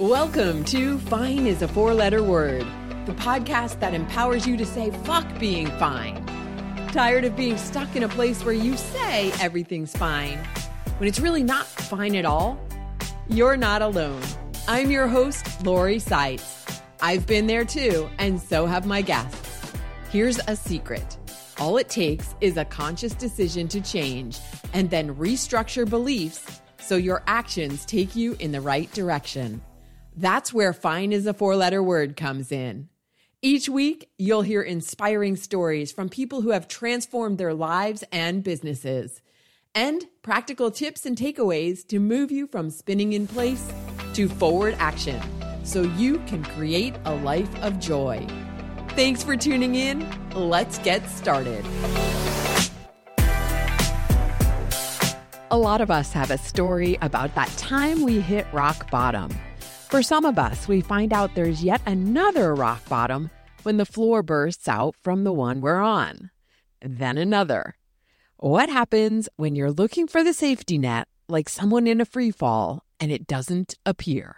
Welcome 0.00 0.64
to 0.64 0.98
Fine 0.98 1.46
is 1.46 1.60
a 1.60 1.68
Four 1.68 1.92
Letter 1.92 2.22
Word, 2.22 2.66
the 3.04 3.12
podcast 3.12 3.80
that 3.80 3.92
empowers 3.92 4.46
you 4.46 4.56
to 4.56 4.64
say 4.64 4.90
fuck 5.04 5.26
being 5.38 5.66
fine. 5.72 6.24
Tired 6.90 7.26
of 7.26 7.36
being 7.36 7.58
stuck 7.58 7.94
in 7.94 8.02
a 8.02 8.08
place 8.08 8.42
where 8.42 8.54
you 8.54 8.78
say 8.78 9.30
everything's 9.42 9.94
fine 9.94 10.38
when 10.96 11.06
it's 11.06 11.20
really 11.20 11.42
not 11.42 11.66
fine 11.66 12.16
at 12.16 12.24
all? 12.24 12.58
You're 13.28 13.58
not 13.58 13.82
alone. 13.82 14.22
I'm 14.66 14.90
your 14.90 15.06
host, 15.06 15.66
Lori 15.66 15.98
Saitz. 15.98 16.80
I've 17.02 17.26
been 17.26 17.46
there 17.46 17.66
too, 17.66 18.08
and 18.18 18.40
so 18.40 18.64
have 18.64 18.86
my 18.86 19.02
guests. 19.02 19.70
Here's 20.08 20.38
a 20.48 20.56
secret 20.56 21.18
all 21.58 21.76
it 21.76 21.90
takes 21.90 22.34
is 22.40 22.56
a 22.56 22.64
conscious 22.64 23.12
decision 23.12 23.68
to 23.68 23.82
change 23.82 24.38
and 24.72 24.88
then 24.88 25.14
restructure 25.16 25.86
beliefs 25.86 26.62
so 26.78 26.96
your 26.96 27.22
actions 27.26 27.84
take 27.84 28.16
you 28.16 28.34
in 28.40 28.50
the 28.50 28.62
right 28.62 28.90
direction. 28.92 29.60
That's 30.16 30.52
where 30.52 30.72
fine 30.72 31.12
is 31.12 31.26
a 31.26 31.34
four 31.34 31.56
letter 31.56 31.82
word 31.82 32.16
comes 32.16 32.50
in. 32.50 32.88
Each 33.42 33.68
week, 33.68 34.10
you'll 34.18 34.42
hear 34.42 34.60
inspiring 34.60 35.36
stories 35.36 35.92
from 35.92 36.08
people 36.08 36.42
who 36.42 36.50
have 36.50 36.68
transformed 36.68 37.38
their 37.38 37.54
lives 37.54 38.04
and 38.12 38.42
businesses, 38.42 39.22
and 39.74 40.04
practical 40.22 40.70
tips 40.70 41.06
and 41.06 41.16
takeaways 41.16 41.86
to 41.88 41.98
move 41.98 42.30
you 42.30 42.46
from 42.46 42.70
spinning 42.70 43.14
in 43.14 43.26
place 43.26 43.72
to 44.14 44.28
forward 44.28 44.74
action 44.78 45.20
so 45.62 45.82
you 45.82 46.18
can 46.26 46.44
create 46.44 46.96
a 47.04 47.14
life 47.14 47.54
of 47.62 47.78
joy. 47.78 48.26
Thanks 48.90 49.22
for 49.22 49.36
tuning 49.36 49.76
in. 49.76 50.06
Let's 50.34 50.78
get 50.78 51.08
started. 51.08 51.64
A 55.52 55.56
lot 55.56 55.80
of 55.80 55.90
us 55.90 56.12
have 56.12 56.30
a 56.30 56.38
story 56.38 56.98
about 57.00 57.34
that 57.36 57.48
time 57.56 58.02
we 58.02 58.20
hit 58.20 58.46
rock 58.52 58.90
bottom. 58.90 59.30
For 59.90 60.04
some 60.04 60.24
of 60.24 60.38
us, 60.38 60.68
we 60.68 60.82
find 60.82 61.12
out 61.12 61.34
there's 61.34 61.64
yet 61.64 61.82
another 61.84 62.54
rock 62.54 62.88
bottom 62.88 63.28
when 63.64 63.76
the 63.76 63.84
floor 63.84 64.22
bursts 64.22 64.68
out 64.68 64.94
from 65.02 65.24
the 65.24 65.32
one 65.32 65.60
we're 65.60 65.82
on. 65.82 66.30
Then 66.80 67.18
another. 67.18 67.74
What 68.36 68.68
happens 68.68 69.28
when 69.34 69.56
you're 69.56 69.72
looking 69.72 70.06
for 70.06 70.22
the 70.22 70.32
safety 70.32 70.78
net 70.78 71.08
like 71.28 71.48
someone 71.48 71.88
in 71.88 72.00
a 72.00 72.04
free 72.04 72.30
fall 72.30 72.84
and 73.00 73.10
it 73.10 73.26
doesn't 73.26 73.74
appear? 73.84 74.36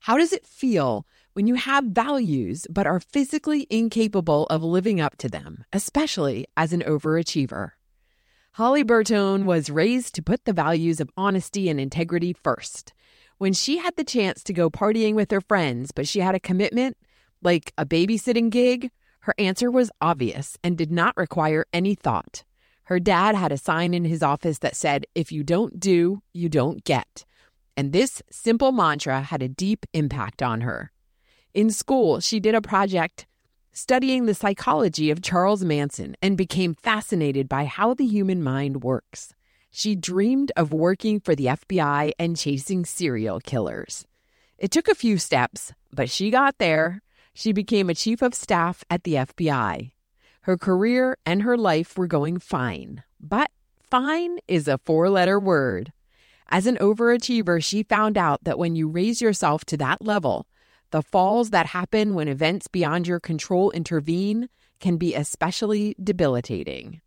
How 0.00 0.16
does 0.16 0.32
it 0.32 0.46
feel 0.46 1.06
when 1.34 1.46
you 1.46 1.56
have 1.56 1.84
values 1.84 2.66
but 2.70 2.86
are 2.86 2.98
physically 2.98 3.66
incapable 3.68 4.46
of 4.46 4.62
living 4.62 5.02
up 5.02 5.18
to 5.18 5.28
them, 5.28 5.66
especially 5.74 6.46
as 6.56 6.72
an 6.72 6.80
overachiever? 6.80 7.72
Holly 8.52 8.84
Bertone 8.84 9.44
was 9.44 9.68
raised 9.68 10.14
to 10.14 10.22
put 10.22 10.46
the 10.46 10.54
values 10.54 10.98
of 10.98 11.10
honesty 11.14 11.68
and 11.68 11.78
integrity 11.78 12.32
first. 12.32 12.94
When 13.42 13.54
she 13.54 13.78
had 13.78 13.96
the 13.96 14.04
chance 14.04 14.44
to 14.44 14.52
go 14.52 14.70
partying 14.70 15.14
with 15.14 15.32
her 15.32 15.40
friends, 15.40 15.90
but 15.90 16.06
she 16.06 16.20
had 16.20 16.36
a 16.36 16.38
commitment, 16.38 16.96
like 17.42 17.72
a 17.76 17.84
babysitting 17.84 18.50
gig, 18.50 18.92
her 19.22 19.34
answer 19.36 19.68
was 19.68 19.90
obvious 20.00 20.56
and 20.62 20.78
did 20.78 20.92
not 20.92 21.16
require 21.16 21.66
any 21.72 21.96
thought. 21.96 22.44
Her 22.84 23.00
dad 23.00 23.34
had 23.34 23.50
a 23.50 23.56
sign 23.56 23.94
in 23.94 24.04
his 24.04 24.22
office 24.22 24.60
that 24.60 24.76
said, 24.76 25.06
If 25.16 25.32
you 25.32 25.42
don't 25.42 25.80
do, 25.80 26.22
you 26.32 26.48
don't 26.48 26.84
get. 26.84 27.24
And 27.76 27.90
this 27.90 28.22
simple 28.30 28.70
mantra 28.70 29.22
had 29.22 29.42
a 29.42 29.48
deep 29.48 29.86
impact 29.92 30.40
on 30.40 30.60
her. 30.60 30.92
In 31.52 31.68
school, 31.70 32.20
she 32.20 32.38
did 32.38 32.54
a 32.54 32.62
project 32.62 33.26
studying 33.72 34.26
the 34.26 34.36
psychology 34.36 35.10
of 35.10 35.20
Charles 35.20 35.64
Manson 35.64 36.14
and 36.22 36.36
became 36.36 36.74
fascinated 36.76 37.48
by 37.48 37.64
how 37.64 37.92
the 37.92 38.06
human 38.06 38.40
mind 38.40 38.84
works. 38.84 39.34
She 39.74 39.96
dreamed 39.96 40.52
of 40.54 40.70
working 40.70 41.18
for 41.18 41.34
the 41.34 41.46
FBI 41.46 42.12
and 42.18 42.36
chasing 42.36 42.84
serial 42.84 43.40
killers. 43.40 44.06
It 44.58 44.70
took 44.70 44.86
a 44.86 44.94
few 44.94 45.16
steps, 45.16 45.72
but 45.90 46.10
she 46.10 46.30
got 46.30 46.58
there. 46.58 47.00
She 47.32 47.52
became 47.52 47.88
a 47.88 47.94
chief 47.94 48.20
of 48.20 48.34
staff 48.34 48.84
at 48.90 49.04
the 49.04 49.14
FBI. 49.14 49.92
Her 50.42 50.58
career 50.58 51.16
and 51.24 51.42
her 51.42 51.56
life 51.56 51.96
were 51.96 52.06
going 52.06 52.38
fine, 52.38 53.02
but 53.18 53.50
fine 53.80 54.40
is 54.46 54.68
a 54.68 54.76
four 54.76 55.08
letter 55.08 55.40
word. 55.40 55.94
As 56.48 56.66
an 56.66 56.76
overachiever, 56.76 57.64
she 57.64 57.82
found 57.82 58.18
out 58.18 58.44
that 58.44 58.58
when 58.58 58.76
you 58.76 58.88
raise 58.88 59.22
yourself 59.22 59.64
to 59.64 59.78
that 59.78 60.02
level, 60.02 60.46
the 60.90 61.00
falls 61.00 61.48
that 61.48 61.66
happen 61.66 62.12
when 62.12 62.28
events 62.28 62.68
beyond 62.68 63.06
your 63.06 63.20
control 63.20 63.70
intervene 63.70 64.50
can 64.80 64.98
be 64.98 65.14
especially 65.14 65.96
debilitating. 66.02 67.00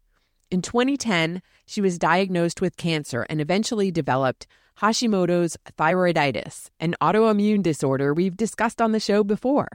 In 0.52 0.62
2010, 0.62 1.42
she 1.66 1.82
was 1.82 1.98
diagnosed 1.98 2.62
with 2.62 2.78
cancer 2.78 3.26
and 3.30 3.42
eventually 3.42 3.90
developed 3.90 4.46
Hashimoto's 4.80 5.58
thyroiditis, 5.78 6.70
an 6.80 6.96
autoimmune 7.02 7.64
disorder 7.64 8.14
we've 8.14 8.38
discussed 8.38 8.82
on 8.82 8.92
the 8.92 9.00
show 9.00 9.24
before. 9.24 9.68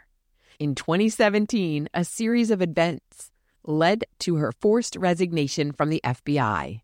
In 0.58 0.74
2017, 0.74 1.88
a 1.92 2.04
series 2.04 2.50
of 2.50 2.62
events 2.62 3.32
led 3.64 4.04
to 4.20 4.36
her 4.36 4.52
forced 4.52 4.94
resignation 4.94 5.72
from 5.72 5.90
the 5.90 6.00
FBI. 6.04 6.82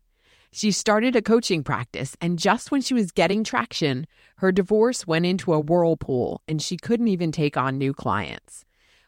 She 0.51 0.71
started 0.71 1.15
a 1.15 1.21
coaching 1.21 1.63
practice, 1.63 2.17
and 2.19 2.39
just 2.39 2.71
when 2.71 2.81
she 2.81 2.93
was 2.93 3.11
getting 3.11 3.43
traction, 3.43 4.05
her 4.37 4.51
divorce 4.51 5.07
went 5.07 5.25
into 5.25 5.53
a 5.53 5.59
whirlpool 5.59 6.41
and 6.47 6.61
she 6.61 6.75
couldn't 6.75 7.07
even 7.07 7.31
take 7.31 7.55
on 7.55 7.77
new 7.77 7.93
clients 7.93 8.65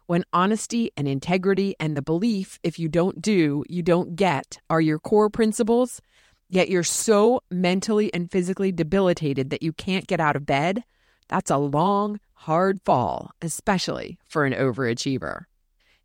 when 0.09 0.25
honesty 0.33 0.89
and 0.97 1.07
integrity 1.07 1.75
and 1.79 1.95
the 1.95 2.01
belief 2.01 2.57
if 2.63 2.79
you 2.79 2.89
don't 2.89 3.21
do, 3.21 3.63
you 3.69 3.83
don't 3.83 4.15
get 4.15 4.57
are 4.67 4.81
your 4.81 4.97
core 4.97 5.29
principles, 5.29 6.01
yet 6.49 6.67
you're 6.67 6.81
so 6.81 7.41
mentally 7.51 8.11
and 8.11 8.31
physically 8.31 8.71
debilitated 8.71 9.51
that 9.51 9.61
you 9.61 9.71
can't 9.71 10.07
get 10.07 10.19
out 10.19 10.35
of 10.35 10.47
bed, 10.47 10.83
that's 11.27 11.51
a 11.51 11.57
long, 11.57 12.19
hard 12.33 12.81
fall, 12.83 13.29
especially 13.43 14.17
for 14.27 14.45
an 14.45 14.53
overachiever. 14.53 15.43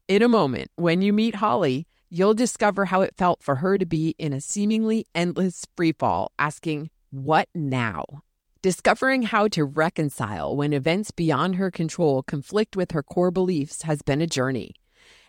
In 0.06 0.20
a 0.20 0.28
moment, 0.28 0.70
when 0.76 1.00
you 1.00 1.14
meet 1.14 1.36
Holly, 1.36 1.86
you'll 2.10 2.34
discover 2.34 2.84
how 2.84 3.00
it 3.00 3.16
felt 3.16 3.42
for 3.42 3.54
her 3.54 3.78
to 3.78 3.86
be 3.86 4.14
in 4.18 4.34
a 4.34 4.40
seemingly 4.42 5.06
endless 5.14 5.64
freefall, 5.78 6.28
asking, 6.38 6.90
What 7.10 7.48
now? 7.54 8.23
Discovering 8.64 9.24
how 9.24 9.48
to 9.48 9.66
reconcile 9.66 10.56
when 10.56 10.72
events 10.72 11.10
beyond 11.10 11.56
her 11.56 11.70
control 11.70 12.22
conflict 12.22 12.76
with 12.78 12.92
her 12.92 13.02
core 13.02 13.30
beliefs 13.30 13.82
has 13.82 14.00
been 14.00 14.22
a 14.22 14.26
journey. 14.26 14.72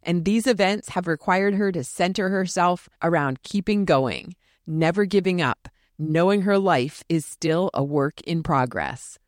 And 0.01 0.23
these 0.23 0.47
events 0.47 0.87
have 0.91 1.05
required 1.05 1.55
her 1.55 1.69
to 1.73 1.83
center 1.83 2.29
herself 2.29 2.87
around 3.03 3.43
keeping 3.43 3.83
going, 3.83 4.35
never 4.65 5.03
giving 5.03 5.41
up, 5.41 5.67
knowing 5.99 6.43
her 6.43 6.57
life 6.57 7.03
is 7.09 7.25
still 7.25 7.69
a 7.73 7.83
work 7.83 8.21
in 8.21 8.41
progress. 8.41 9.19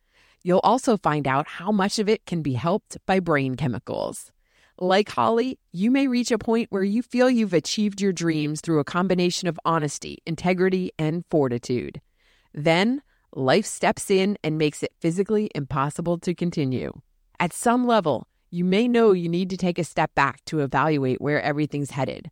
You'll 0.42 0.62
also 0.64 0.96
find 0.96 1.28
out 1.28 1.46
how 1.46 1.74
much 1.74 2.00
of 2.00 2.08
it 2.08 2.26
can 2.26 2.42
be 2.42 2.54
helped 2.54 2.98
by 3.06 3.20
brain 3.20 3.56
chemicals. 3.56 4.32
Like 4.80 5.10
Holly, 5.10 5.60
you 5.74 5.92
may 5.92 6.08
reach 6.08 6.32
a 6.32 6.38
point 6.38 6.72
where 6.72 6.82
you 6.82 7.02
feel 7.02 7.30
you've 7.30 7.52
achieved 7.52 8.00
your 8.00 8.14
dreams 8.14 8.62
through 8.62 8.80
a 8.80 8.86
combination 8.86 9.50
of 9.50 9.60
honesty, 9.66 10.20
integrity, 10.26 10.94
and 10.98 11.26
fortitude. 11.30 12.00
Then, 12.54 13.02
life 13.36 13.66
steps 13.66 14.10
in 14.10 14.38
and 14.44 14.58
makes 14.58 14.84
it 14.84 14.94
physically 15.00 15.50
impossible 15.54 16.18
to 16.20 16.34
continue. 16.34 16.94
At 17.40 17.54
some 17.54 17.86
level, 17.86 18.28
you 18.50 18.64
may 18.64 18.88
know 18.88 19.12
you 19.12 19.30
need 19.30 19.50
to 19.50 19.58
take 19.58 19.78
a 19.78 19.84
step 19.84 20.16
back 20.16 20.44
to 20.46 20.62
evaluate 20.62 21.22
where 21.22 21.42
everything's 21.42 21.92
headed. 21.92 22.32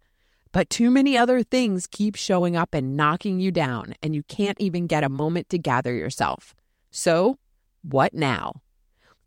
But 0.51 0.69
too 0.69 0.89
many 0.89 1.17
other 1.17 1.43
things 1.43 1.85
keep 1.85 2.15
showing 2.15 2.55
up 2.55 2.73
and 2.73 2.95
knocking 2.95 3.39
you 3.39 3.51
down, 3.51 3.95
and 4.01 4.15
you 4.15 4.23
can't 4.23 4.59
even 4.59 4.87
get 4.87 5.03
a 5.03 5.09
moment 5.09 5.49
to 5.49 5.57
gather 5.57 5.93
yourself. 5.93 6.55
So, 6.91 7.37
what 7.81 8.13
now? 8.13 8.61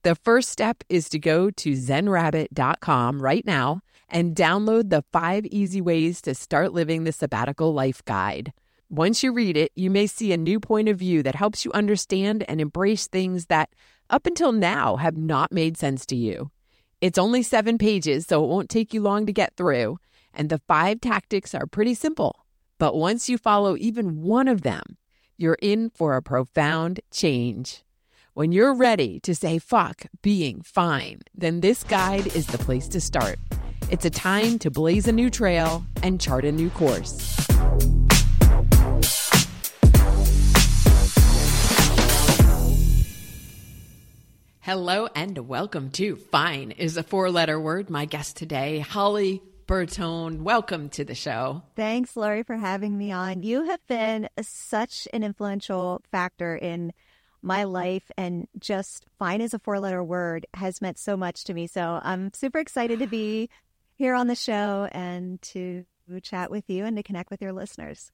The 0.05 0.15
first 0.15 0.49
step 0.49 0.83
is 0.89 1.09
to 1.11 1.19
go 1.19 1.51
to 1.51 1.73
zenrabbit.com 1.73 3.21
right 3.21 3.45
now 3.45 3.83
and 4.09 4.35
download 4.35 4.89
the 4.89 5.05
five 5.13 5.45
easy 5.47 5.83
ways 5.83 6.23
to 6.23 6.35
start 6.35 6.73
living 6.73 7.05
the 7.05 7.13
sabbatical 7.13 7.75
life 7.75 8.03
guide. 8.07 8.55
Once 8.91 9.23
you 9.23 9.33
read 9.33 9.55
it, 9.55 9.71
you 9.77 9.91
may 9.91 10.07
see 10.07 10.33
a 10.33 10.37
new 10.37 10.59
point 10.59 10.89
of 10.89 10.99
view 10.99 11.23
that 11.23 11.35
helps 11.35 11.63
you 11.63 11.71
understand 11.73 12.43
and 12.49 12.59
embrace 12.59 13.07
things 13.07 13.47
that, 13.47 13.69
up 14.09 14.27
until 14.27 14.51
now, 14.51 14.97
have 14.97 15.15
not 15.15 15.53
made 15.53 15.77
sense 15.77 16.07
to 16.07 16.17
you. 16.17 16.51
It's 17.03 17.19
only 17.19 17.43
seven 17.43 17.77
pages, 17.77 18.27
so 18.27 18.43
it 18.43 18.49
won't 18.49 18.71
take 18.71 18.95
you 18.95 19.03
long 19.03 19.27
to 19.27 19.33
get 19.33 19.55
through, 19.57 19.99
and 20.33 20.49
the 20.49 20.63
five 20.67 21.03
tactics 21.03 21.55
are 21.55 21.67
pretty 21.67 21.93
simple. 21.93 22.47
But 22.79 22.97
once 22.97 23.29
you 23.29 23.37
follow 23.37 23.77
even 23.77 24.23
one 24.23 24.49
of 24.49 24.63
them, 24.63 24.97
you're 25.37 25.59
in 25.61 25.91
for 25.91 26.17
a 26.17 26.23
profound 26.23 27.01
change. 27.11 27.85
When 28.33 28.53
you're 28.53 28.75
ready 28.75 29.21
to 29.21 29.35
say 29.35 29.59
fuck 29.59 30.07
being 30.23 30.63
fine, 30.63 31.21
then 31.35 31.61
this 31.61 31.85
guide 31.85 32.29
is 32.35 32.47
the 32.47 32.59
place 32.59 32.89
to 32.89 33.03
start. 33.03 33.39
It's 33.91 34.07
a 34.07 34.11
time 34.11 34.59
to 34.61 34.71
blaze 34.71 35.09
a 35.09 35.13
new 35.13 35.29
trail 35.29 35.85
and 36.03 36.19
chart 36.19 36.47
a 36.47 36.53
new 36.53 36.71
course. 36.71 37.48
Hello 44.69 45.09
and 45.15 45.49
welcome 45.49 45.89
to 45.93 46.17
Fine 46.17 46.73
is 46.73 46.99
a 46.99 47.03
four 47.03 47.31
letter 47.31 47.59
word. 47.59 47.89
My 47.89 48.05
guest 48.05 48.37
today, 48.37 48.81
Holly 48.81 49.41
Bertone. 49.67 50.43
Welcome 50.43 50.91
to 50.91 51.05
the 51.05 51.15
show. 51.15 51.63
Thanks, 51.75 52.19
Lori, 52.19 52.43
for 52.43 52.55
having 52.55 52.99
me 52.99 53.11
on. 53.11 53.43
You 53.43 53.65
have 53.65 53.81
been 53.87 54.29
such 54.43 55.09
an 55.15 55.25
influential 55.25 56.03
factor 56.13 56.55
in 56.55 56.93
my 57.41 57.65
life 57.65 58.11
and 58.19 58.47
just 58.59 59.07
fine 59.19 59.41
as 59.41 59.55
a 59.55 59.59
four 59.59 59.81
letter 59.81 60.05
word 60.05 60.47
has 60.53 60.83
meant 60.83 60.99
so 60.99 61.17
much 61.17 61.45
to 61.45 61.55
me. 61.55 61.67
So 61.67 61.99
I'm 62.03 62.31
super 62.35 62.59
excited 62.59 62.99
to 62.99 63.07
be 63.07 63.49
here 63.95 64.13
on 64.13 64.27
the 64.27 64.35
show 64.35 64.87
and 64.93 65.41
to 65.41 65.87
chat 66.23 66.51
with 66.51 66.69
you 66.69 66.85
and 66.85 66.95
to 66.99 67.03
connect 67.03 67.31
with 67.31 67.41
your 67.41 67.55
listeners. 67.55 68.13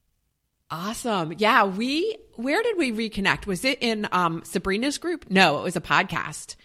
Awesome. 0.71 1.33
Yeah, 1.37 1.65
we 1.65 2.17
where 2.35 2.61
did 2.63 2.77
we 2.77 2.91
reconnect? 2.91 3.45
Was 3.45 3.63
it 3.63 3.79
in 3.81 4.07
um, 4.11 4.43
Sabrina's 4.43 4.97
group? 4.97 5.25
No, 5.29 5.59
it 5.59 5.63
was 5.63 5.75
a 5.75 5.81
podcast 5.81 6.55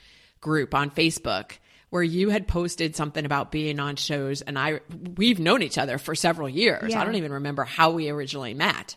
group 0.41 0.75
on 0.75 0.91
Facebook 0.91 1.52
where 1.91 2.02
you 2.02 2.31
had 2.31 2.49
posted 2.49 2.97
something 2.97 3.25
about 3.26 3.50
being 3.50 3.79
on 3.79 3.97
shows 3.97 4.43
and 4.43 4.58
I 4.58 4.81
we've 5.17 5.38
known 5.38 5.62
each 5.62 5.76
other 5.76 5.99
for 5.99 6.14
several 6.14 6.49
years. 6.49 6.93
Yeah. 6.93 7.00
I 7.00 7.05
don't 7.05 7.17
even 7.17 7.32
remember 7.32 7.64
how 7.64 7.91
we 7.91 8.08
originally 8.08 8.55
met. 8.55 8.97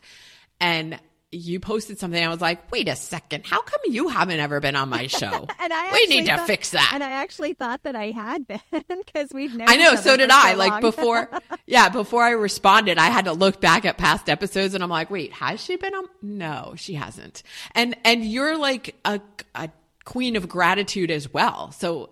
And 0.59 1.00
you 1.33 1.59
posted 1.59 2.00
something. 2.00 2.24
I 2.24 2.30
was 2.30 2.41
like, 2.41 2.71
wait 2.71 2.88
a 2.88 2.95
second. 2.95 3.45
How 3.45 3.62
come 3.62 3.80
you 3.85 4.07
haven't 4.07 4.39
ever 4.39 4.59
been 4.59 4.75
on 4.75 4.89
my 4.89 5.07
show? 5.07 5.47
and 5.59 5.74
I 5.74 5.91
we 5.91 6.06
need 6.07 6.27
to 6.27 6.38
fix 6.45 6.71
that. 6.71 6.91
And 6.94 7.03
I 7.03 7.12
actually 7.12 7.53
thought 7.53 7.83
that 7.83 7.95
I 7.95 8.12
had 8.12 8.47
been 8.47 8.59
because 8.71 9.30
we've 9.33 9.53
known. 9.53 9.69
I 9.69 9.75
know. 9.77 9.95
So 9.95 10.15
did 10.15 10.30
I. 10.30 10.51
So 10.53 10.57
like 10.57 10.81
before, 10.81 11.30
yeah, 11.65 11.89
before 11.89 12.24
I 12.24 12.31
responded, 12.31 12.97
I 12.97 13.07
had 13.07 13.25
to 13.25 13.33
look 13.33 13.59
back 13.59 13.85
at 13.85 13.97
past 13.97 14.30
episodes 14.30 14.74
and 14.74 14.83
I'm 14.83 14.89
like, 14.89 15.09
wait, 15.09 15.33
has 15.33 15.63
she 15.63 15.75
been 15.75 15.94
on? 15.94 16.06
No, 16.21 16.74
she 16.77 16.94
hasn't. 16.94 17.44
And, 17.74 17.95
and 18.06 18.24
you're 18.24 18.57
like 18.57 18.95
a, 19.06 19.19
a 19.56 19.69
queen 20.06 20.36
of 20.36 20.47
gratitude 20.47 21.12
as 21.12 21.33
well. 21.33 21.71
So 21.71 22.12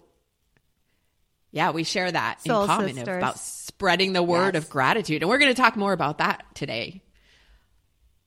yeah, 1.51 1.71
we 1.71 1.83
share 1.83 2.11
that 2.11 2.41
Soul 2.41 2.63
in 2.63 2.67
common 2.67 2.93
sisters. 2.95 3.17
about 3.17 3.39
spreading 3.39 4.13
the 4.13 4.23
word 4.23 4.55
yes. 4.55 4.63
of 4.63 4.69
gratitude. 4.69 5.21
And 5.21 5.29
we're 5.29 5.37
going 5.37 5.53
to 5.53 5.61
talk 5.61 5.75
more 5.75 5.91
about 5.91 6.19
that 6.19 6.45
today. 6.55 7.01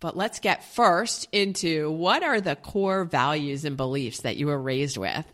But 0.05 0.19
let's 0.19 0.39
get 0.39 0.63
first 0.63 1.29
into 1.33 1.91
what 1.91 2.23
are 2.23 2.39
the 2.39 2.57
core 2.57 3.05
values 3.05 3.65
and 3.65 3.75
beliefs 3.75 4.21
that 4.21 4.37
you 4.37 4.49
were 4.49 4.61
raised 4.61 4.99
with 4.99 5.25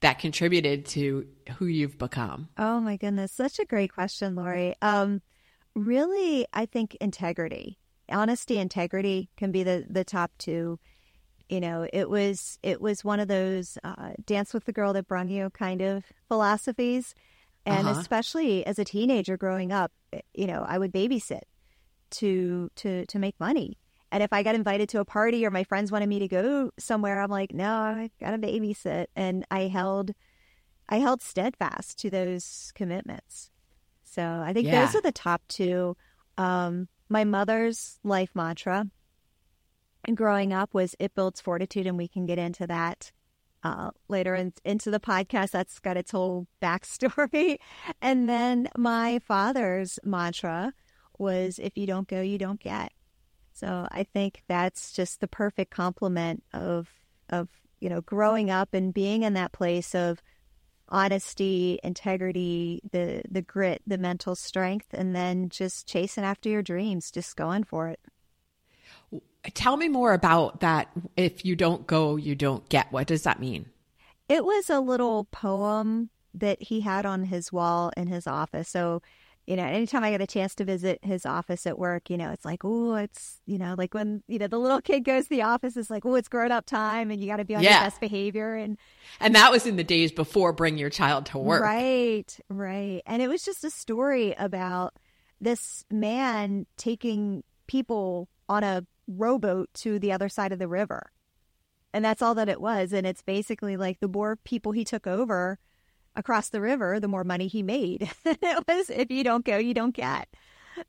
that 0.00 0.18
contributed 0.18 0.86
to 0.86 1.28
who 1.56 1.66
you've 1.66 1.98
become? 1.98 2.48
Oh 2.58 2.80
my 2.80 2.96
goodness, 2.96 3.30
such 3.30 3.60
a 3.60 3.64
great 3.64 3.94
question, 3.94 4.34
Lori. 4.34 4.74
Um, 4.82 5.22
really, 5.76 6.48
I 6.52 6.66
think 6.66 6.96
integrity, 6.96 7.78
honesty, 8.08 8.58
integrity 8.58 9.30
can 9.36 9.52
be 9.52 9.62
the 9.62 9.86
the 9.88 10.02
top 10.02 10.32
two. 10.36 10.80
You 11.48 11.60
know, 11.60 11.86
it 11.92 12.10
was 12.10 12.58
it 12.64 12.80
was 12.80 13.04
one 13.04 13.20
of 13.20 13.28
those 13.28 13.78
uh, 13.84 14.14
dance 14.26 14.52
with 14.52 14.64
the 14.64 14.72
girl 14.72 14.94
that 14.94 15.06
brung 15.06 15.28
you 15.28 15.48
kind 15.50 15.80
of 15.80 16.02
philosophies, 16.26 17.14
and 17.64 17.86
uh-huh. 17.86 18.00
especially 18.00 18.66
as 18.66 18.80
a 18.80 18.84
teenager 18.84 19.36
growing 19.36 19.70
up, 19.70 19.92
you 20.34 20.48
know, 20.48 20.66
I 20.66 20.76
would 20.76 20.92
babysit 20.92 21.42
to 22.10 22.68
to 22.74 23.06
to 23.06 23.18
make 23.20 23.38
money 23.38 23.78
and 24.10 24.22
if 24.22 24.32
I 24.32 24.42
got 24.42 24.54
invited 24.54 24.88
to 24.90 25.00
a 25.00 25.04
party 25.04 25.44
or 25.44 25.50
my 25.50 25.64
friends 25.64 25.92
wanted 25.92 26.08
me 26.08 26.20
to 26.20 26.28
go 26.28 26.70
somewhere, 26.78 27.20
I'm 27.20 27.30
like, 27.30 27.52
no, 27.52 27.70
I 27.70 28.10
got 28.20 28.30
to 28.30 28.38
babysit. 28.38 29.06
And 29.14 29.44
I 29.50 29.62
held, 29.62 30.12
I 30.88 30.98
held 30.98 31.20
steadfast 31.22 31.98
to 32.00 32.10
those 32.10 32.72
commitments. 32.74 33.50
So 34.04 34.22
I 34.22 34.52
think 34.52 34.66
yeah. 34.66 34.84
those 34.84 34.94
are 34.94 35.02
the 35.02 35.12
top 35.12 35.42
two. 35.48 35.96
Um, 36.38 36.88
my 37.08 37.24
mother's 37.24 37.98
life 38.02 38.30
mantra 38.34 38.86
growing 40.14 40.52
up 40.52 40.74
was 40.74 40.94
it 40.98 41.14
builds 41.14 41.40
fortitude, 41.40 41.86
and 41.86 41.96
we 41.96 42.08
can 42.08 42.26
get 42.26 42.38
into 42.38 42.66
that 42.66 43.12
uh, 43.62 43.90
later 44.08 44.34
in, 44.34 44.52
into 44.64 44.90
the 44.90 45.00
podcast. 45.00 45.50
That's 45.50 45.78
got 45.80 45.96
its 45.96 46.10
whole 46.10 46.46
backstory. 46.62 47.58
and 48.00 48.28
then 48.28 48.68
my 48.76 49.18
father's 49.20 49.98
mantra 50.04 50.72
was 51.18 51.58
if 51.58 51.76
you 51.76 51.86
don't 51.86 52.08
go, 52.08 52.20
you 52.20 52.38
don't 52.38 52.60
get. 52.60 52.92
So 53.58 53.88
I 53.90 54.04
think 54.04 54.42
that's 54.46 54.92
just 54.92 55.20
the 55.20 55.28
perfect 55.28 55.70
complement 55.70 56.44
of 56.52 56.88
of 57.28 57.48
you 57.80 57.88
know 57.88 58.00
growing 58.00 58.50
up 58.50 58.72
and 58.72 58.94
being 58.94 59.22
in 59.24 59.34
that 59.34 59.52
place 59.52 59.94
of 59.94 60.22
honesty, 60.88 61.78
integrity, 61.82 62.80
the 62.90 63.22
the 63.28 63.42
grit, 63.42 63.82
the 63.86 63.98
mental 63.98 64.36
strength, 64.36 64.88
and 64.92 65.14
then 65.14 65.48
just 65.48 65.88
chasing 65.88 66.24
after 66.24 66.48
your 66.48 66.62
dreams, 66.62 67.10
just 67.10 67.36
going 67.36 67.64
for 67.64 67.88
it. 67.88 68.00
Tell 69.54 69.76
me 69.76 69.88
more 69.88 70.12
about 70.12 70.60
that. 70.60 70.88
If 71.16 71.44
you 71.44 71.56
don't 71.56 71.86
go, 71.86 72.16
you 72.16 72.34
don't 72.34 72.68
get. 72.68 72.92
What 72.92 73.06
does 73.06 73.24
that 73.24 73.40
mean? 73.40 73.66
It 74.28 74.44
was 74.44 74.70
a 74.70 74.80
little 74.80 75.24
poem 75.24 76.10
that 76.34 76.62
he 76.62 76.82
had 76.82 77.06
on 77.06 77.24
his 77.24 77.52
wall 77.52 77.90
in 77.96 78.06
his 78.08 78.26
office. 78.26 78.68
So 78.68 79.02
you 79.48 79.56
know, 79.56 79.64
anytime 79.64 80.04
I 80.04 80.10
get 80.10 80.20
a 80.20 80.26
chance 80.26 80.54
to 80.56 80.64
visit 80.66 80.98
his 81.02 81.24
office 81.24 81.66
at 81.66 81.78
work, 81.78 82.10
you 82.10 82.18
know, 82.18 82.32
it's 82.32 82.44
like, 82.44 82.66
oh, 82.66 82.96
it's, 82.96 83.40
you 83.46 83.56
know, 83.56 83.74
like 83.78 83.94
when, 83.94 84.22
you 84.28 84.38
know, 84.38 84.46
the 84.46 84.58
little 84.58 84.82
kid 84.82 85.04
goes 85.04 85.24
to 85.24 85.30
the 85.30 85.40
office, 85.40 85.74
it's 85.74 85.88
like, 85.88 86.04
oh, 86.04 86.16
it's 86.16 86.28
grown 86.28 86.52
up 86.52 86.66
time 86.66 87.10
and 87.10 87.18
you 87.18 87.26
got 87.26 87.38
to 87.38 87.46
be 87.46 87.54
on 87.54 87.62
yeah. 87.62 87.76
your 87.76 87.86
best 87.86 87.98
behavior. 87.98 88.54
And, 88.54 88.76
and 89.20 89.34
that 89.34 89.50
was 89.50 89.66
in 89.66 89.76
the 89.76 89.84
days 89.84 90.12
before 90.12 90.52
bring 90.52 90.76
your 90.76 90.90
child 90.90 91.24
to 91.26 91.38
work. 91.38 91.62
Right, 91.62 92.38
right. 92.50 93.00
And 93.06 93.22
it 93.22 93.28
was 93.28 93.42
just 93.42 93.64
a 93.64 93.70
story 93.70 94.34
about 94.38 94.92
this 95.40 95.86
man 95.90 96.66
taking 96.76 97.42
people 97.66 98.28
on 98.50 98.64
a 98.64 98.84
rowboat 99.06 99.72
to 99.76 99.98
the 99.98 100.12
other 100.12 100.28
side 100.28 100.52
of 100.52 100.58
the 100.58 100.68
river. 100.68 101.10
And 101.94 102.04
that's 102.04 102.20
all 102.20 102.34
that 102.34 102.50
it 102.50 102.60
was. 102.60 102.92
And 102.92 103.06
it's 103.06 103.22
basically 103.22 103.78
like 103.78 104.00
the 104.00 104.08
more 104.08 104.36
people 104.36 104.72
he 104.72 104.84
took 104.84 105.06
over, 105.06 105.58
across 106.18 106.50
the 106.50 106.60
river, 106.60 107.00
the 107.00 107.08
more 107.08 107.24
money 107.24 107.46
he 107.46 107.62
made. 107.62 108.10
it 108.24 108.64
was 108.68 108.90
if 108.90 109.10
you 109.10 109.24
don't 109.24 109.44
go, 109.44 109.56
you 109.56 109.72
don't 109.72 109.94
get. 109.94 110.28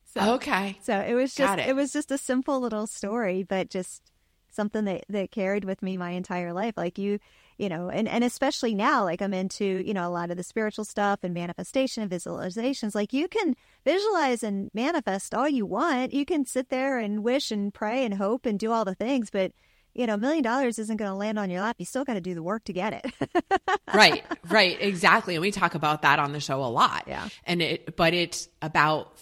So, 0.06 0.36
okay. 0.36 0.78
So 0.82 1.00
it 1.00 1.14
was 1.14 1.34
just 1.34 1.60
it. 1.60 1.70
it. 1.70 1.76
was 1.76 1.94
just 1.94 2.12
a 2.12 2.18
simple 2.18 2.60
little 2.60 2.88
story, 2.88 3.44
but 3.44 3.70
just 3.70 4.12
something 4.52 4.86
that 4.86 5.06
that 5.10 5.32
carried 5.32 5.66
with 5.66 5.82
me 5.82 5.98
my 5.98 6.12
entire 6.12 6.54
life. 6.54 6.76
Like 6.76 6.98
you, 6.98 7.20
you 7.58 7.70
know, 7.70 7.90
and 7.90 8.08
and 8.08 8.24
especially 8.24 8.76
now, 8.76 9.04
like 9.04 9.22
I'm 9.22 9.34
into 9.34 9.66
you 9.86 9.94
know 9.94 10.08
a 10.08 10.12
lot 10.12 10.32
of 10.32 10.38
the 10.38 10.44
spiritual 10.44 10.86
stuff 10.86 11.20
and 11.24 11.34
manifestation 11.34 12.04
and 12.04 12.12
visualizations. 12.12 12.96
Like 12.96 13.14
you 13.14 13.28
can 13.28 13.56
visualize 13.86 14.44
and 14.44 14.70
manifest 14.74 15.34
all 15.34 15.48
you 15.50 15.66
want. 15.66 16.14
You 16.14 16.26
can 16.26 16.46
sit 16.46 16.70
there 16.70 17.00
and 17.00 17.24
wish 17.24 17.52
and 17.52 17.74
pray 17.74 18.04
and 18.04 18.16
hope 18.16 18.46
and 18.46 18.60
do 18.60 18.72
all 18.72 18.86
the 18.86 18.96
things, 18.96 19.30
but 19.30 19.52
you 19.94 20.08
know, 20.08 20.14
a 20.14 20.18
million 20.18 20.44
dollars 20.44 20.80
isn't 20.80 20.98
going 20.98 21.10
to 21.10 21.16
land 21.16 21.40
on 21.40 21.50
your 21.50 21.62
lap. 21.62 21.76
You 21.80 21.86
still 21.86 22.06
got 22.06 22.14
to 22.14 22.22
do 22.22 22.34
the 22.34 22.44
work 22.44 22.64
to 22.66 22.74
get 22.74 22.94
it. 22.94 23.32
right, 23.94 24.24
right, 24.50 24.78
exactly. 24.80 25.36
And 25.36 25.42
we 25.42 25.52
talk 25.52 25.76
about 25.76 26.04
that 26.04 26.20
on 26.20 26.32
the 26.32 26.40
show 26.40 26.64
a 26.64 26.68
lot. 26.68 27.06
Yeah. 27.08 27.28
And 27.44 27.62
it, 27.62 27.96
but 27.96 28.14
it's 28.14 28.48
about 28.62 29.18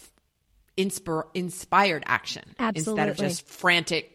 inspire, 0.76 1.26
inspired 1.34 2.04
action 2.06 2.44
Absolutely. 2.60 3.02
instead 3.02 3.10
of 3.10 3.18
just 3.18 3.48
frantic 3.48 4.14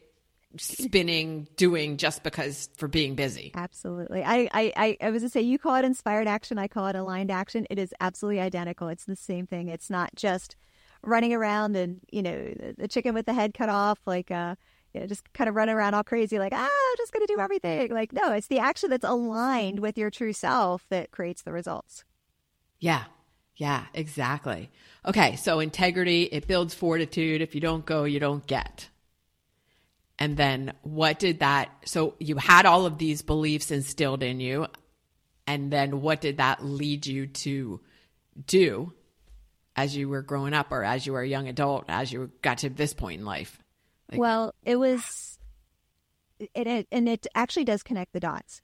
spinning, 0.59 1.49
doing 1.57 1.97
just 1.97 2.23
because 2.23 2.69
for 2.77 2.89
being 2.89 3.15
busy. 3.15 3.53
Absolutely. 3.55 4.23
I, 4.23 4.49
I, 4.53 4.97
I, 5.01 5.11
was 5.11 5.23
to 5.23 5.29
say, 5.29 5.41
you 5.41 5.59
call 5.59 5.77
it 5.77 5.85
inspired 5.85 6.29
action. 6.29 6.59
I 6.59 6.69
call 6.69 6.87
it 6.89 6.97
aligned 6.97 7.31
action. 7.31 7.67
It 7.71 7.79
is 7.79 7.95
absolutely 8.01 8.41
identical. 8.41 8.89
It's 8.89 9.05
the 9.05 9.17
same 9.17 9.47
thing. 9.47 9.69
It's 9.69 9.91
not 9.91 10.15
just 10.15 10.57
running 11.03 11.33
around 11.33 11.77
and, 11.77 12.01
you 12.11 12.23
know, 12.23 12.53
the 12.77 12.89
chicken 12.89 13.15
with 13.15 13.27
the 13.27 13.33
head 13.33 13.55
cut 13.55 13.69
off, 13.69 13.99
like, 14.07 14.31
uh, 14.31 14.57
you 14.93 15.01
know, 15.01 15.07
just 15.07 15.33
kind 15.33 15.49
of 15.49 15.55
run 15.55 15.71
around 15.71 15.95
all 15.95 16.05
crazy, 16.05 16.39
like, 16.39 16.53
ah, 16.55 16.69
I'm 16.69 16.97
just 16.97 17.13
going 17.13 17.27
to 17.27 17.33
do 17.33 17.41
everything. 17.41 17.91
Like, 17.93 18.13
no, 18.13 18.33
it's 18.33 18.47
the 18.47 18.59
action 18.59 18.91
that's 18.91 19.05
aligned 19.05 19.81
with 19.81 19.97
your 19.97 20.11
true 20.11 20.33
self 20.33 20.87
that 20.91 21.11
creates 21.11 21.43
the 21.43 21.53
results. 21.53 22.05
Yeah. 22.79 23.05
Yeah, 23.57 23.85
exactly. 23.95 24.71
Okay. 25.07 25.37
So 25.37 25.61
integrity, 25.61 26.25
it 26.25 26.47
builds 26.47 26.75
fortitude. 26.75 27.41
If 27.41 27.55
you 27.55 27.61
don't 27.61 27.87
go, 27.87 28.05
you 28.05 28.19
don't 28.21 28.47
get. 28.47 28.89
And 30.19 30.37
then 30.37 30.73
what 30.83 31.19
did 31.19 31.41
that, 31.41 31.71
so 31.85 32.15
you 32.19 32.37
had 32.37 32.67
all 32.67 32.87
of 32.87 32.99
these 32.99 33.23
beliefs 33.23 33.71
instilled 33.71 34.23
in 34.23 34.41
you. 34.41 34.67
And 35.47 35.73
then 35.73 36.01
what 36.01 36.21
did 36.21 36.37
that 36.37 36.65
lead 36.65 37.07
you 37.07 37.27
to 37.27 37.81
do 38.47 38.93
as 39.75 39.97
you 39.97 40.09
were 40.09 40.23
growing 40.23 40.55
up 40.55 40.71
or 40.71 40.85
as 40.85 41.07
you 41.07 41.13
were 41.13 41.23
a 41.23 41.29
young 41.29 41.49
adult, 41.49 41.87
as 41.89 42.13
you 42.13 42.31
got 42.43 42.59
to 42.59 42.69
this 42.69 42.95
point 42.95 43.21
in 43.21 43.27
life? 43.27 43.62
Like, 44.13 44.21
well, 44.21 44.55
it 44.65 44.77
was, 44.77 45.39
it, 46.39 46.67
it, 46.67 46.87
and 46.93 47.09
it 47.09 47.27
actually 47.35 47.65
does 47.65 47.83
connect 47.83 48.13
the 48.13 48.21
dots. 48.21 48.63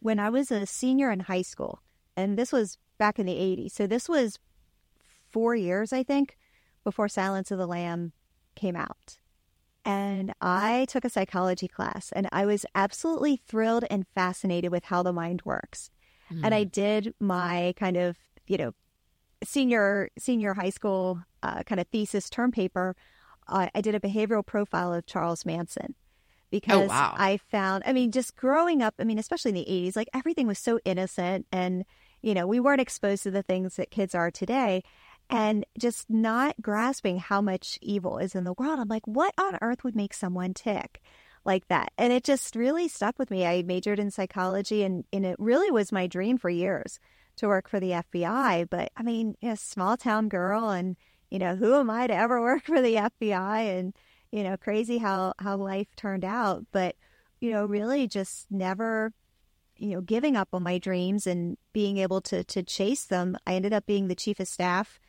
When 0.00 0.18
I 0.18 0.30
was 0.30 0.50
a 0.50 0.66
senior 0.66 1.10
in 1.10 1.20
high 1.20 1.42
school, 1.42 1.82
and 2.16 2.38
this 2.38 2.52
was 2.52 2.78
back 2.98 3.18
in 3.18 3.26
the 3.26 3.34
80s, 3.34 3.72
so 3.72 3.86
this 3.86 4.08
was 4.08 4.38
four 5.30 5.54
years, 5.54 5.92
I 5.92 6.02
think, 6.02 6.36
before 6.84 7.08
Silence 7.08 7.50
of 7.50 7.58
the 7.58 7.66
Lamb 7.66 8.12
came 8.54 8.76
out. 8.76 9.18
And 9.84 10.34
I 10.40 10.86
took 10.88 11.04
a 11.04 11.10
psychology 11.10 11.68
class, 11.68 12.12
and 12.12 12.28
I 12.32 12.44
was 12.44 12.66
absolutely 12.74 13.36
thrilled 13.36 13.84
and 13.90 14.06
fascinated 14.14 14.70
with 14.70 14.84
how 14.84 15.02
the 15.02 15.12
mind 15.12 15.42
works. 15.44 15.90
Mm. 16.30 16.40
And 16.44 16.54
I 16.54 16.64
did 16.64 17.14
my 17.18 17.74
kind 17.76 17.96
of, 17.96 18.18
you 18.46 18.58
know, 18.58 18.74
senior 19.42 20.10
senior 20.18 20.52
high 20.52 20.70
school 20.70 21.22
uh, 21.42 21.62
kind 21.62 21.80
of 21.80 21.86
thesis 21.88 22.28
term 22.28 22.52
paper 22.52 22.94
I, 23.50 23.70
I 23.74 23.80
did 23.80 23.94
a 23.94 24.00
behavioral 24.00 24.44
profile 24.44 24.92
of 24.92 25.06
Charles 25.06 25.44
Manson 25.44 25.94
oh, 25.94 25.94
because 26.50 26.84
oh, 26.84 26.86
wow. 26.86 27.14
I 27.16 27.38
found, 27.50 27.84
I 27.86 27.92
mean, 27.92 28.12
just 28.12 28.36
growing 28.36 28.82
up, 28.82 28.94
I 28.98 29.04
mean, 29.04 29.18
especially 29.18 29.50
in 29.50 29.54
the 29.56 29.66
80s, 29.68 29.96
like 29.96 30.08
everything 30.14 30.46
was 30.46 30.58
so 30.58 30.78
innocent 30.84 31.46
and, 31.52 31.84
you 32.22 32.34
know, 32.34 32.46
we 32.46 32.60
weren't 32.60 32.80
exposed 32.80 33.22
to 33.24 33.30
the 33.30 33.42
things 33.42 33.76
that 33.76 33.90
kids 33.90 34.14
are 34.14 34.30
today 34.30 34.82
and 35.28 35.64
just 35.78 36.10
not 36.10 36.54
grasping 36.60 37.18
how 37.18 37.40
much 37.40 37.78
evil 37.80 38.18
is 38.18 38.34
in 38.34 38.44
the 38.44 38.54
world. 38.54 38.80
I'm 38.80 38.88
like, 38.88 39.06
what 39.06 39.32
on 39.38 39.58
earth 39.60 39.84
would 39.84 39.96
make 39.96 40.14
someone 40.14 40.54
tick? 40.54 41.00
like 41.44 41.66
that. 41.68 41.92
And 41.96 42.12
it 42.12 42.24
just 42.24 42.54
really 42.54 42.88
stuck 42.88 43.18
with 43.18 43.30
me. 43.30 43.46
I 43.46 43.62
majored 43.62 43.98
in 43.98 44.10
psychology 44.10 44.82
and, 44.82 45.04
and 45.12 45.24
it 45.24 45.36
really 45.38 45.70
was 45.70 45.92
my 45.92 46.06
dream 46.06 46.36
for 46.38 46.50
years 46.50 47.00
to 47.36 47.48
work 47.48 47.68
for 47.68 47.80
the 47.80 47.90
FBI. 47.92 48.68
But 48.68 48.92
I 48.96 49.02
mean, 49.02 49.36
a 49.42 49.56
small 49.56 49.96
town 49.96 50.28
girl 50.28 50.70
and, 50.70 50.96
you 51.30 51.38
know, 51.38 51.56
who 51.56 51.74
am 51.76 51.88
I 51.88 52.06
to 52.06 52.14
ever 52.14 52.40
work 52.40 52.64
for 52.64 52.80
the 52.80 52.96
FBI? 52.96 53.78
And, 53.78 53.94
you 54.30 54.42
know, 54.42 54.56
crazy 54.56 54.98
how, 54.98 55.34
how 55.38 55.56
life 55.56 55.88
turned 55.96 56.24
out. 56.24 56.66
But, 56.72 56.96
you 57.40 57.52
know, 57.52 57.64
really 57.64 58.06
just 58.06 58.46
never, 58.50 59.12
you 59.76 59.90
know, 59.90 60.00
giving 60.00 60.36
up 60.36 60.48
on 60.52 60.62
my 60.62 60.78
dreams 60.78 61.26
and 61.26 61.56
being 61.72 61.98
able 61.98 62.20
to, 62.22 62.44
to 62.44 62.62
chase 62.62 63.04
them. 63.04 63.36
I 63.46 63.54
ended 63.54 63.72
up 63.72 63.86
being 63.86 64.08
the 64.08 64.14
chief 64.14 64.40
of 64.40 64.48
staff. 64.48 65.00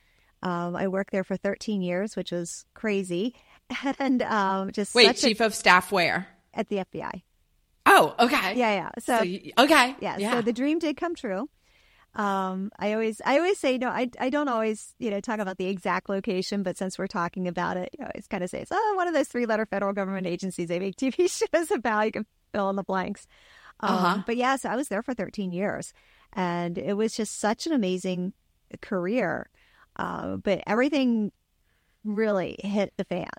Um, 0.43 0.75
I 0.75 0.87
worked 0.87 1.11
there 1.11 1.23
for 1.23 1.37
13 1.37 1.81
years, 1.81 2.15
which 2.15 2.31
was 2.31 2.65
crazy. 2.73 3.35
And 3.99 4.21
um, 4.23 4.71
just 4.73 4.93
wait, 4.93 5.15
chief 5.15 5.39
a, 5.39 5.45
of 5.45 5.55
staff 5.55 5.93
where? 5.93 6.27
At 6.53 6.67
the 6.67 6.77
FBI. 6.77 7.21
Oh, 7.85 8.13
okay. 8.19 8.55
Yeah, 8.55 8.73
yeah. 8.73 8.89
So, 8.99 9.17
so 9.19 9.23
you, 9.23 9.53
okay, 9.57 9.95
yeah, 10.01 10.17
yeah. 10.17 10.33
So 10.33 10.41
the 10.41 10.51
dream 10.51 10.79
did 10.79 10.97
come 10.97 11.15
true. 11.15 11.49
Um, 12.13 12.71
I 12.77 12.91
always, 12.93 13.21
I 13.25 13.37
always 13.37 13.57
say 13.57 13.77
no. 13.77 13.87
I, 13.87 14.09
I 14.19 14.29
don't 14.29 14.49
always, 14.49 14.93
you 14.99 15.09
know, 15.09 15.21
talk 15.21 15.39
about 15.39 15.57
the 15.57 15.67
exact 15.67 16.09
location, 16.09 16.61
but 16.61 16.77
since 16.77 16.99
we're 16.99 17.07
talking 17.07 17.47
about 17.47 17.77
it, 17.77 17.89
you 17.97 18.03
know, 18.03 18.11
it's 18.15 18.27
kind 18.27 18.43
of 18.43 18.49
say 18.49 18.61
it's 18.61 18.71
oh, 18.73 18.93
one 18.97 19.07
of 19.07 19.13
those 19.13 19.29
three-letter 19.29 19.65
federal 19.65 19.93
government 19.93 20.27
agencies 20.27 20.67
they 20.67 20.79
make 20.79 20.95
TV 20.97 21.29
shows 21.29 21.71
about. 21.71 22.05
You 22.05 22.11
can 22.11 22.25
fill 22.51 22.69
in 22.69 22.75
the 22.75 22.83
blanks. 22.83 23.27
Um, 23.79 23.95
uh-huh. 23.95 24.23
But 24.25 24.37
yeah, 24.37 24.57
so 24.57 24.69
I 24.69 24.75
was 24.75 24.89
there 24.89 25.01
for 25.01 25.13
13 25.13 25.51
years, 25.51 25.93
and 26.33 26.77
it 26.77 26.93
was 26.93 27.15
just 27.15 27.39
such 27.39 27.65
an 27.65 27.73
amazing 27.73 28.33
career. 28.81 29.49
Uh, 29.95 30.37
but 30.37 30.61
everything 30.67 31.31
really 32.03 32.57
hit 32.59 32.93
the 32.97 33.03
fan 33.03 33.29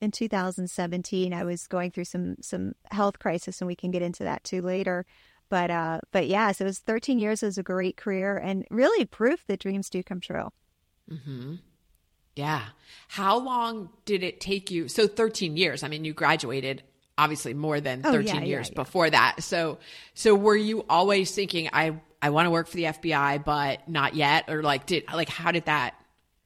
in 0.00 0.10
2017. 0.10 1.32
I 1.32 1.44
was 1.44 1.66
going 1.66 1.90
through 1.90 2.04
some 2.04 2.36
some 2.40 2.74
health 2.90 3.18
crisis, 3.18 3.60
and 3.60 3.68
we 3.68 3.76
can 3.76 3.90
get 3.90 4.02
into 4.02 4.24
that 4.24 4.44
too 4.44 4.62
later. 4.62 5.06
But 5.48 5.70
uh, 5.70 6.00
but 6.12 6.26
yeah, 6.26 6.52
so 6.52 6.64
it 6.64 6.68
was 6.68 6.78
13 6.80 7.18
years. 7.18 7.42
It 7.42 7.46
was 7.46 7.58
a 7.58 7.62
great 7.62 7.96
career 7.96 8.36
and 8.36 8.66
really 8.70 9.04
proof 9.04 9.46
that 9.46 9.60
dreams 9.60 9.88
do 9.88 10.02
come 10.02 10.20
true. 10.20 10.50
Mm-hmm. 11.10 11.56
Yeah. 12.34 12.62
How 13.08 13.38
long 13.38 13.90
did 14.04 14.22
it 14.22 14.40
take 14.40 14.70
you? 14.70 14.88
So 14.88 15.06
13 15.06 15.56
years. 15.56 15.82
I 15.82 15.88
mean, 15.88 16.04
you 16.04 16.12
graduated 16.12 16.82
obviously 17.16 17.54
more 17.54 17.80
than 17.80 18.02
13 18.02 18.14
oh, 18.14 18.20
yeah, 18.20 18.44
years 18.44 18.68
yeah, 18.68 18.72
yeah. 18.72 18.82
before 18.82 19.08
that. 19.08 19.42
So 19.42 19.78
so 20.14 20.34
were 20.34 20.56
you 20.56 20.84
always 20.88 21.34
thinking 21.34 21.68
I 21.72 22.00
I 22.20 22.30
want 22.30 22.46
to 22.46 22.50
work 22.50 22.68
for 22.68 22.76
the 22.76 22.84
FBI 22.84 23.44
but 23.44 23.88
not 23.88 24.14
yet 24.14 24.50
or 24.50 24.62
like 24.62 24.86
did 24.86 25.04
like 25.12 25.28
how 25.28 25.52
did 25.52 25.66
that 25.66 25.94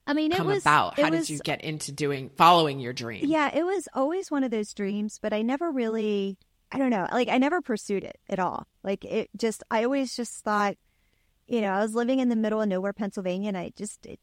I 0.07 0.12
mean, 0.12 0.33
it 0.33 0.45
was 0.45 0.64
about? 0.64 0.99
How 0.99 1.09
was, 1.09 1.28
did 1.28 1.35
you 1.35 1.38
get 1.38 1.62
into 1.62 1.92
doing 1.92 2.30
following 2.37 2.80
your 2.80 2.92
dream? 2.92 3.26
Yeah, 3.26 3.49
it 3.54 3.64
was 3.64 3.87
always 3.95 4.28
one 4.28 4.42
of 4.42 4.50
those 4.50 4.75
dreams, 4.75 5.21
but 5.23 5.33
I 5.33 5.42
never 5.42 5.71
really 5.71 6.37
I 6.73 6.79
don't 6.79 6.91
know. 6.91 7.07
Like 7.12 7.29
I 7.29 7.39
never 7.39 7.61
pursued 7.61 8.05
it 8.05 8.19
at 8.29 8.39
all. 8.39 8.67
Like 8.83 9.05
it 9.05 9.31
just 9.37 9.62
I 9.71 9.85
always 9.85 10.15
just 10.15 10.45
thought, 10.45 10.77
you 11.47 11.61
know, 11.61 11.73
I 11.73 11.81
was 11.81 11.95
living 11.95 12.21
in 12.21 12.29
the 12.29 12.37
middle 12.37 12.62
of 12.62 12.69
nowhere, 12.69 12.93
Pennsylvania, 12.93 13.49
and 13.49 13.59
I 13.59 13.73
just 13.77 14.07
it, 14.07 14.21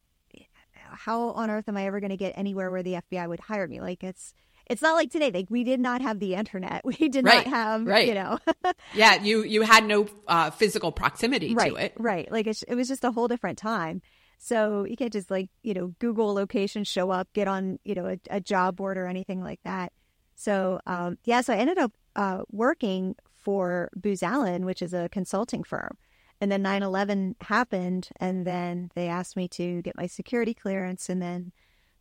how 0.76 1.32
on 1.32 1.50
earth 1.50 1.68
am 1.68 1.78
I 1.78 1.86
ever 1.86 2.00
going 2.00 2.12
to 2.12 2.18
get 2.18 2.38
anywhere 2.38 2.72
where 2.72 2.84
the 2.84 3.00
FBI 3.12 3.28
would 3.28 3.42
hire 3.42 3.68
me? 3.68 3.82
Like 3.82 4.04
it's 4.04 4.34
it's 4.70 4.82
not 4.82 4.96
like 4.96 5.12
today. 5.12 5.32
Like 5.32 5.48
we 5.50 5.64
did 5.64 5.80
not 5.80 6.02
have 6.02 6.20
the 6.20 6.36
internet. 6.36 6.84
We 6.86 7.10
did 7.10 7.26
right, 7.26 7.46
not 7.46 7.54
have, 7.54 7.86
right. 7.86 8.08
you 8.08 8.14
know. 8.14 8.40
yeah, 8.94 9.22
you 9.22 9.44
you 9.44 9.62
had 9.62 9.86
no 9.86 10.08
uh, 10.28 10.52
physical 10.52 10.92
proximity 10.92 11.54
right, 11.54 11.70
to 11.70 11.76
it. 11.76 11.94
Right. 11.98 12.32
Like 12.32 12.48
it, 12.48 12.64
it 12.68 12.76
was 12.76 12.88
just 12.88 13.04
a 13.04 13.12
whole 13.12 13.28
different 13.28 13.58
time. 13.58 14.02
So 14.40 14.86
you 14.86 14.96
can't 14.96 15.12
just 15.12 15.32
like 15.32 15.50
you 15.64 15.74
know 15.74 15.94
Google 16.00 16.34
location, 16.34 16.84
show 16.84 17.12
up, 17.12 17.28
get 17.34 17.48
on 17.48 17.80
you 17.84 17.96
know 17.96 18.06
a, 18.06 18.18
a 18.30 18.40
job 18.40 18.76
board 18.76 18.98
or 18.98 19.08
anything 19.08 19.44
like 19.44 19.60
that. 19.64 19.92
So 20.36 20.80
um, 20.86 21.18
yeah, 21.24 21.42
so 21.42 21.54
I 21.54 21.58
ended 21.58 21.78
up 21.78 21.92
uh, 22.18 22.42
working 22.52 23.16
for 23.36 23.90
Booz 23.96 24.22
Allen, 24.22 24.66
which 24.66 24.82
is 24.82 24.94
a 24.94 25.08
consulting 25.10 25.64
firm. 25.64 25.98
And 26.42 26.52
then 26.52 26.62
9 26.62 26.84
11 26.84 27.36
happened, 27.42 28.10
and 28.20 28.46
then 28.46 28.92
they 28.94 29.08
asked 29.08 29.38
me 29.38 29.48
to 29.50 29.82
get 29.82 29.98
my 29.98 30.08
security 30.08 30.54
clearance. 30.54 31.10
And 31.10 31.22
then 31.22 31.52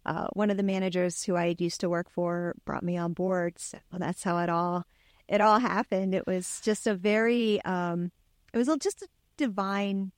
uh, 0.04 0.26
one 0.32 0.50
of 0.50 0.56
the 0.56 0.62
managers 0.62 1.22
who 1.22 1.36
I 1.36 1.54
used 1.58 1.80
to 1.80 1.88
work 1.88 2.10
for 2.10 2.54
brought 2.64 2.82
me 2.82 2.96
on 2.96 3.12
board. 3.12 3.58
So 3.58 3.78
that's 3.92 4.24
how 4.24 4.38
it 4.38 4.50
all 4.50 4.84
it 5.28 5.40
all 5.40 5.58
happened. 5.58 6.14
It 6.14 6.26
was 6.26 6.60
just 6.62 6.86
a 6.86 6.94
very 6.94 7.62
um, 7.64 8.10
it 8.52 8.58
was 8.58 8.68
just 8.80 9.02
a 9.02 9.08
divine 9.36 10.12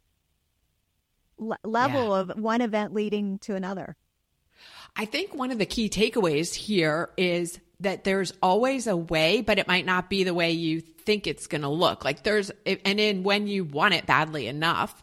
level 1.65 2.09
yeah. 2.09 2.21
of 2.21 2.33
one 2.37 2.61
event 2.61 2.93
leading 2.93 3.39
to 3.41 3.55
another. 3.55 3.97
I 4.97 5.05
think 5.05 5.35
one 5.35 5.51
of 5.51 5.59
the 5.59 5.67
key 5.67 5.89
takeaways 5.89 6.55
here 6.55 7.11
is 7.17 7.61
that 7.81 8.05
there's 8.05 8.33
always 8.43 8.87
a 8.87 8.97
way, 8.97 9.41
but 9.41 9.59
it 9.59 9.69
might 9.69 9.87
not 9.87 10.11
be 10.11 10.25
the 10.25 10.35
way 10.35 10.53
you 10.53 10.81
think 10.81 11.27
it's 11.27 11.47
going 11.47 11.63
to 11.63 11.69
look. 11.69 12.05
Like 12.05 12.23
there's, 12.23 12.51
and 12.67 12.99
then 12.99 13.23
when 13.23 13.47
you 13.47 13.65
want 13.65 13.95
it 13.95 14.07
badly 14.07 14.47
enough, 14.49 15.03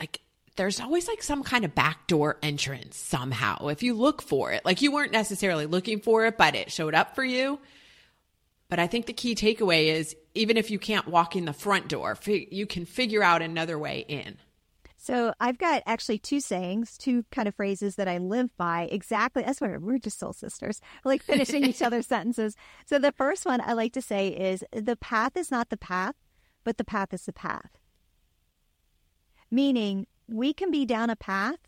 like 0.00 0.20
there's 0.56 0.80
always 0.80 1.08
like 1.08 1.22
some 1.22 1.42
kind 1.42 1.64
of 1.64 1.74
backdoor 1.74 2.38
entrance 2.42 2.96
somehow. 2.96 3.68
If 3.68 3.82
you 3.82 3.94
look 3.94 4.22
for 4.22 4.52
it, 4.52 4.64
like 4.64 4.82
you 4.82 4.92
weren't 4.92 5.12
necessarily 5.12 5.66
looking 5.66 6.00
for 6.00 6.26
it, 6.26 6.38
but 6.38 6.54
it 6.54 6.72
showed 6.72 6.94
up 6.94 7.14
for 7.14 7.24
you. 7.24 7.58
But 8.70 8.78
I 8.78 8.86
think 8.86 9.06
the 9.06 9.12
key 9.12 9.34
takeaway 9.34 9.86
is 9.86 10.16
even 10.34 10.56
if 10.56 10.70
you 10.70 10.78
can't 10.78 11.06
walk 11.06 11.36
in 11.36 11.44
the 11.44 11.52
front 11.52 11.88
door, 11.88 12.16
you 12.26 12.66
can 12.66 12.86
figure 12.86 13.22
out 13.22 13.42
another 13.42 13.78
way 13.78 14.04
in. 14.08 14.36
So 15.04 15.34
I've 15.38 15.58
got 15.58 15.82
actually 15.84 16.16
two 16.16 16.40
sayings, 16.40 16.96
two 16.96 17.26
kind 17.30 17.46
of 17.46 17.54
phrases 17.54 17.96
that 17.96 18.08
I 18.08 18.16
live 18.16 18.56
by 18.56 18.88
exactly. 18.90 19.42
That's 19.42 19.60
why 19.60 19.76
we're 19.76 19.98
just 19.98 20.18
soul 20.18 20.32
sisters, 20.32 20.80
like 21.04 21.22
finishing 21.22 21.62
each 21.62 21.82
other's 21.82 22.06
sentences. 22.06 22.56
So 22.86 22.98
the 22.98 23.12
first 23.12 23.44
one 23.44 23.60
I 23.60 23.74
like 23.74 23.92
to 23.92 24.00
say 24.00 24.28
is 24.28 24.64
the 24.72 24.96
path 24.96 25.36
is 25.36 25.50
not 25.50 25.68
the 25.68 25.76
path, 25.76 26.14
but 26.64 26.78
the 26.78 26.84
path 26.84 27.12
is 27.12 27.26
the 27.26 27.34
path. 27.34 27.72
Meaning 29.50 30.06
we 30.26 30.54
can 30.54 30.70
be 30.70 30.86
down 30.86 31.10
a 31.10 31.16
path 31.16 31.58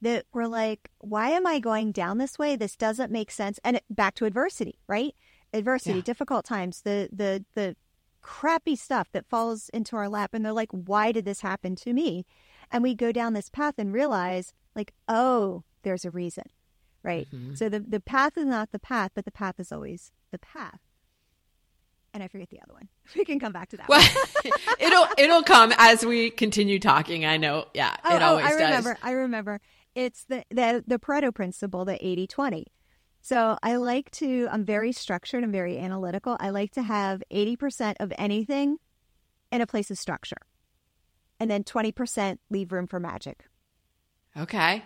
that 0.00 0.26
we're 0.32 0.48
like, 0.48 0.90
why 0.98 1.30
am 1.30 1.46
I 1.46 1.60
going 1.60 1.92
down 1.92 2.18
this 2.18 2.40
way? 2.40 2.56
This 2.56 2.74
doesn't 2.74 3.12
make 3.12 3.30
sense. 3.30 3.60
And 3.62 3.76
it, 3.76 3.84
back 3.88 4.16
to 4.16 4.24
adversity, 4.24 4.80
right? 4.88 5.14
Adversity, 5.52 5.98
yeah. 5.98 6.04
difficult 6.04 6.44
times, 6.44 6.82
the 6.82 7.08
the 7.12 7.44
the 7.54 7.76
crappy 8.20 8.74
stuff 8.74 9.12
that 9.12 9.28
falls 9.28 9.68
into 9.68 9.94
our 9.94 10.08
lap, 10.08 10.30
and 10.32 10.44
they're 10.44 10.52
like, 10.52 10.72
why 10.72 11.12
did 11.12 11.24
this 11.24 11.42
happen 11.42 11.76
to 11.76 11.92
me? 11.92 12.26
And 12.74 12.82
we 12.82 12.94
go 12.94 13.12
down 13.12 13.32
this 13.32 13.48
path 13.48 13.74
and 13.78 13.92
realize 13.92 14.52
like 14.74 14.92
oh 15.08 15.62
there's 15.84 16.04
a 16.04 16.10
reason 16.10 16.44
right 17.02 17.28
mm-hmm. 17.32 17.54
so 17.54 17.68
the, 17.68 17.80
the 17.80 18.00
path 18.00 18.36
is 18.36 18.44
not 18.44 18.72
the 18.72 18.78
path 18.78 19.12
but 19.14 19.24
the 19.24 19.30
path 19.30 19.54
is 19.58 19.70
always 19.70 20.10
the 20.32 20.38
path 20.38 20.80
and 22.12 22.22
I 22.22 22.28
forget 22.28 22.48
the 22.48 22.60
other 22.62 22.72
one. 22.72 22.88
We 23.16 23.24
can 23.24 23.40
come 23.40 23.52
back 23.52 23.70
to 23.70 23.76
that. 23.76 23.88
Well, 23.88 24.08
it'll 24.78 25.06
it'll 25.18 25.42
come 25.42 25.74
as 25.76 26.06
we 26.06 26.30
continue 26.30 26.78
talking. 26.78 27.26
I 27.26 27.38
know. 27.38 27.66
Yeah, 27.74 27.94
oh, 28.04 28.14
it 28.14 28.22
always 28.22 28.44
oh, 28.44 28.48
I 28.48 28.50
does. 28.50 28.60
remember. 28.60 28.98
I 29.02 29.10
remember. 29.10 29.60
It's 29.96 30.24
the 30.24 30.44
the 30.48 30.84
the 30.86 31.00
Pareto 31.00 31.34
principle, 31.34 31.84
the 31.84 31.94
80-20. 31.94 32.66
So 33.20 33.58
I 33.64 33.76
like 33.76 34.12
to. 34.12 34.46
I'm 34.48 34.64
very 34.64 34.92
structured. 34.92 35.42
I'm 35.42 35.50
very 35.50 35.76
analytical. 35.76 36.36
I 36.38 36.50
like 36.50 36.70
to 36.74 36.82
have 36.82 37.22
eighty 37.32 37.56
percent 37.56 37.96
of 37.98 38.12
anything 38.16 38.78
in 39.50 39.60
a 39.60 39.66
place 39.66 39.90
of 39.90 39.98
structure 39.98 40.38
and 41.44 41.50
then 41.50 41.62
20% 41.62 42.38
leave 42.48 42.72
room 42.72 42.86
for 42.86 42.98
magic. 42.98 43.44
Okay. 44.34 44.82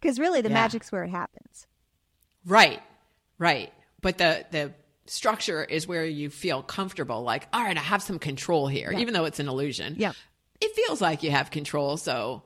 Because 0.00 0.18
really 0.18 0.40
the 0.40 0.48
yeah. 0.48 0.54
magic's 0.54 0.90
where 0.90 1.04
it 1.04 1.10
happens. 1.10 1.66
Right. 2.46 2.80
Right. 3.36 3.70
But 4.00 4.16
the 4.16 4.46
the 4.50 4.72
structure 5.04 5.62
is 5.62 5.86
where 5.86 6.06
you 6.06 6.30
feel 6.30 6.62
comfortable 6.62 7.22
like, 7.22 7.48
all 7.52 7.62
right, 7.62 7.76
I 7.76 7.80
have 7.80 8.02
some 8.02 8.18
control 8.18 8.66
here, 8.66 8.90
yeah. 8.90 9.00
even 9.00 9.12
though 9.12 9.26
it's 9.26 9.40
an 9.40 9.48
illusion. 9.48 9.96
Yeah. 9.98 10.12
It 10.58 10.74
feels 10.74 11.02
like 11.02 11.22
you 11.22 11.32
have 11.32 11.50
control, 11.50 11.98
so 11.98 12.44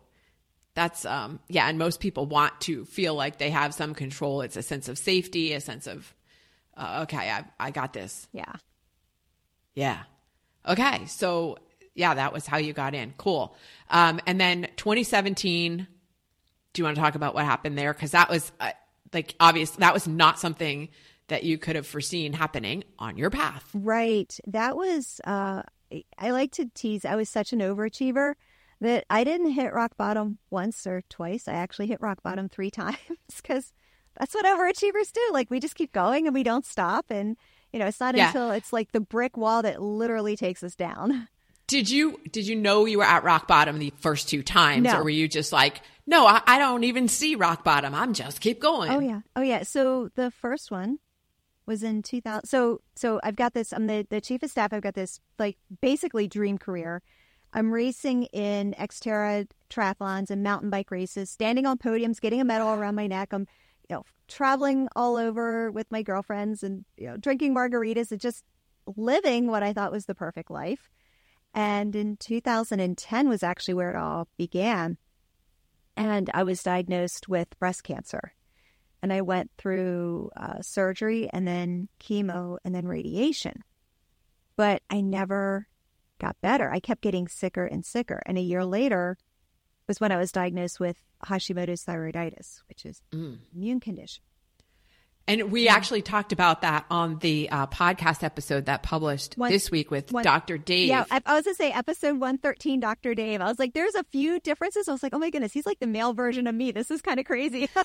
that's 0.75 1.05
um 1.05 1.39
yeah, 1.49 1.69
and 1.69 1.79
most 1.79 2.01
people 2.01 2.27
want 2.27 2.61
to 2.63 2.85
feel 2.87 3.15
like 3.15 3.39
they 3.39 3.51
have 3.51 3.73
some 3.73 3.95
control. 3.95 4.41
It's 4.41 4.57
a 4.57 4.63
sense 4.63 4.89
of 4.89 4.99
safety, 4.99 5.53
a 5.53 5.61
sense 5.61 5.87
of 5.87 6.13
uh, 6.77 7.01
okay, 7.03 7.31
I 7.31 7.45
I 7.61 7.71
got 7.71 7.93
this. 7.93 8.27
Yeah. 8.33 8.53
Yeah. 9.75 10.03
Okay. 10.67 11.07
So 11.07 11.59
yeah, 11.95 12.15
that 12.15 12.33
was 12.33 12.47
how 12.47 12.57
you 12.57 12.73
got 12.73 12.95
in. 12.95 13.15
Cool. 13.17 13.57
Um, 13.91 14.21
and 14.27 14.41
then 14.41 14.69
2017, 14.77 15.87
do 16.73 16.81
you 16.81 16.85
want 16.85 16.97
to 16.97 17.03
talk 17.03 17.15
about 17.15 17.35
what 17.35 17.45
happened 17.45 17.77
there? 17.77 17.93
Because 17.93 18.13
that 18.13 18.31
was 18.31 18.51
uh, 18.61 18.73
like 19.13 19.35
obvious. 19.41 19.73
That 19.73 19.93
was 19.93 20.09
not 20.09 20.39
something 20.39 20.89
that 21.29 21.45
you 21.45 21.59
could 21.59 21.77
have 21.77 21.87
foreseen 21.87 22.33
happening 22.33 22.85
on 22.99 23.17
your 23.17 23.31
path. 23.31 23.69
Right. 23.75 24.39
That 24.47 24.77
was. 24.77 25.21
Uh, 25.25 25.63
I 26.19 26.31
like 26.31 26.53
to 26.53 26.71
tease. 26.75 27.05
I 27.05 27.17
was 27.17 27.29
such 27.29 27.53
an 27.53 27.61
overachiever 27.61 28.35
that 28.81 29.05
I 29.11 29.25
didn't 29.25 29.53
hit 29.53 29.73
rock 29.73 29.97
bottom 29.97 30.39
once 30.51 30.87
or 30.87 31.03
twice. 31.09 31.47
I 31.47 31.53
actually 31.53 31.87
hit 31.87 32.01
rock 32.01 32.23
bottom 32.23 32.49
three 32.49 32.71
times 32.71 32.97
because 33.37 33.73
that's 34.19 34.35
what 34.35 34.45
overachievers 34.45 35.13
do. 35.13 35.21
Like 35.33 35.51
we 35.51 35.61
just 35.61 35.75
keep 35.75 35.93
going 35.93 36.27
and 36.27 36.35
we 36.35 36.43
don't 36.43 36.65
stop. 36.65 37.07
And 37.11 37.37
you 37.73 37.79
know, 37.79 37.87
it's 37.87 38.01
not 38.01 38.17
yeah. 38.17 38.29
until 38.29 38.51
it's 38.51 38.73
like 38.73 38.93
the 38.93 39.01
brick 39.01 39.37
wall 39.37 39.63
that 39.63 39.83
literally 39.83 40.37
takes 40.37 40.63
us 40.63 40.75
down. 40.75 41.29
Did 41.67 41.89
you 41.89 42.21
did 42.31 42.47
you 42.47 42.57
know 42.57 42.85
you 42.85 42.99
were 42.99 43.05
at 43.05 43.25
rock 43.25 43.49
bottom 43.49 43.79
the 43.79 43.93
first 43.99 44.29
two 44.29 44.43
times, 44.43 44.85
no. 44.85 44.99
or 44.99 45.05
were 45.05 45.11
you 45.11 45.29
just 45.29 45.53
like, 45.53 45.81
no, 46.07 46.27
I, 46.27 46.43
I, 46.47 46.59
don't 46.59 46.85
even 46.85 47.09
see 47.09 47.35
rock 47.35 47.65
bottom. 47.65 47.95
I'm 47.95 48.13
just 48.13 48.41
keep 48.41 48.61
going. 48.61 48.91
Oh 48.91 48.99
yeah, 48.99 49.21
oh 49.37 49.43
yeah. 49.43 49.63
So 49.63 50.11
the 50.15 50.31
first 50.31 50.71
one, 50.71 50.99
was 51.67 51.83
in 51.83 52.03
2000. 52.03 52.47
So, 52.47 52.81
so 52.95 53.21
I've 53.23 53.37
got 53.37 53.55
this. 53.55 53.73
I'm 53.73 53.87
the, 53.87 54.07
the 54.09 54.21
chief 54.21 54.43
of 54.43 54.51
staff. 54.51 54.73
I've 54.73 54.83
got 54.83 54.95
this 54.95 55.21
like 55.39 55.57
basically 55.81 56.29
dream 56.29 56.59
career. 56.59 57.03
I'm 57.53 57.73
racing 57.73 58.25
in 58.25 58.75
Xterra 58.79 59.47
triathlons 59.69 60.31
and 60.31 60.43
mountain 60.43 60.71
bike 60.71 60.91
races, 60.91 61.31
standing 61.31 61.67
on 61.67 61.79
podiums, 61.79 62.21
getting 62.21 62.41
a 62.41 62.45
medal 62.45 62.69
around 62.69 62.95
my 62.95 63.07
neck. 63.07 63.33
I'm, 63.33 63.47
you 63.89 63.97
know, 63.97 64.05
traveling 64.27 64.89
all 64.97 65.17
over 65.17 65.71
with 65.71 65.91
my 65.91 66.03
girlfriends 66.03 66.63
and 66.63 66.85
you 66.97 67.09
know, 67.09 67.17
drinking 67.17 67.55
margaritas 67.55 68.11
and 68.11 68.21
just 68.21 68.45
living 68.97 69.49
what 69.49 69.63
I 69.63 69.73
thought 69.73 69.93
was 69.93 70.07
the 70.07 70.15
perfect 70.15 70.51
life. 70.51 70.91
And 71.55 71.95
in 71.95 72.17
2010 72.17 73.29
was 73.29 73.43
actually 73.43 73.75
where 73.75 73.91
it 73.91 73.97
all 73.97 74.29
began. 74.37 74.97
And 75.97 76.31
I 76.33 76.43
was 76.45 76.63
diagnosed 76.63 77.29
with 77.29 77.59
breast 77.59 77.85
cancer 77.85 78.33
and 79.03 79.13
I 79.13 79.21
went 79.21 79.51
through 79.59 80.31
uh, 80.37 80.63
surgery 80.63 81.29
and 81.33 81.47
then 81.47 81.89
chemo 82.01 82.59
and 82.65 82.75
then 82.75 82.87
radiation. 82.87 83.65
But 84.57 84.83
I 84.89 85.01
never 85.01 85.67
got 86.19 86.41
better. 86.41 86.71
I 86.71 86.79
kept 86.79 87.03
getting 87.03 87.27
sicker 87.27 87.67
and 87.67 87.85
sicker. 87.85 88.23
And 88.27 88.39
a 88.39 88.43
year 88.43 88.65
later 88.65 89.19
was 89.89 90.01
when 90.01 90.13
I 90.13 90.19
was 90.19 90.31
diagnosed 90.31 90.79
with 90.79 90.97
Hashimoto's 91.25 91.85
thyroiditis, 91.85 92.61
which 92.69 92.87
is 92.87 93.03
mm. 93.13 93.39
immune 93.55 93.81
condition. 93.81 94.23
And 95.29 95.53
we 95.53 95.69
actually 95.69 96.03
talked 96.03 96.33
about 96.33 96.63
that 96.63 96.85
on 96.91 97.19
the 97.21 97.49
uh, 97.51 97.67
podcast 97.69 98.25
episode 98.25 98.67
that 98.67 98.83
published 98.83 99.35
one, 99.37 99.51
this 99.51 99.71
week 99.71 99.91
with 99.91 100.11
one, 100.11 100.25
Dr. 100.25 100.59
Dave. 100.59 100.89
Yeah, 100.89 101.05
I, 101.11 101.21
I 101.25 101.35
was 101.35 101.45
going 101.45 101.55
to 101.55 101.59
say 101.59 101.71
episode 101.73 102.19
113, 102.19 102.81
Dr. 102.81 103.15
Dave. 103.15 103.41
I 103.41 103.47
was 103.47 103.59
like, 103.59 103.73
there's 103.73 103.95
a 103.95 104.05
few 104.05 104.41
differences. 104.41 104.89
I 104.89 104.93
was 104.93 105.03
like, 105.03 105.15
oh 105.15 105.19
my 105.19 105.31
goodness, 105.31 105.53
he's 105.53 105.67
like 105.67 105.79
the 105.79 105.87
male 105.87 106.13
version 106.13 106.47
of 106.49 106.55
me. 106.55 106.73
This 106.73 106.91
is 106.91 107.01
kind 107.01 107.21
of 107.21 107.27
crazy. 107.27 107.69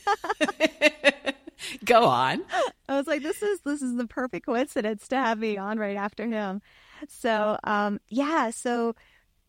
Go 1.85 2.03
on. 2.05 2.43
I 2.87 2.97
was 2.97 3.07
like, 3.07 3.23
this 3.23 3.41
is 3.41 3.59
this 3.61 3.81
is 3.81 3.95
the 3.95 4.07
perfect 4.07 4.45
coincidence 4.45 5.07
to 5.09 5.15
have 5.15 5.39
me 5.39 5.57
on 5.57 5.79
right 5.79 5.97
after 5.97 6.27
him. 6.27 6.61
So, 7.07 7.57
um, 7.63 7.99
yeah. 8.09 8.51
So, 8.51 8.95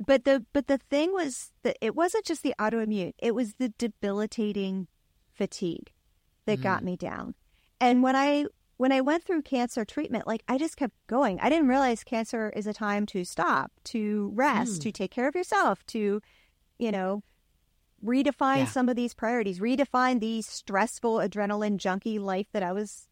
but 0.04 0.24
the 0.24 0.44
but 0.52 0.66
the 0.66 0.78
thing 0.78 1.12
was 1.12 1.52
that 1.62 1.76
it 1.80 1.94
wasn't 1.94 2.24
just 2.24 2.42
the 2.42 2.54
autoimmune; 2.58 3.14
it 3.18 3.34
was 3.34 3.54
the 3.54 3.70
debilitating 3.70 4.88
fatigue 5.34 5.92
that 6.46 6.60
mm. 6.60 6.62
got 6.62 6.84
me 6.84 6.96
down. 6.96 7.34
And 7.80 8.02
when 8.02 8.16
I 8.16 8.46
when 8.76 8.92
I 8.92 9.00
went 9.00 9.24
through 9.24 9.42
cancer 9.42 9.84
treatment, 9.84 10.26
like 10.26 10.42
I 10.48 10.56
just 10.56 10.76
kept 10.76 10.94
going. 11.08 11.38
I 11.40 11.48
didn't 11.50 11.68
realize 11.68 12.04
cancer 12.04 12.52
is 12.54 12.66
a 12.66 12.72
time 12.72 13.06
to 13.06 13.24
stop, 13.24 13.72
to 13.84 14.30
rest, 14.34 14.80
mm. 14.80 14.82
to 14.84 14.92
take 14.92 15.10
care 15.10 15.28
of 15.28 15.34
yourself, 15.34 15.84
to, 15.86 16.22
you 16.78 16.92
know, 16.92 17.22
redefine 18.04 18.58
yeah. 18.58 18.64
some 18.66 18.88
of 18.88 18.94
these 18.94 19.14
priorities, 19.14 19.58
redefine 19.58 20.20
the 20.20 20.42
stressful 20.42 21.16
adrenaline 21.16 21.76
junkie 21.76 22.20
life 22.20 22.46
that 22.52 22.62
I 22.62 22.72
was 22.72 23.08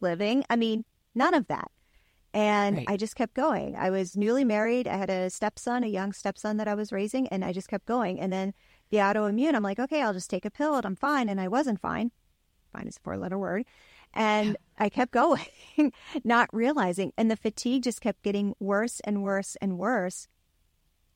living. 0.00 0.44
I 0.50 0.56
mean, 0.56 0.84
none 1.14 1.32
of 1.32 1.46
that. 1.48 1.70
And 2.34 2.76
right. 2.76 2.86
I 2.88 2.96
just 2.98 3.16
kept 3.16 3.32
going. 3.32 3.74
I 3.76 3.88
was 3.88 4.14
newly 4.14 4.44
married. 4.44 4.86
I 4.86 4.98
had 4.98 5.08
a 5.08 5.30
stepson, 5.30 5.82
a 5.82 5.88
young 5.88 6.12
stepson 6.12 6.58
that 6.58 6.68
I 6.68 6.74
was 6.74 6.92
raising, 6.92 7.26
and 7.28 7.42
I 7.42 7.52
just 7.52 7.68
kept 7.68 7.86
going. 7.86 8.20
And 8.20 8.30
then 8.30 8.52
the 8.90 8.98
autoimmune, 8.98 9.54
I'm 9.54 9.62
like, 9.62 9.78
okay, 9.78 10.02
I'll 10.02 10.12
just 10.12 10.28
take 10.28 10.44
a 10.44 10.50
pill 10.50 10.74
and 10.76 10.84
I'm 10.84 10.96
fine. 10.96 11.30
And 11.30 11.40
I 11.40 11.48
wasn't 11.48 11.80
fine. 11.80 12.12
Fine 12.72 12.86
is 12.86 12.98
a 12.98 13.00
four 13.00 13.16
letter 13.16 13.38
word. 13.38 13.64
And. 14.18 14.56
I 14.80 14.88
kept 14.88 15.12
going, 15.12 15.44
not 16.24 16.48
realizing. 16.52 17.12
And 17.18 17.30
the 17.30 17.36
fatigue 17.36 17.82
just 17.82 18.00
kept 18.00 18.22
getting 18.22 18.54
worse 18.60 19.00
and 19.00 19.22
worse 19.22 19.56
and 19.60 19.76
worse 19.76 20.28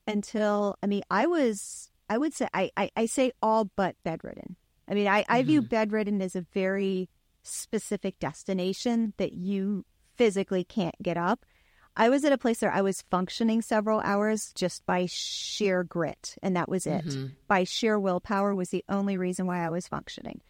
until, 0.07 0.77
I 0.83 0.87
mean, 0.87 1.03
I 1.11 1.27
was, 1.27 1.91
I 2.09 2.19
would 2.19 2.35
say, 2.35 2.49
I, 2.53 2.71
I, 2.77 2.91
I 2.97 3.07
say 3.07 3.33
all 3.41 3.71
but 3.77 3.97
bedridden. 4.05 4.57
I 4.89 4.95
mean, 4.95 5.07
I, 5.07 5.23
mm-hmm. 5.23 5.33
I 5.33 5.43
view 5.43 5.63
bedridden 5.63 6.21
as 6.21 6.35
a 6.37 6.47
very 6.53 7.09
specific 7.43 8.19
destination 8.19 9.15
that 9.17 9.33
you 9.33 9.85
physically 10.17 10.65
can't 10.65 11.01
get 11.03 11.17
up. 11.17 11.47
I 11.95 12.09
was 12.09 12.25
at 12.25 12.33
a 12.33 12.39
place 12.39 12.63
where 12.63 12.73
I 12.73 12.81
was 12.81 13.05
functioning 13.11 13.61
several 13.61 14.01
hours 14.01 14.53
just 14.55 14.87
by 14.87 15.07
sheer 15.07 15.85
grit, 15.85 16.37
and 16.43 16.57
that 16.57 16.69
was 16.69 16.87
it. 16.87 17.05
Mm-hmm. 17.05 17.27
By 17.49 17.65
sheer 17.65 17.99
willpower 17.99 18.55
was 18.55 18.71
the 18.71 18.85
only 18.89 19.19
reason 19.19 19.47
why 19.47 19.65
I 19.65 19.69
was 19.69 19.89
functioning. 19.89 20.41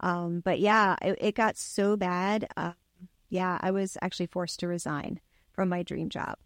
Um, 0.00 0.40
but 0.44 0.60
yeah, 0.60 0.96
it, 1.02 1.18
it, 1.20 1.34
got 1.34 1.56
so 1.56 1.96
bad. 1.96 2.46
Uh, 2.56 2.72
yeah, 3.30 3.58
I 3.60 3.70
was 3.70 3.98
actually 4.00 4.26
forced 4.26 4.60
to 4.60 4.68
resign 4.68 5.20
from 5.52 5.68
my 5.68 5.82
dream 5.82 6.08
job, 6.08 6.36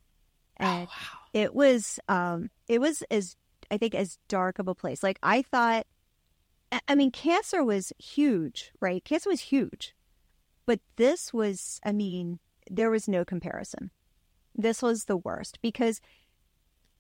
oh, 0.59 0.65
and 0.65 0.89
oh, 0.89 0.91
wow. 0.91 1.19
it 1.33 1.55
was 1.55 2.01
um, 2.09 2.51
it 2.69 2.81
was 2.81 3.03
as 3.11 3.37
I 3.71 3.79
think 3.79 3.95
as 3.95 4.19
dark 4.29 4.59
of 4.59 4.69
a 4.69 4.75
place. 4.75 5.03
Like 5.03 5.19
I 5.23 5.43
thought, 5.43 5.87
I 6.89 6.95
mean, 6.95 7.11
cancer 7.11 7.65
was 7.65 7.93
huge, 7.99 8.73
right? 8.81 9.05
Cancer 9.05 9.31
was 9.31 9.41
huge, 9.41 9.95
but 10.67 10.81
this 10.97 11.33
was, 11.33 11.81
I 11.85 11.93
mean, 11.93 12.39
there 12.71 12.91
was 12.91 13.09
no 13.09 13.25
comparison. 13.25 13.91
This 14.55 14.83
was 14.83 15.05
the 15.05 15.17
worst 15.17 15.59
because 15.63 16.01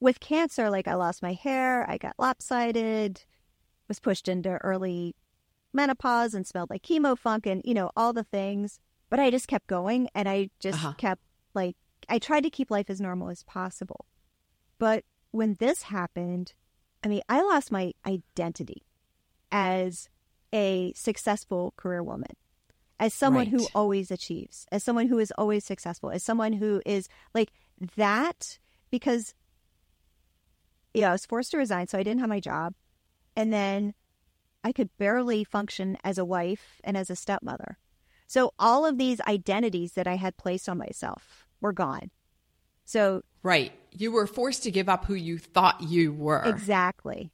with 0.00 0.20
cancer, 0.20 0.70
like 0.70 0.88
I 0.88 0.94
lost 0.94 1.22
my 1.22 1.34
hair, 1.34 1.88
I 1.88 1.98
got 1.98 2.14
lopsided, 2.18 3.24
was 3.88 4.00
pushed 4.00 4.28
into 4.28 4.56
early 4.62 5.14
menopause 5.72 6.35
and 6.35 6.46
smelled 6.46 6.70
like 6.70 6.82
chemo 6.82 7.18
funk 7.18 7.46
and, 7.46 7.62
you 7.64 7.74
know, 7.74 7.90
all 7.96 8.12
the 8.12 8.24
things. 8.24 8.78
But 9.11 9.20
I 9.20 9.30
just 9.30 9.48
kept 9.48 9.66
going 9.66 10.08
and 10.14 10.28
I 10.28 10.50
just 10.61 10.78
uh-huh. 10.78 10.94
kept 10.96 11.22
like, 11.54 11.76
I 12.08 12.18
tried 12.18 12.42
to 12.42 12.50
keep 12.50 12.70
life 12.70 12.88
as 12.88 13.00
normal 13.00 13.28
as 13.28 13.42
possible. 13.42 14.06
But 14.78 15.04
when 15.30 15.54
this 15.58 15.82
happened, 15.82 16.54
I 17.04 17.08
mean, 17.08 17.22
I 17.28 17.42
lost 17.42 17.70
my 17.70 17.92
identity 18.06 18.82
as 19.50 20.08
a 20.52 20.92
successful 20.94 21.74
career 21.76 22.02
woman, 22.02 22.37
as 22.98 23.14
someone 23.14 23.50
right. 23.50 23.61
who 23.61 23.66
always 23.74 24.11
achieves, 24.11 24.66
as 24.70 24.82
someone 24.82 25.08
who 25.08 25.18
is 25.18 25.32
always 25.37 25.64
successful, 25.64 26.11
as 26.11 26.22
someone 26.22 26.54
who 26.54 26.82
is 26.85 27.08
like 27.35 27.52
that, 27.96 28.58
because, 28.90 29.35
yeah, 30.94 31.11
I 31.11 31.12
was 31.12 31.26
forced 31.26 31.50
to 31.52 31.58
resign, 31.58 31.87
so 31.87 31.98
I 31.98 32.02
didn't 32.02 32.20
have 32.20 32.28
my 32.28 32.40
job. 32.40 32.74
And 33.35 33.52
then 33.52 33.94
I 34.64 34.72
could 34.72 34.90
barely 34.98 35.44
function 35.44 35.98
as 36.05 36.18
a 36.18 36.25
wife 36.25 36.81
and 36.85 36.96
as 36.96 37.11
a 37.11 37.16
stepmother. 37.16 37.79
So 38.27 38.55
all 38.59 38.87
of 38.87 38.96
these 38.96 39.20
identities 39.22 39.92
that 39.92 40.07
I 40.07 40.16
had 40.16 40.37
placed 40.37 40.68
on 40.68 40.79
myself 40.79 41.46
were 41.61 41.72
gone. 41.72 42.11
So 42.85 43.22
right, 43.42 43.72
you 43.90 44.12
were 44.12 44.27
forced 44.27 44.62
to 44.64 44.70
give 44.70 44.88
up 44.88 45.05
who 45.05 45.14
you 45.14 45.38
thought 45.38 45.83
you 45.83 46.12
were. 46.12 46.42
Exactly. 46.42 47.33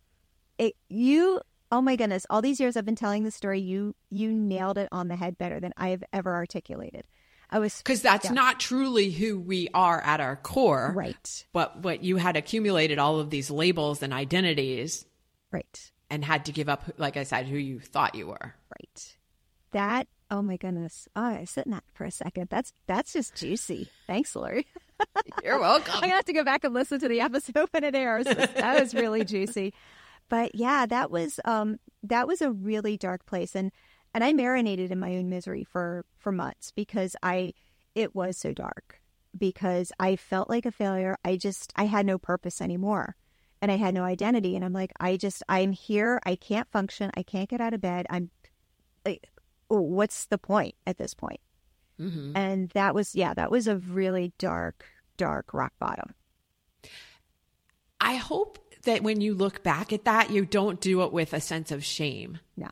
It, 0.59 0.75
you 0.88 1.41
oh 1.71 1.81
my 1.81 1.97
goodness, 1.97 2.27
all 2.31 2.43
these 2.43 2.61
years 2.61 2.77
I've 2.77 2.85
been 2.85 2.97
telling 2.97 3.25
the 3.25 3.31
story, 3.31 3.61
you 3.61 3.95
you 4.11 4.33
nailed 4.33 4.79
it 4.79 4.88
on 4.93 5.09
the 5.09 5.17
head 5.17 5.38
better 5.38 5.61
than 5.61 5.73
I 5.77 5.91
have 5.91 6.05
ever 6.12 6.35
articulated. 6.35 7.07
I 7.51 7.59
was 7.61 7.79
because 7.79 8.03
that's 8.03 8.27
yeah. 8.27 8.33
not 8.33 8.61
truly 8.61 9.11
who 9.11 9.38
we 9.38 9.69
are 9.73 10.01
at 10.01 10.21
our 10.21 10.37
core, 10.37 10.93
right? 10.95 11.47
But 11.53 11.83
what 11.83 12.03
you 12.03 12.17
had 12.17 12.37
accumulated 12.37 12.99
all 12.99 13.21
of 13.21 13.31
these 13.31 13.51
labels 13.51 14.03
and 14.03 14.12
identities, 14.12 15.07
right? 15.51 15.91
And 16.11 16.25
had 16.25 16.44
to 16.47 16.53
give 16.53 16.68
up, 16.68 16.85
like 16.97 17.16
I 17.16 17.25
said, 17.25 17.47
who 17.47 17.57
you 17.57 17.81
thought 17.81 18.14
you 18.14 18.29
were. 18.29 18.55
Right. 18.79 19.16
That. 19.73 20.09
Oh 20.31 20.42
my 20.42 20.57
goodness. 20.57 21.09
Oh, 21.16 21.23
I 21.23 21.44
sit 21.44 21.66
in 21.66 21.73
that 21.73 21.85
for 21.94 22.05
a 22.05 22.11
second. 22.11 22.49
That's 22.51 22.73
that's 22.87 23.12
just 23.12 23.35
juicy. 23.35 23.90
Thanks, 24.07 24.37
Lori. 24.37 24.66
You're 25.44 25.59
welcome. 25.59 25.92
I'm 25.94 26.01
gonna 26.03 26.14
have 26.14 26.25
to 26.27 26.33
go 26.33 26.44
back 26.44 26.64
and 26.64 26.75
listen 26.75 27.01
to 27.01 27.09
the 27.09 27.21
episode 27.21 27.68
when 27.71 27.85
it 27.85 27.94
airs. 27.94 28.27
That 28.27 28.81
was 28.81 28.94
really 28.94 29.25
juicy. 29.25 29.73
But 30.29 30.55
yeah, 30.55 30.87
that 30.87 31.11
was 31.11 31.40
um 31.44 31.79
that 32.03 32.27
was 32.27 32.42
a 32.42 32.51
really 32.51 32.97
dark 32.97 33.25
place, 33.27 33.55
and 33.55 33.73
and 34.14 34.23
I 34.23 34.33
marinated 34.33 34.90
in 34.90 34.99
my 34.99 35.16
own 35.16 35.29
misery 35.31 35.64
for 35.64 36.05
for 36.18 36.33
months 36.33 36.73
because 36.73 37.16
I 37.23 37.55
it 37.94 38.14
was 38.14 38.37
so 38.37 38.53
dark 38.53 39.01
because 39.37 39.92
I 39.99 40.16
felt 40.16 40.51
like 40.51 40.66
a 40.66 40.71
failure. 40.71 41.16
I 41.25 41.37
just 41.37 41.73
I 41.77 41.85
had 41.85 42.05
no 42.05 42.18
purpose 42.18 42.61
anymore 42.61 43.16
and 43.61 43.73
I 43.73 43.77
had 43.77 43.94
no 43.94 44.05
identity. 44.05 44.57
And 44.57 44.64
I'm 44.64 44.73
like, 44.73 44.92
I 45.01 45.16
just, 45.16 45.42
I'm 45.49 45.73
here. 45.73 46.21
I 46.25 46.37
can't 46.37 46.71
function. 46.71 47.11
I 47.16 47.23
can't 47.23 47.49
get 47.49 47.61
out 47.61 47.75
of 47.75 47.81
bed. 47.81 48.07
I'm 48.11 48.31
like, 49.05 49.29
oh, 49.71 49.81
what's 49.81 50.27
the 50.27 50.38
point 50.38 50.75
at 50.87 50.99
this 50.99 51.14
point? 51.14 51.40
Mm-hmm. 52.01 52.37
And 52.37 52.71
that 52.71 52.94
was, 52.94 53.14
yeah, 53.14 53.35
that 53.35 53.51
was 53.51 53.66
a 53.66 53.77
really 53.77 54.33
dark, 54.38 54.85
dark 55.16 55.53
rock 55.53 55.73
bottom. 55.79 56.14
I 58.01 58.14
hope 58.14 58.59
that 58.85 59.03
when 59.03 59.21
you 59.21 59.35
look 59.35 59.64
back 59.64 59.92
at 59.92 60.05
that, 60.05 60.31
you 60.31 60.44
don't 60.44 60.81
do 60.81 61.03
it 61.03 61.12
with 61.12 61.33
a 61.33 61.40
sense 61.40 61.73
of 61.73 61.85
shame. 61.85 62.38
No, 62.57 62.68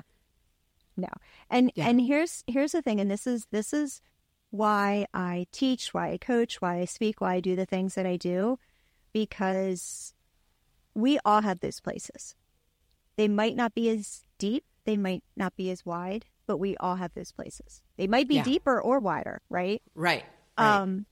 no. 0.97 1.09
And, 1.51 1.73
yeah. 1.75 1.89
and 1.89 2.01
here's, 2.01 2.45
here's 2.47 2.73
the 2.73 2.83
thing. 2.83 3.01
And 3.01 3.11
this 3.11 3.27
is, 3.27 3.47
this 3.51 3.73
is 3.73 4.01
why 4.51 5.07
I 5.13 5.49
teach, 5.51 5.93
why 5.93 6.13
I 6.13 6.19
coach, 6.19 6.61
why 6.61 6.79
I 6.79 6.85
speak, 6.85 7.21
why 7.21 7.35
I 7.35 7.41
do 7.41 7.57
the 7.57 7.67
things 7.67 7.97
that 7.97 8.07
I 8.07 8.17
do, 8.17 8.61
because 9.13 10.15
we 10.97 11.19
all 11.27 11.43
have 11.43 11.61
those 11.61 11.79
places. 11.79 12.35
They 13.17 13.29
might 13.29 13.55
not 13.55 13.75
be 13.75 13.91
as 13.91 14.23
deep, 14.39 14.65
they 14.85 14.97
might 14.97 15.23
not 15.37 15.55
be 15.55 15.71
as 15.71 15.85
wide, 15.85 16.25
but 16.47 16.57
we 16.57 16.75
all 16.79 16.97
have 16.97 17.13
those 17.15 17.33
places. 17.33 17.83
They 17.99 18.07
might 18.07 18.29
be 18.29 18.37
yeah. 18.37 18.45
deeper 18.45 18.81
or 18.81 18.99
wider, 18.99 19.43
right? 19.51 19.83
Right. 19.95 20.25
right. 20.59 20.79
Um 20.81 21.07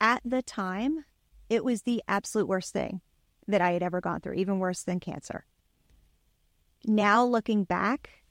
at 0.00 0.20
the 0.24 0.42
time, 0.42 1.04
it 1.48 1.64
was 1.64 1.82
the 1.82 2.02
absolute 2.08 2.48
worst 2.48 2.72
thing 2.72 3.02
that 3.46 3.60
I 3.60 3.72
had 3.72 3.82
ever 3.82 4.00
gone 4.00 4.20
through, 4.20 4.34
even 4.34 4.58
worse 4.58 4.82
than 4.82 4.98
cancer. 4.98 5.44
Now 6.84 7.24
looking 7.24 7.64
back, 7.64 8.22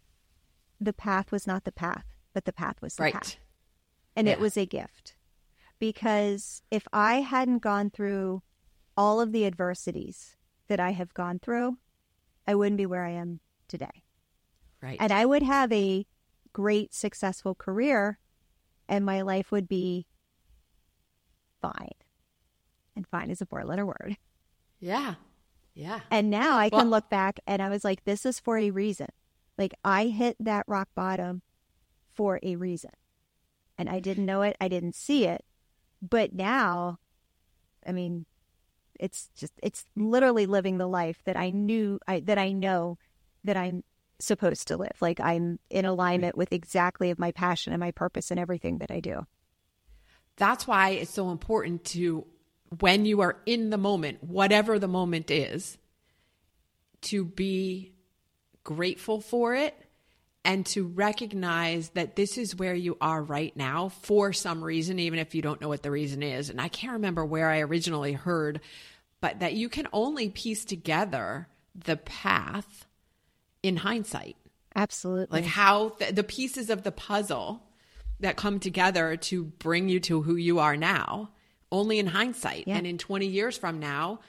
the 0.82 0.94
path 0.94 1.32
was 1.32 1.48
not 1.48 1.64
the 1.64 1.72
path. 1.72 2.06
but 2.32 2.46
the 2.46 2.54
path 2.54 2.80
was 2.82 2.96
the 2.96 3.04
right. 3.04 3.14
path. 3.14 3.38
And 4.16 4.28
Yeah. 4.28 4.34
it 4.34 4.40
was 4.40 4.56
a 4.56 4.66
gift. 4.66 5.16
Because 5.80 6.62
if 6.70 6.88
I 6.94 7.22
hadn't 7.22 7.60
gone 7.60 7.90
through 7.90 8.44
all 9.00 9.22
of 9.22 9.32
the 9.32 9.46
adversities 9.46 10.36
that 10.68 10.78
I 10.82 10.92
have 10.92 11.14
gone 11.14 11.40
through, 11.40 11.78
I 12.46 12.54
wouldn't 12.54 12.76
be 12.78 12.86
where 12.86 13.06
I 13.06 13.12
am 13.12 13.40
today. 13.70 14.04
Right. 14.82 14.98
And 15.00 15.14
I 15.14 15.26
would 15.26 15.42
have 15.42 15.72
a 15.72 16.06
great, 16.52 16.94
successful 16.94 17.56
career, 17.56 18.20
and 18.90 19.06
my 19.06 19.22
life 19.22 19.54
would 19.54 19.70
be 19.70 20.06
fine. 21.62 21.94
And 22.96 23.08
fine 23.08 23.30
is 23.30 23.42
a 23.42 23.46
four 23.46 23.64
letter 23.64 23.86
word. 23.86 24.18
yeah. 24.80 25.16
Yeah. 25.76 26.02
And 26.12 26.30
now 26.30 26.58
I 26.58 26.68
Well- 26.70 26.82
can 26.82 26.90
look 26.90 27.10
back 27.10 27.40
and 27.48 27.62
I 27.62 27.70
was 27.70 27.86
like, 27.86 28.04
this 28.04 28.26
is 28.26 28.38
for 28.38 28.58
a 28.58 28.70
reason. 28.70 29.08
Like 29.58 29.74
I 29.86 30.08
hit 30.08 30.36
that 30.42 30.66
rock 30.68 30.90
bottom 30.94 31.42
for 32.14 32.38
a 32.44 32.58
reason. 32.58 32.92
And 33.78 33.88
I 33.88 34.02
didn't 34.02 34.26
know 34.26 34.42
it, 34.42 34.58
I 34.60 34.68
didn't 34.68 34.96
see 34.96 35.26
it. 35.26 35.46
But 36.02 36.34
now, 36.34 37.00
I 37.88 37.94
mean, 37.94 38.26
it's 39.00 39.30
just 39.36 39.54
it's 39.64 39.86
literally 39.96 40.46
living 40.46 40.78
the 40.78 40.88
life 40.88 41.22
that 41.26 41.38
I 41.38 41.50
knew 41.50 42.00
I 42.08 42.20
that 42.22 42.38
I 42.38 42.52
know 42.52 42.98
that 43.44 43.58
I'm 43.58 43.84
supposed 44.20 44.68
to 44.68 44.78
live. 44.78 44.98
Like 45.02 45.20
I'm 45.20 45.60
in 45.70 45.86
alignment 45.86 46.38
with 46.38 46.52
exactly 46.52 47.10
of 47.10 47.20
my 47.20 47.32
passion 47.32 47.74
and 47.74 47.80
my 47.80 47.92
purpose 47.92 48.32
and 48.32 48.40
everything 48.40 48.80
that 48.80 48.92
I 48.92 49.00
do. 49.00 49.26
That's 50.36 50.68
why 50.68 50.92
it's 50.92 51.14
so 51.14 51.32
important 51.32 51.84
to, 51.86 52.26
when 52.80 53.06
you 53.06 53.22
are 53.22 53.38
in 53.46 53.72
the 53.72 53.78
moment, 53.78 54.24
whatever 54.24 54.80
the 54.80 54.88
moment 54.88 55.32
is, 55.32 55.78
to 57.02 57.26
be 57.26 57.94
grateful 58.64 59.22
for 59.22 59.56
it 59.56 59.76
and 60.50 60.66
to 60.66 60.88
recognize 60.88 61.90
that 61.90 62.16
this 62.16 62.36
is 62.36 62.56
where 62.56 62.74
you 62.74 62.98
are 63.00 63.22
right 63.22 63.56
now 63.56 63.90
for 63.90 64.34
some 64.34 64.64
reason, 64.64 64.98
even 64.98 65.20
if 65.20 65.36
you 65.36 65.44
don't 65.44 65.62
know 65.62 65.68
what 65.68 65.84
the 65.84 65.92
reason 65.92 66.24
is. 66.24 66.50
And 66.50 66.60
I 66.60 66.70
can't 66.70 66.94
remember 66.94 67.24
where 67.24 67.48
I 67.48 67.60
originally 67.60 68.14
heard, 68.14 68.60
but 69.22 69.42
that 69.42 69.54
you 69.54 69.70
can 69.70 69.88
only 69.94 70.30
piece 70.30 70.66
together 70.66 71.48
the 71.76 71.98
path 71.98 72.88
in 73.62 73.78
hindsight 73.78 74.38
Absolutely. 74.76 75.42
like 75.42 75.48
how 75.48 75.90
th- 75.90 76.16
the 76.16 76.24
pieces 76.24 76.72
of 76.72 76.82
the 76.82 76.92
puzzle 76.92 77.62
that 78.20 78.36
come 78.36 78.60
together 78.60 79.18
to 79.18 79.44
bring 79.44 79.88
you 79.88 80.00
to 80.00 80.24
who 80.24 80.36
you 80.36 80.58
are 80.58 80.76
now 80.76 81.30
only 81.72 82.00
in 82.00 82.08
hindsight 82.08 82.64
Yeah. 82.66 82.78
and 82.78 82.88
in 82.88 82.98
20 82.98 83.28
years 83.28 83.56
from 83.56 83.80
now 83.80 84.22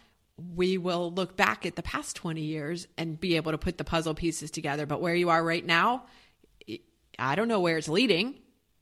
we 0.55 0.79
will 0.79 1.13
look 1.13 1.37
back 1.37 1.67
at 1.67 1.77
the 1.77 1.83
past 1.83 2.17
20 2.17 2.41
years 2.43 2.87
and 2.99 3.19
be 3.21 3.37
able 3.37 3.53
to 3.53 3.59
put 3.59 3.79
the 3.79 3.85
puzzle 3.85 4.15
pieces 4.15 4.51
together. 4.51 4.87
But 4.87 5.01
where 5.01 5.15
you 5.15 5.31
are 5.31 5.43
right 5.45 5.65
now 5.65 6.05
i- 7.19 7.35
don't 7.35 7.49
know 7.49 7.61
where 7.61 7.77
it's 7.79 7.89
leading. 7.89 8.35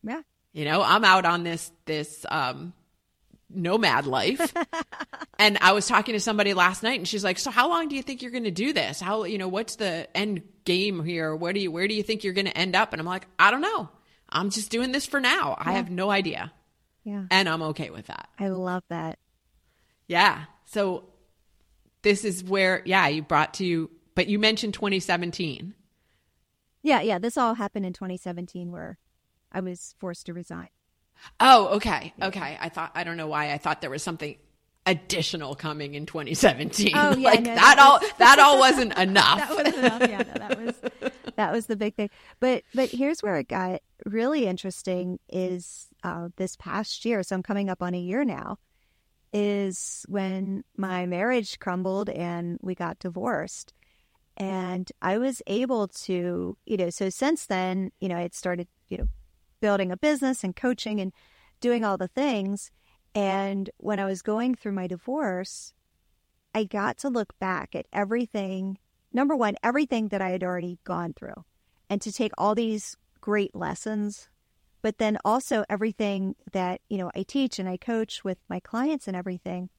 Yeah. 0.03 0.23
you 0.53 0.65
know 0.65 0.81
i'm 0.83 1.05
out 1.05 1.25
on 1.25 1.43
this 1.43 1.71
this 1.87 2.25
um 2.31 2.73
nomad 3.51 4.07
life. 4.07 4.53
And 5.41 5.57
i 5.61 5.71
was 5.73 5.87
talking 5.87 6.15
to 6.15 6.21
somebody 6.21 6.53
last 6.53 6.83
night 6.83 6.99
and 6.99 7.07
she's 7.07 7.23
like 7.23 7.39
so 7.39 7.51
how 7.53 7.69
long 7.69 7.89
do 7.89 7.95
you 7.97 8.03
think 8.03 8.23
you're 8.23 8.33
going 8.33 8.45
to 8.45 8.51
do 8.51 8.73
this? 8.73 9.01
How 9.01 9.23
you 9.25 9.39
know 9.39 9.47
what's 9.49 9.77
the 9.77 10.09
end 10.17 10.43
game 10.65 11.05
here? 11.05 11.35
Where 11.37 11.53
do 11.53 11.61
you 11.61 11.71
where 11.71 11.87
do 11.87 11.95
you 11.95 12.03
think 12.03 12.25
you're 12.25 12.33
going 12.33 12.47
to 12.47 12.59
end 12.59 12.75
up? 12.75 12.93
And 12.93 13.01
i'm 13.01 13.07
like 13.07 13.27
i 13.39 13.51
don't 13.53 13.61
know. 13.61 13.89
I'm 14.29 14.51
just 14.51 14.71
doing 14.71 14.93
this 14.93 15.07
for 15.07 15.21
now. 15.21 15.55
I 15.59 15.73
have 15.73 15.91
no 15.91 16.11
idea. 16.11 16.53
Yeah. 17.05 17.25
and 17.31 17.49
i'm 17.49 17.63
okay 17.63 17.91
with 17.91 18.07
that. 18.09 18.29
I 18.39 18.49
love 18.49 18.83
that. 18.89 19.19
yeah. 20.09 20.45
So 20.67 21.08
this 22.03 22.25
is 22.25 22.45
where 22.45 22.83
yeah 22.85 23.09
you 23.09 23.23
brought 23.23 23.55
to 23.55 23.91
but 24.15 24.27
you 24.29 24.39
mentioned 24.39 24.75
2017 24.75 25.75
Yeah, 26.83 27.01
yeah. 27.01 27.19
This 27.19 27.37
all 27.37 27.55
happened 27.55 27.87
in 27.87 27.93
2017 27.93 28.71
where 28.73 28.99
I 29.53 29.61
was 29.61 29.95
forced 29.99 30.27
to 30.27 30.35
resign. 30.35 30.69
Oh, 31.41 31.69
okay. 31.77 32.13
Okay. 32.23 32.57
I 32.61 32.69
thought 32.69 32.93
I 32.95 33.05
don't 33.05 33.17
know 33.17 33.27
why 33.27 33.53
I 33.53 33.59
thought 33.59 33.81
there 33.81 33.91
was 33.91 34.03
something 34.03 34.37
additional 34.87 35.55
coming 35.55 35.95
in 35.95 36.07
2017. 36.07 36.93
Oh, 36.95 37.17
yeah, 37.17 37.29
like 37.29 37.41
no, 37.43 37.55
that, 37.55 37.57
that 37.57 37.79
all 37.79 38.01
that 38.19 38.39
all 38.39 38.59
wasn't 38.67 38.97
enough. 38.99 39.39
That 39.39 39.51
wasn't 39.51 39.77
enough. 39.77 40.01
Yeah, 40.09 40.19
no, 40.19 40.49
that 40.49 40.65
was 40.65 40.75
that 41.37 41.53
was 41.53 41.67
the 41.67 41.77
big 41.77 41.95
thing. 41.95 42.11
But 42.41 42.63
but 42.75 42.89
here's 42.91 43.23
where 43.23 43.37
it 43.37 43.49
got 43.49 43.83
really 44.07 44.47
interesting 44.47 45.19
is 45.29 45.89
uh, 46.05 46.29
this 46.37 46.57
past 46.57 47.05
year. 47.05 47.23
So 47.23 47.35
I'm 47.37 47.43
coming 47.43 47.69
up 47.69 47.83
on 47.83 47.95
a 47.95 47.99
year 47.99 48.25
now. 48.25 48.59
Is 49.33 50.07
when 50.09 50.65
my 50.77 51.05
marriage 51.07 51.59
crumbled 51.59 52.09
and 52.09 52.59
we 52.63 52.75
got 52.75 52.99
divorced. 52.99 53.75
And 54.37 54.91
I 55.03 55.19
was 55.19 55.43
able 55.47 55.89
to, 55.89 56.57
you 56.65 56.77
know, 56.77 56.91
so 56.91 57.11
since 57.11 57.45
then, 57.45 57.91
you 58.01 58.09
know, 58.09 58.17
I 58.17 58.23
had 58.23 58.35
started, 58.35 58.69
you 58.89 58.99
know, 58.99 59.09
building 59.61 59.91
a 59.91 59.97
business 59.97 60.45
and 60.45 60.55
coaching 60.55 61.01
and 61.01 61.13
doing 61.61 61.85
all 61.85 61.99
the 61.99 62.09
things. 62.09 62.71
And 63.15 63.69
when 63.79 63.99
I 63.99 64.05
was 64.05 64.23
going 64.23 64.55
through 64.55 64.73
my 64.73 64.87
divorce, 64.87 65.73
I 66.55 66.65
got 66.65 66.99
to 66.99 67.09
look 67.09 67.39
back 67.39 67.75
at 67.75 67.87
everything. 67.93 68.79
Number 69.13 69.35
one, 69.35 69.57
everything 69.63 70.09
that 70.09 70.23
I 70.23 70.31
had 70.31 70.45
already 70.45 70.79
gone 70.85 71.13
through, 71.15 71.45
and 71.91 72.01
to 72.03 72.13
take 72.13 72.33
all 72.39 72.55
these 72.55 72.97
great 73.21 73.55
lessons, 73.55 74.29
but 74.83 74.99
then 74.99 75.19
also 75.25 75.65
everything 75.69 76.35
that, 76.53 76.81
you 76.89 76.99
know, 76.99 77.11
I 77.15 77.23
teach 77.23 77.59
and 77.59 77.69
I 77.69 77.77
coach 77.77 78.25
with 78.25 78.39
my 78.49 78.61
clients 78.61 79.07
and 79.09 79.17
everything 79.17 79.71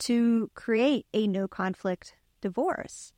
to 0.00 0.50
create 0.54 1.06
a 1.12 1.26
no 1.26 1.48
conflict 1.48 2.14
divorce. 2.40 3.12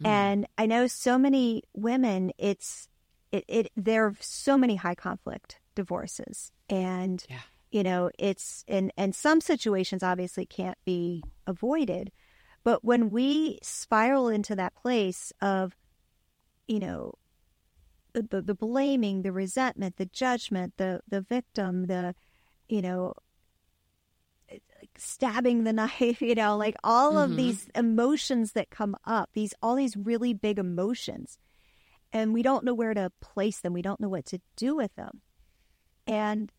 Hmm. 0.00 0.06
And 0.06 0.46
I 0.56 0.66
know 0.66 0.86
so 0.86 1.18
many 1.18 1.62
women, 1.74 2.32
it's, 2.38 2.88
it, 3.32 3.44
it, 3.48 3.72
there 3.76 4.06
are 4.06 4.14
so 4.20 4.56
many 4.56 4.76
high 4.76 4.94
conflict 4.94 5.60
divorces. 5.74 6.52
And, 6.68 7.24
Yeah. 7.28 7.40
you 7.70 7.82
know, 7.82 8.10
it's, 8.18 8.64
and, 8.68 8.92
and 8.96 9.14
some 9.14 9.40
situations 9.40 10.02
obviously 10.02 10.46
can't 10.46 10.78
be 10.84 11.22
avoided. 11.46 12.12
But 12.62 12.84
when 12.84 13.10
we 13.10 13.58
spiral 13.62 14.28
into 14.28 14.56
that 14.56 14.74
place 14.74 15.32
of, 15.42 15.76
you 16.66 16.78
know, 16.78 17.14
the, 18.22 18.42
the, 18.42 18.54
blaming, 18.54 19.22
the 19.22 19.32
resentment, 19.32 19.96
the 19.96 20.06
judgment, 20.06 20.74
the, 20.76 21.00
the 21.08 21.20
victim, 21.20 21.86
the, 21.86 22.14
you 22.68 22.82
know, 22.82 23.14
stabbing 24.96 25.64
the 25.64 25.72
knife, 25.80 26.22
you 26.22 26.34
know, 26.34 26.56
like 26.56 26.76
all 26.84 27.18
of 27.18 27.32
Mhm. 27.32 27.36
these 27.36 27.68
emotions 27.74 28.52
that 28.52 28.70
come 28.70 28.96
up, 29.04 29.30
these, 29.32 29.54
all 29.62 29.76
these 29.76 29.96
really 29.96 30.32
big 30.34 30.58
emotions. 30.58 31.38
And 32.12 32.32
we 32.32 32.42
don't 32.42 32.64
know 32.64 32.74
where 32.74 32.94
to 32.94 33.10
place 33.20 33.60
them. 33.60 33.72
We 33.72 33.82
don't 33.82 34.00
know 34.00 34.08
what 34.08 34.26
to 34.26 34.40
do 34.56 34.76
with 34.76 34.94
them. 34.94 35.22
And 36.06 36.52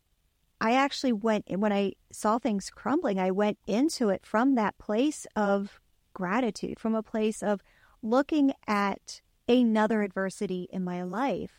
I 0.60 0.72
actually 0.74 1.12
went, 1.12 1.44
when 1.48 1.72
I 1.72 1.92
saw 2.10 2.38
things 2.38 2.70
crumbling, 2.70 3.18
I 3.18 3.30
went 3.30 3.58
into 3.66 4.08
it 4.10 4.26
from 4.26 4.54
that 4.54 4.76
place 4.78 5.26
of 5.34 5.80
gratitude, 6.12 6.78
from 6.80 6.94
a 6.94 7.02
place 7.02 7.42
of 7.42 7.60
looking 8.02 8.52
at 8.66 9.20
another 9.48 10.02
adversity 10.02 10.68
in 10.70 10.84
my 10.84 11.02
life, 11.02 11.52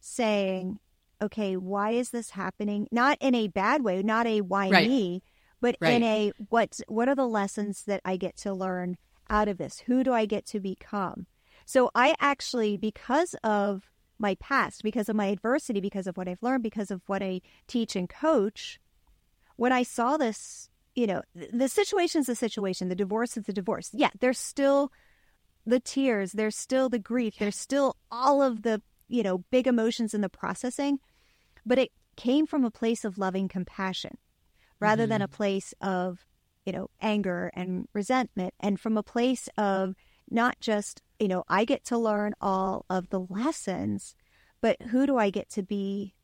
saying, 0.00 0.78
okay, 1.20 1.56
why 1.56 1.90
is 1.90 2.10
this 2.10 2.30
happening? 2.30 2.88
Not 2.90 3.18
in 3.20 3.34
a 3.34 3.48
bad 3.48 3.82
way, 3.82 4.02
not 4.02 4.26
a 4.26 4.40
why 4.42 4.70
Right. 4.70 4.88
me, 4.88 5.22
but 5.60 5.76
Right. 5.80 5.94
in 5.94 6.02
a 6.02 6.32
what 6.48 6.80
what 6.88 7.08
are 7.08 7.14
the 7.14 7.26
lessons 7.26 7.84
that 7.84 8.00
I 8.04 8.16
get 8.16 8.36
to 8.38 8.52
learn 8.52 8.96
out 9.28 9.48
of 9.48 9.58
this? 9.58 9.80
Who 9.80 10.04
do 10.04 10.12
I 10.12 10.26
get 10.26 10.46
to 10.46 10.60
become? 10.60 11.26
So 11.64 11.90
I 11.94 12.14
actually, 12.20 12.76
because 12.76 13.34
of 13.42 13.90
my 14.18 14.36
past, 14.36 14.82
because 14.82 15.08
of 15.08 15.16
my 15.16 15.26
adversity, 15.26 15.80
because 15.80 16.06
of 16.06 16.16
what 16.16 16.28
I've 16.28 16.42
learned, 16.42 16.62
because 16.62 16.90
of 16.90 17.02
what 17.06 17.22
I 17.22 17.40
teach 17.66 17.96
and 17.96 18.08
coach, 18.08 18.78
when 19.56 19.72
I 19.72 19.82
saw 19.82 20.16
this, 20.16 20.68
you 20.94 21.06
know, 21.06 21.22
the 21.34 21.68
situation 21.68 22.20
is 22.20 22.26
the 22.26 22.34
situation, 22.36 22.88
the 22.88 22.94
divorce 22.94 23.36
is 23.36 23.44
the 23.44 23.52
divorce. 23.52 23.90
Yeah, 23.92 24.10
there's 24.20 24.38
still 24.38 24.92
the 25.66 25.80
tears, 25.80 26.32
there's 26.32 26.56
still 26.56 26.88
the 26.88 26.98
grief, 26.98 27.34
there's 27.38 27.58
still 27.58 27.96
all 28.10 28.42
of 28.42 28.62
the, 28.62 28.80
you 29.08 29.22
know, 29.22 29.38
big 29.50 29.66
emotions 29.66 30.14
in 30.14 30.20
the 30.20 30.28
processing, 30.28 30.98
but 31.64 31.78
it 31.78 31.90
came 32.16 32.46
from 32.46 32.64
a 32.64 32.70
place 32.70 33.04
of 33.04 33.18
loving 33.18 33.48
compassion 33.48 34.16
rather 34.80 35.06
than 35.06 35.20
a 35.22 35.28
place 35.28 35.74
of, 35.80 36.24
you 36.64 36.72
know, 36.72 36.88
anger 37.00 37.50
and 37.54 37.88
resentment 37.92 38.54
and 38.60 38.78
from 38.80 38.96
a 38.96 39.02
place 39.02 39.48
of 39.58 39.94
not 40.30 40.58
just, 40.60 41.02
you 41.18 41.28
know, 41.28 41.44
I 41.48 41.64
get 41.64 41.84
to 41.86 41.98
learn 41.98 42.34
all 42.40 42.84
of 42.88 43.08
the 43.10 43.20
lessons, 43.20 44.14
but 44.60 44.80
who 44.90 45.06
do 45.06 45.16
I 45.18 45.30
get 45.30 45.48
to 45.50 45.62
be 45.62 46.14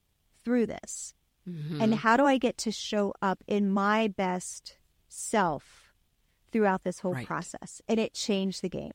through 0.44 0.66
this? 0.66 1.14
Mhm. 1.46 1.80
And 1.82 1.94
how 1.96 2.16
do 2.16 2.24
I 2.24 2.38
get 2.38 2.56
to 2.58 2.70
show 2.72 3.12
up 3.20 3.42
in 3.46 3.70
my 3.70 4.08
best 4.08 4.78
self 5.08 5.92
throughout 6.50 6.84
this 6.84 7.00
whole 7.00 7.14
Right. 7.14 7.26
process? 7.26 7.80
And 7.88 7.98
it 7.98 8.14
changed 8.14 8.62
the 8.62 8.68
game. 8.68 8.92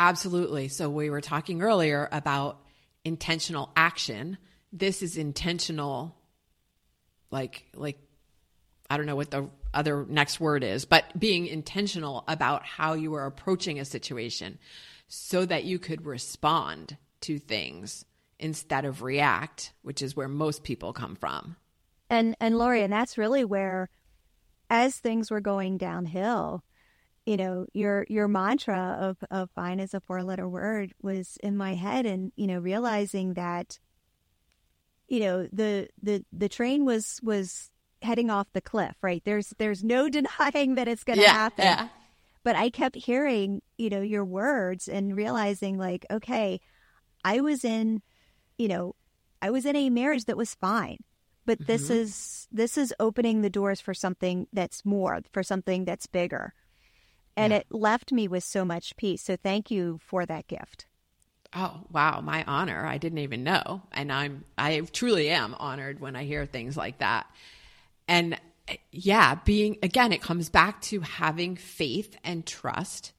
Absolutely. 0.00 0.68
So 0.68 0.88
we 0.88 1.10
were 1.10 1.20
talking 1.20 1.60
earlier 1.60 2.08
about 2.10 2.58
intentional 3.04 3.70
action. 3.76 4.38
This 4.72 5.02
is 5.02 5.18
intentional 5.18 6.16
like 7.30 7.66
like 7.74 7.98
I 8.88 8.96
don't 8.96 9.04
know 9.04 9.14
what 9.14 9.30
the 9.30 9.50
other 9.74 10.06
next 10.08 10.40
word 10.40 10.64
is, 10.64 10.86
but 10.86 11.04
being 11.18 11.46
intentional 11.46 12.24
about 12.26 12.64
how 12.64 12.94
you 12.94 13.12
are 13.14 13.26
approaching 13.26 13.78
a 13.78 13.84
situation 13.84 14.58
so 15.06 15.44
that 15.44 15.64
you 15.64 15.78
could 15.78 16.06
respond 16.06 16.96
to 17.20 17.38
things 17.38 18.06
instead 18.38 18.86
of 18.86 19.02
react, 19.02 19.74
which 19.82 20.00
is 20.00 20.16
where 20.16 20.28
most 20.28 20.64
people 20.64 20.94
come 20.94 21.14
from. 21.14 21.56
And 22.08 22.34
and 22.40 22.56
Lori, 22.56 22.82
and 22.82 22.92
that's 22.92 23.18
really 23.18 23.44
where 23.44 23.90
as 24.70 24.96
things 24.96 25.30
were 25.30 25.42
going 25.42 25.76
downhill, 25.76 26.64
you 27.30 27.36
know, 27.36 27.66
your 27.72 28.04
your 28.08 28.26
mantra 28.28 28.98
of 29.00 29.18
of 29.30 29.50
fine 29.52 29.78
as 29.80 29.94
a 29.94 30.00
four 30.00 30.22
letter 30.24 30.48
word 30.48 30.92
was 31.00 31.38
in 31.44 31.56
my 31.56 31.74
head 31.74 32.04
and, 32.06 32.32
you 32.36 32.46
know, 32.48 32.58
realizing 32.58 33.34
that 33.34 33.78
you 35.08 35.20
know, 35.20 35.48
the 35.52 35.88
the 36.02 36.24
the 36.32 36.48
train 36.48 36.84
was 36.84 37.20
was 37.22 37.70
heading 38.02 38.30
off 38.30 38.46
the 38.52 38.60
cliff, 38.60 38.96
right? 39.02 39.22
There's 39.24 39.52
there's 39.58 39.84
no 39.84 40.08
denying 40.18 40.74
that 40.74 40.88
it's 40.88 41.04
going 41.04 41.18
to 41.18 41.24
Yeah, 41.24 41.32
happen. 41.32 41.64
yeah. 41.64 41.88
But 42.42 42.56
I 42.56 42.70
kept 42.70 42.96
hearing, 42.96 43.60
you 43.78 43.90
know, 43.90 44.00
your 44.00 44.24
words 44.24 44.88
and 44.88 45.14
realizing 45.16 45.78
like, 45.78 46.06
okay, 46.10 46.60
I 47.24 47.40
was 47.40 47.64
in, 47.64 48.02
you 48.58 48.68
know, 48.68 48.94
I 49.42 49.50
was 49.50 49.66
in 49.66 49.76
a 49.76 49.90
marriage 49.90 50.24
that 50.26 50.36
was 50.36 50.54
fine. 50.54 50.98
But 51.46 51.58
this 51.66 51.90
Mhm. 51.90 51.96
is 51.96 52.48
this 52.52 52.76
is 52.78 52.94
opening 52.98 53.42
the 53.42 53.50
doors 53.50 53.80
for 53.80 53.94
something 53.94 54.46
that's 54.52 54.84
more, 54.84 55.20
for 55.32 55.42
something 55.42 55.84
that's 55.84 56.06
bigger. 56.06 56.54
And 57.36 57.52
Yeah. 57.52 57.58
it 57.58 57.66
left 57.70 58.12
me 58.12 58.28
with 58.28 58.44
so 58.44 58.64
much 58.64 58.96
peace. 58.96 59.22
So 59.22 59.36
thank 59.36 59.70
you 59.70 59.98
for 60.02 60.26
that 60.26 60.46
gift. 60.46 60.86
Oh, 61.52 61.80
wow, 61.90 62.20
my 62.20 62.44
honor. 62.44 62.86
I 62.86 62.98
didn't 62.98 63.18
even 63.18 63.42
know. 63.42 63.82
And 63.92 64.12
I'm 64.12 64.44
I 64.56 64.80
truly 64.80 65.30
am 65.30 65.54
honored 65.54 66.00
when 66.00 66.14
I 66.16 66.24
hear 66.24 66.46
things 66.46 66.76
like 66.76 66.98
that. 66.98 67.26
And 68.06 68.38
yeah, 68.92 69.34
being 69.44 69.78
again, 69.82 70.12
it 70.12 70.22
comes 70.22 70.48
back 70.48 70.80
to 70.82 71.00
having 71.00 71.56
faith 71.56 72.16
and 72.22 72.46
trust 72.46 73.12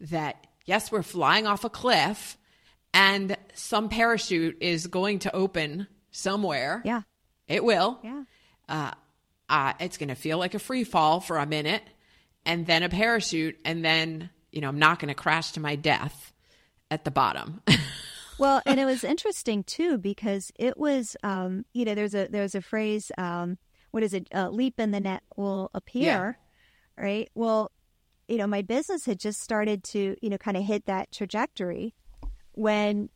that 0.00 0.46
yes, 0.64 0.90
we're 0.90 1.02
flying 1.02 1.46
off 1.46 1.64
a 1.64 1.70
cliff 1.70 2.38
and 2.94 3.36
some 3.54 3.88
parachute 3.88 4.56
is 4.60 4.86
going 4.86 5.18
to 5.20 5.34
open 5.34 5.86
somewhere. 6.10 6.80
Yeah. 6.84 7.02
It 7.48 7.64
will. 7.64 7.98
Yeah. 8.02 8.22
Uh, 8.68 8.92
uh, 9.50 9.74
it's 9.78 9.98
going 9.98 10.08
to 10.08 10.14
feel 10.14 10.38
like 10.38 10.54
a 10.54 10.58
free 10.58 10.84
fall 10.84 11.20
for 11.20 11.36
a 11.36 11.44
minute 11.44 11.82
and 12.46 12.66
then 12.66 12.82
a 12.82 12.88
parachute. 12.88 13.58
And 13.64 13.84
then, 13.84 14.30
you 14.52 14.60
know, 14.60 14.68
I'm 14.68 14.78
not 14.78 14.98
going 14.98 15.08
to 15.08 15.14
crash 15.14 15.52
to 15.52 15.60
my 15.60 15.76
death 15.76 16.32
at 16.90 17.04
the 17.04 17.10
bottom. 17.10 17.62
Well, 18.38 18.62
and 18.66 18.80
it 18.80 18.84
was 18.84 19.04
interesting 19.04 19.62
too 19.62 19.98
because 19.98 20.50
it 20.58 20.76
was, 20.76 21.16
um, 21.22 21.64
you 21.72 21.84
know, 21.84 21.94
there's 21.94 22.14
a 22.14 22.26
there's 22.28 22.54
a 22.54 22.60
phrase, 22.60 23.12
um, 23.16 23.58
what 23.92 24.02
is 24.02 24.12
it? 24.12 24.28
Uh, 24.34 24.50
leap 24.50 24.80
in 24.80 24.90
the 24.90 25.00
net 25.00 25.22
will 25.36 25.70
appear, 25.72 26.38
right? 26.98 27.30
Well, 27.34 27.70
you 28.26 28.38
know, 28.38 28.46
my 28.46 28.62
business 28.62 29.06
had 29.06 29.20
just 29.20 29.40
started 29.40 29.84
to, 29.84 30.16
you 30.20 30.30
know, 30.30 30.38
kind 30.38 30.56
of 30.56 30.64
hit 30.64 30.86
that 30.86 31.12
trajectory 31.12 31.94
when 32.52 33.08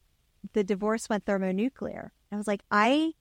the 0.52 0.62
divorce 0.62 1.08
went 1.08 1.24
thermonuclear. 1.24 2.12
I 2.30 2.36
was 2.36 2.46
like, 2.46 2.62
I, 2.70 3.14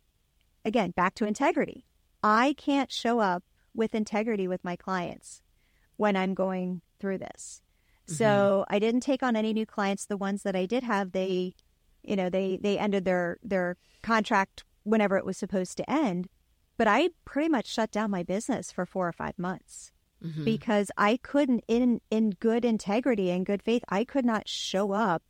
again, 0.65 0.91
back 0.91 1.15
to 1.15 1.25
integrity. 1.25 1.85
I 2.21 2.53
can't 2.57 2.91
show 2.91 3.19
up 3.19 3.43
with 3.73 3.95
integrity 3.95 4.47
with 4.47 4.63
my 4.63 4.75
clients 4.75 5.41
when 5.97 6.15
I'm 6.15 6.33
going 6.33 6.81
through 6.99 7.19
this. 7.19 7.61
So 8.09 8.65
I 8.69 8.79
didn't 8.79 9.01
take 9.01 9.21
on 9.21 9.35
any 9.35 9.51
new 9.51 9.65
clients. 9.65 10.05
The 10.05 10.15
ones 10.15 10.43
that 10.43 10.55
I 10.55 10.65
did 10.65 10.83
have, 10.83 11.11
they, 11.11 11.53
you 12.03 12.15
know, 12.15 12.29
they 12.29 12.57
they 12.61 12.79
ended 12.79 13.03
their 13.03 13.37
their 13.43 13.75
contract 14.01 14.63
whenever 14.83 15.17
it 15.17 15.25
was 15.25 15.35
supposed 15.37 15.75
to 15.77 15.89
end. 15.91 16.29
But 16.77 16.87
I 16.87 17.09
pretty 17.25 17.49
much 17.49 17.67
shut 17.67 17.91
down 17.91 18.09
my 18.11 18.23
business 18.23 18.71
for 18.71 18.85
four 18.85 19.09
or 19.09 19.11
five 19.11 19.37
months 19.37 19.91
Mhm. 20.23 20.45
because 20.45 20.89
I 20.97 21.17
couldn't, 21.17 21.65
in 21.67 21.99
in 22.09 22.29
good 22.39 22.63
integrity 22.63 23.29
and 23.29 23.45
good 23.45 23.61
faith, 23.61 23.83
I 23.89 24.05
could 24.05 24.25
not 24.25 24.47
show 24.47 24.93
up 24.93 25.23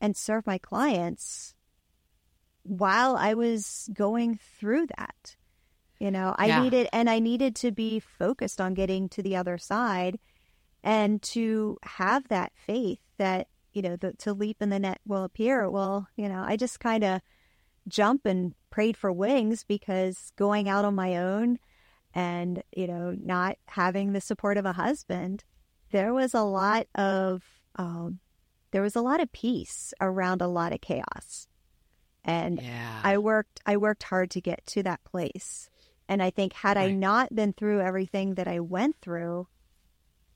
and 0.00 0.16
serve 0.16 0.44
my 0.44 0.58
clients 0.58 1.54
while 2.64 3.16
I 3.16 3.34
was 3.34 3.88
going 3.94 4.36
through 4.58 4.88
that. 4.98 5.36
You 5.98 6.10
know, 6.10 6.34
I 6.38 6.46
Yeah. 6.46 6.62
needed, 6.62 6.88
and 6.92 7.10
I 7.10 7.18
needed 7.18 7.56
to 7.56 7.72
be 7.72 7.98
focused 8.00 8.60
on 8.60 8.74
getting 8.74 9.08
to 9.10 9.22
the 9.22 9.36
other 9.36 9.58
side 9.58 10.18
and 10.82 11.20
to 11.22 11.78
have 11.82 12.28
that 12.28 12.52
faith 12.54 13.00
that, 13.16 13.48
you 13.72 13.82
know, 13.82 13.96
the, 13.96 14.12
to 14.14 14.32
leap 14.32 14.62
in 14.62 14.70
the 14.70 14.78
net 14.78 15.00
will 15.06 15.24
appear. 15.24 15.68
Well, 15.68 16.06
you 16.16 16.28
know, 16.28 16.42
I 16.46 16.56
just 16.56 16.78
kind 16.78 17.02
of 17.02 17.20
jump 17.88 18.26
and 18.26 18.54
prayed 18.70 18.96
for 18.96 19.10
wings 19.10 19.64
because 19.64 20.32
going 20.36 20.68
out 20.68 20.84
on 20.84 20.94
my 20.94 21.16
own 21.16 21.58
and, 22.14 22.62
you 22.74 22.86
know, 22.86 23.16
not 23.18 23.56
having 23.66 24.12
the 24.12 24.20
support 24.20 24.56
of 24.56 24.64
a 24.66 24.72
husband, 24.72 25.44
there 25.90 26.14
was 26.14 26.32
a 26.34 26.42
lot 26.42 26.86
of, 26.94 27.42
um, 27.76 28.20
there 28.70 28.82
was 28.82 28.94
a 28.94 29.00
lot 29.00 29.20
of 29.20 29.32
peace 29.32 29.92
around 30.00 30.42
a 30.42 30.48
lot 30.48 30.72
of 30.72 30.80
chaos. 30.80 31.48
And 32.24 32.60
yeah. 32.60 33.00
I 33.02 33.16
worked 33.18 33.60
I 33.64 33.78
worked 33.78 34.02
hard 34.02 34.30
to 34.32 34.40
get 34.40 34.64
to 34.66 34.82
that 34.82 35.02
place. 35.04 35.70
And 36.08 36.22
I 36.22 36.30
think 36.30 36.52
had 36.54 36.76
I 36.78 36.90
not 36.92 37.34
been 37.34 37.52
through 37.52 37.80
everything 37.80 38.34
that 38.34 38.48
I 38.48 38.60
went 38.60 38.96
through, 39.02 39.46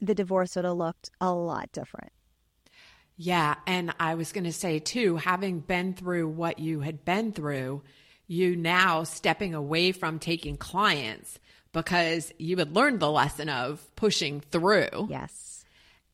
the 0.01 0.15
divorce 0.15 0.57
would 0.57 0.65
have 0.65 0.77
looked 0.77 1.11
a 1.21 1.33
lot 1.33 1.73
different. 1.73 2.13
Yeah. 3.17 3.55
And 3.67 3.95
I 4.01 4.15
was 4.15 4.33
going 4.33 4.45
to 4.45 4.53
say, 4.53 4.79
too, 4.79 5.17
having 5.17 5.61
been 5.61 5.95
through 5.95 6.29
what 6.29 6.59
you 6.59 6.81
had 6.81 7.05
been 7.05 7.33
through, 7.33 7.83
you 8.27 8.57
now 8.57 9.05
stepping 9.05 9.55
away 9.55 9.93
from 9.93 10.19
taking 10.19 10.57
clients 10.57 11.39
because 11.73 12.33
you 12.39 12.57
had 12.59 12.75
learned 12.75 13.01
the 13.01 13.11
lesson 13.11 13.49
of 13.49 13.81
pushing 13.97 14.41
through 14.41 15.07
Yes. 15.09 15.65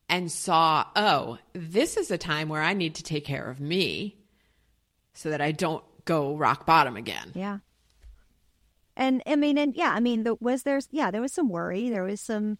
and 0.07 0.31
saw, 0.31 0.85
oh, 0.95 1.37
this 1.53 1.97
is 1.97 2.11
a 2.11 2.17
time 2.17 2.47
where 2.47 2.61
I 2.61 2.73
need 2.73 2.95
to 2.95 3.03
take 3.03 3.25
care 3.25 3.49
of 3.49 3.59
me 3.59 4.17
so 5.13 5.29
that 5.31 5.41
I 5.41 5.51
don't 5.51 5.83
go 6.05 6.35
rock 6.35 6.65
bottom 6.65 6.95
again. 6.95 7.31
Yeah. 7.35 7.59
And 8.99 9.23
I 9.25 9.37
mean, 9.37 9.57
and 9.57 9.73
yeah, 9.75 9.93
I 9.93 10.01
mean, 10.01 10.23
the, 10.23 10.35
was 10.41 10.63
there? 10.63 10.81
Yeah, 10.91 11.09
there 11.09 11.21
was 11.21 11.31
some 11.31 11.47
worry. 11.47 11.89
There 11.89 12.03
was 12.03 12.19
some, 12.19 12.57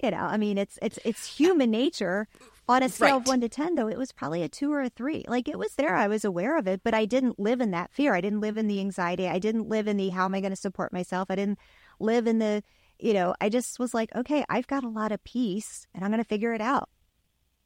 you 0.00 0.12
know, 0.12 0.18
I 0.18 0.36
mean, 0.36 0.56
it's 0.56 0.78
it's 0.80 0.98
it's 1.04 1.26
human 1.26 1.72
nature. 1.72 2.28
On 2.68 2.84
a 2.84 2.88
scale 2.88 3.16
of 3.16 3.26
one 3.26 3.40
to 3.40 3.48
ten, 3.48 3.74
though, 3.74 3.88
it 3.88 3.98
was 3.98 4.12
probably 4.12 4.44
a 4.44 4.48
two 4.48 4.72
or 4.72 4.80
a 4.82 4.88
three. 4.88 5.24
Like 5.26 5.48
it 5.48 5.58
was 5.58 5.74
there. 5.74 5.96
I 5.96 6.06
was 6.06 6.24
aware 6.24 6.56
of 6.56 6.68
it, 6.68 6.82
but 6.84 6.94
I 6.94 7.04
didn't 7.04 7.40
live 7.40 7.60
in 7.60 7.72
that 7.72 7.92
fear. 7.92 8.14
I 8.14 8.20
didn't 8.20 8.40
live 8.40 8.56
in 8.56 8.68
the 8.68 8.78
anxiety. 8.78 9.26
I 9.26 9.40
didn't 9.40 9.68
live 9.68 9.88
in 9.88 9.96
the 9.96 10.10
how 10.10 10.24
am 10.24 10.34
I 10.36 10.40
going 10.40 10.52
to 10.52 10.56
support 10.56 10.92
myself. 10.92 11.28
I 11.28 11.34
didn't 11.34 11.58
live 11.98 12.28
in 12.28 12.38
the, 12.38 12.62
you 13.00 13.12
know, 13.12 13.34
I 13.40 13.48
just 13.48 13.80
was 13.80 13.92
like, 13.92 14.14
okay, 14.14 14.44
I've 14.48 14.68
got 14.68 14.84
a 14.84 14.88
lot 14.88 15.10
of 15.10 15.24
peace, 15.24 15.88
and 15.92 16.04
I'm 16.04 16.12
going 16.12 16.22
to 16.22 16.28
figure 16.28 16.54
it 16.54 16.60
out. 16.60 16.88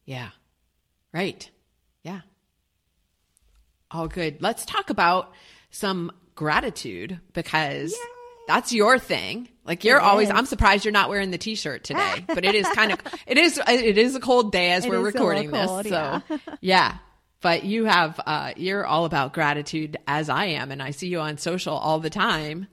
Yeah. 0.05 0.29
Right. 1.13 1.51
Yeah. 2.01 2.21
All 3.91 4.07
good. 4.07 4.41
Let's 4.41 4.65
talk 4.65 4.89
about 4.89 5.33
some 5.69 6.11
gratitude 6.37 7.19
because 7.33 7.93
that's 8.47 8.71
your 8.71 8.97
thing. 8.97 9.49
Like 9.65 9.83
you're 9.83 9.97
It 9.97 10.03
always 10.03 10.29
is. 10.29 10.33
I'm 10.35 10.45
surprised 10.45 10.85
you're 10.85 10.93
not 10.93 11.09
wearing 11.09 11.31
the 11.31 11.37
t-shirt 11.37 11.83
today, 11.83 12.23
but 12.27 12.45
it 12.45 12.55
is 12.55 12.65
kind 12.69 12.93
of 12.93 12.99
it 13.27 13.37
is 13.37 13.59
it 13.67 13.97
is 13.97 14.15
a 14.15 14.21
cold 14.21 14.53
day 14.53 14.71
as 14.71 14.85
It 14.85 14.89
we're 14.89 15.01
recording 15.01 15.51
this. 15.51 15.67
cold, 15.67 15.85
so 15.85 16.21
yeah. 16.29 16.37
yeah. 16.61 16.97
But 17.41 17.65
you 17.65 17.83
have 17.83 18.19
uh 18.25 18.53
you're 18.55 18.85
all 18.85 19.03
about 19.03 19.33
gratitude 19.33 19.97
as 20.07 20.29
I 20.29 20.45
am 20.45 20.71
and 20.71 20.81
I 20.81 20.91
see 20.91 21.09
you 21.09 21.19
on 21.19 21.37
social 21.37 21.75
all 21.75 21.99
the 21.99 22.09
time 22.09 22.67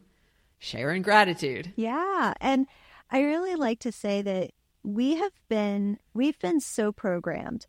sharing 0.60 1.02
gratitude. 1.02 1.72
Yeah, 1.74 2.34
and 2.40 2.66
I 3.10 3.20
really 3.22 3.56
like 3.56 3.80
to 3.80 3.92
say 3.92 4.22
that 4.22 4.52
we 4.84 5.16
have 5.16 5.32
been 5.48 5.98
we've 6.14 6.38
been 6.38 6.60
so 6.60 6.92
programmed 6.92 7.66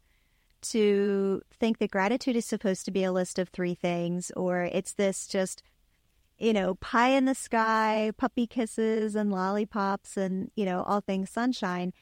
to 0.61 1.41
think 1.59 1.77
that 1.79 1.91
gratitude 1.91 2.35
is 2.35 2.45
supposed 2.45 2.85
to 2.85 2.91
be 2.91 3.03
a 3.03 3.11
list 3.11 3.37
of 3.39 3.49
three 3.49 3.75
things 3.75 4.31
or 4.35 4.63
it's 4.63 4.93
this 4.93 5.27
just 5.27 5.61
you 6.37 6.53
know 6.53 6.75
pie 6.75 7.09
in 7.09 7.25
the 7.25 7.35
sky 7.35 8.11
puppy 8.17 8.45
kisses 8.47 9.15
and 9.15 9.31
lollipops 9.31 10.17
and 10.17 10.51
you 10.55 10.65
know 10.65 10.83
all 10.83 11.01
things 11.01 11.29
sunshine 11.29 11.93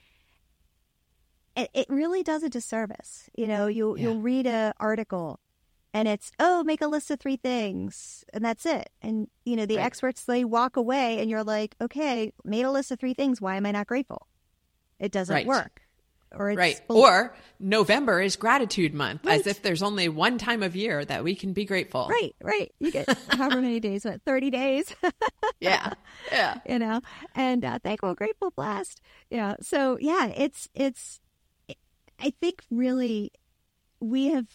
it, 1.56 1.70
it 1.72 1.86
really 1.88 2.22
does 2.22 2.42
a 2.42 2.48
disservice 2.48 3.28
you 3.36 3.46
know 3.46 3.66
you 3.66 3.96
Yeah. 3.96 4.04
you'll 4.04 4.20
read 4.20 4.46
an 4.46 4.72
article 4.80 5.40
and 5.92 6.08
it's 6.08 6.32
oh 6.40 6.64
make 6.64 6.80
a 6.82 6.88
list 6.88 7.10
of 7.10 7.20
three 7.20 7.36
things 7.36 8.24
and 8.32 8.44
that's 8.44 8.66
it 8.66 8.90
and 9.00 9.28
you 9.44 9.54
know 9.56 9.66
the 9.66 9.76
Right. 9.76 9.86
experts 9.86 10.24
they 10.24 10.44
walk 10.44 10.76
away 10.76 11.20
and 11.20 11.30
you're 11.30 11.44
like 11.44 11.76
okay 11.80 12.32
made 12.44 12.64
a 12.64 12.70
list 12.70 12.90
of 12.90 12.98
three 12.98 13.14
things 13.14 13.40
why 13.40 13.56
am 13.56 13.66
i 13.66 13.70
not 13.70 13.86
grateful 13.86 14.26
it 14.98 15.12
doesn't 15.12 15.34
Right. 15.34 15.46
work 15.46 15.82
or 16.36 16.50
it's 16.50 16.58
Right. 16.58 16.80
bull- 16.88 16.98
Or 17.02 17.34
November 17.60 18.20
is 18.20 18.36
gratitude 18.36 18.92
month 18.94 19.24
Right. 19.24 19.40
as 19.40 19.46
if 19.46 19.62
there's 19.62 19.82
only 19.82 20.08
one 20.08 20.38
time 20.38 20.62
of 20.62 20.74
year 20.76 21.04
that 21.04 21.24
we 21.24 21.34
can 21.34 21.52
be 21.52 21.64
grateful. 21.64 22.08
right 22.08 22.34
right 22.42 22.72
you 22.80 22.90
get 22.90 23.08
however 23.28 23.60
many 23.60 23.80
days 23.80 24.04
what 24.04 24.20
30 24.22 24.50
days 24.50 24.94
Yeah. 25.60 25.92
Yeah. 26.32 26.58
you 26.68 26.78
know 26.78 27.00
and 27.34 27.64
uh, 27.64 27.78
thankful 27.82 28.14
grateful 28.14 28.50
blast 28.50 29.00
yeah 29.30 29.54
so 29.60 29.96
yeah 30.00 30.26
it's 30.26 30.68
it's 30.74 31.20
i 32.20 32.30
think 32.40 32.62
really 32.70 33.30
we 34.00 34.26
have 34.28 34.46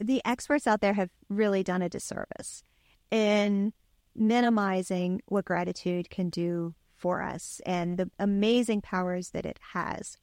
the 0.00 0.22
experts 0.24 0.66
out 0.66 0.80
there 0.80 0.94
have 0.94 1.10
really 1.28 1.62
done 1.62 1.82
a 1.82 1.88
disservice 1.88 2.62
in 3.10 3.72
minimizing 4.14 5.20
what 5.26 5.44
gratitude 5.44 6.08
can 6.10 6.30
do 6.30 6.74
for 6.96 7.22
us 7.22 7.60
and 7.66 7.98
the 7.98 8.10
amazing 8.18 8.80
powers 8.80 9.30
that 9.30 9.46
it 9.46 9.58
has 9.72 10.16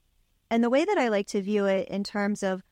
and 0.50 0.64
the 0.64 0.70
way 0.70 0.86
that 0.86 0.98
i 0.98 1.08
like 1.08 1.28
to 1.28 1.42
view 1.42 1.66
it 1.66 1.88
in 1.90 2.04
terms 2.04 2.44
of 2.44 2.64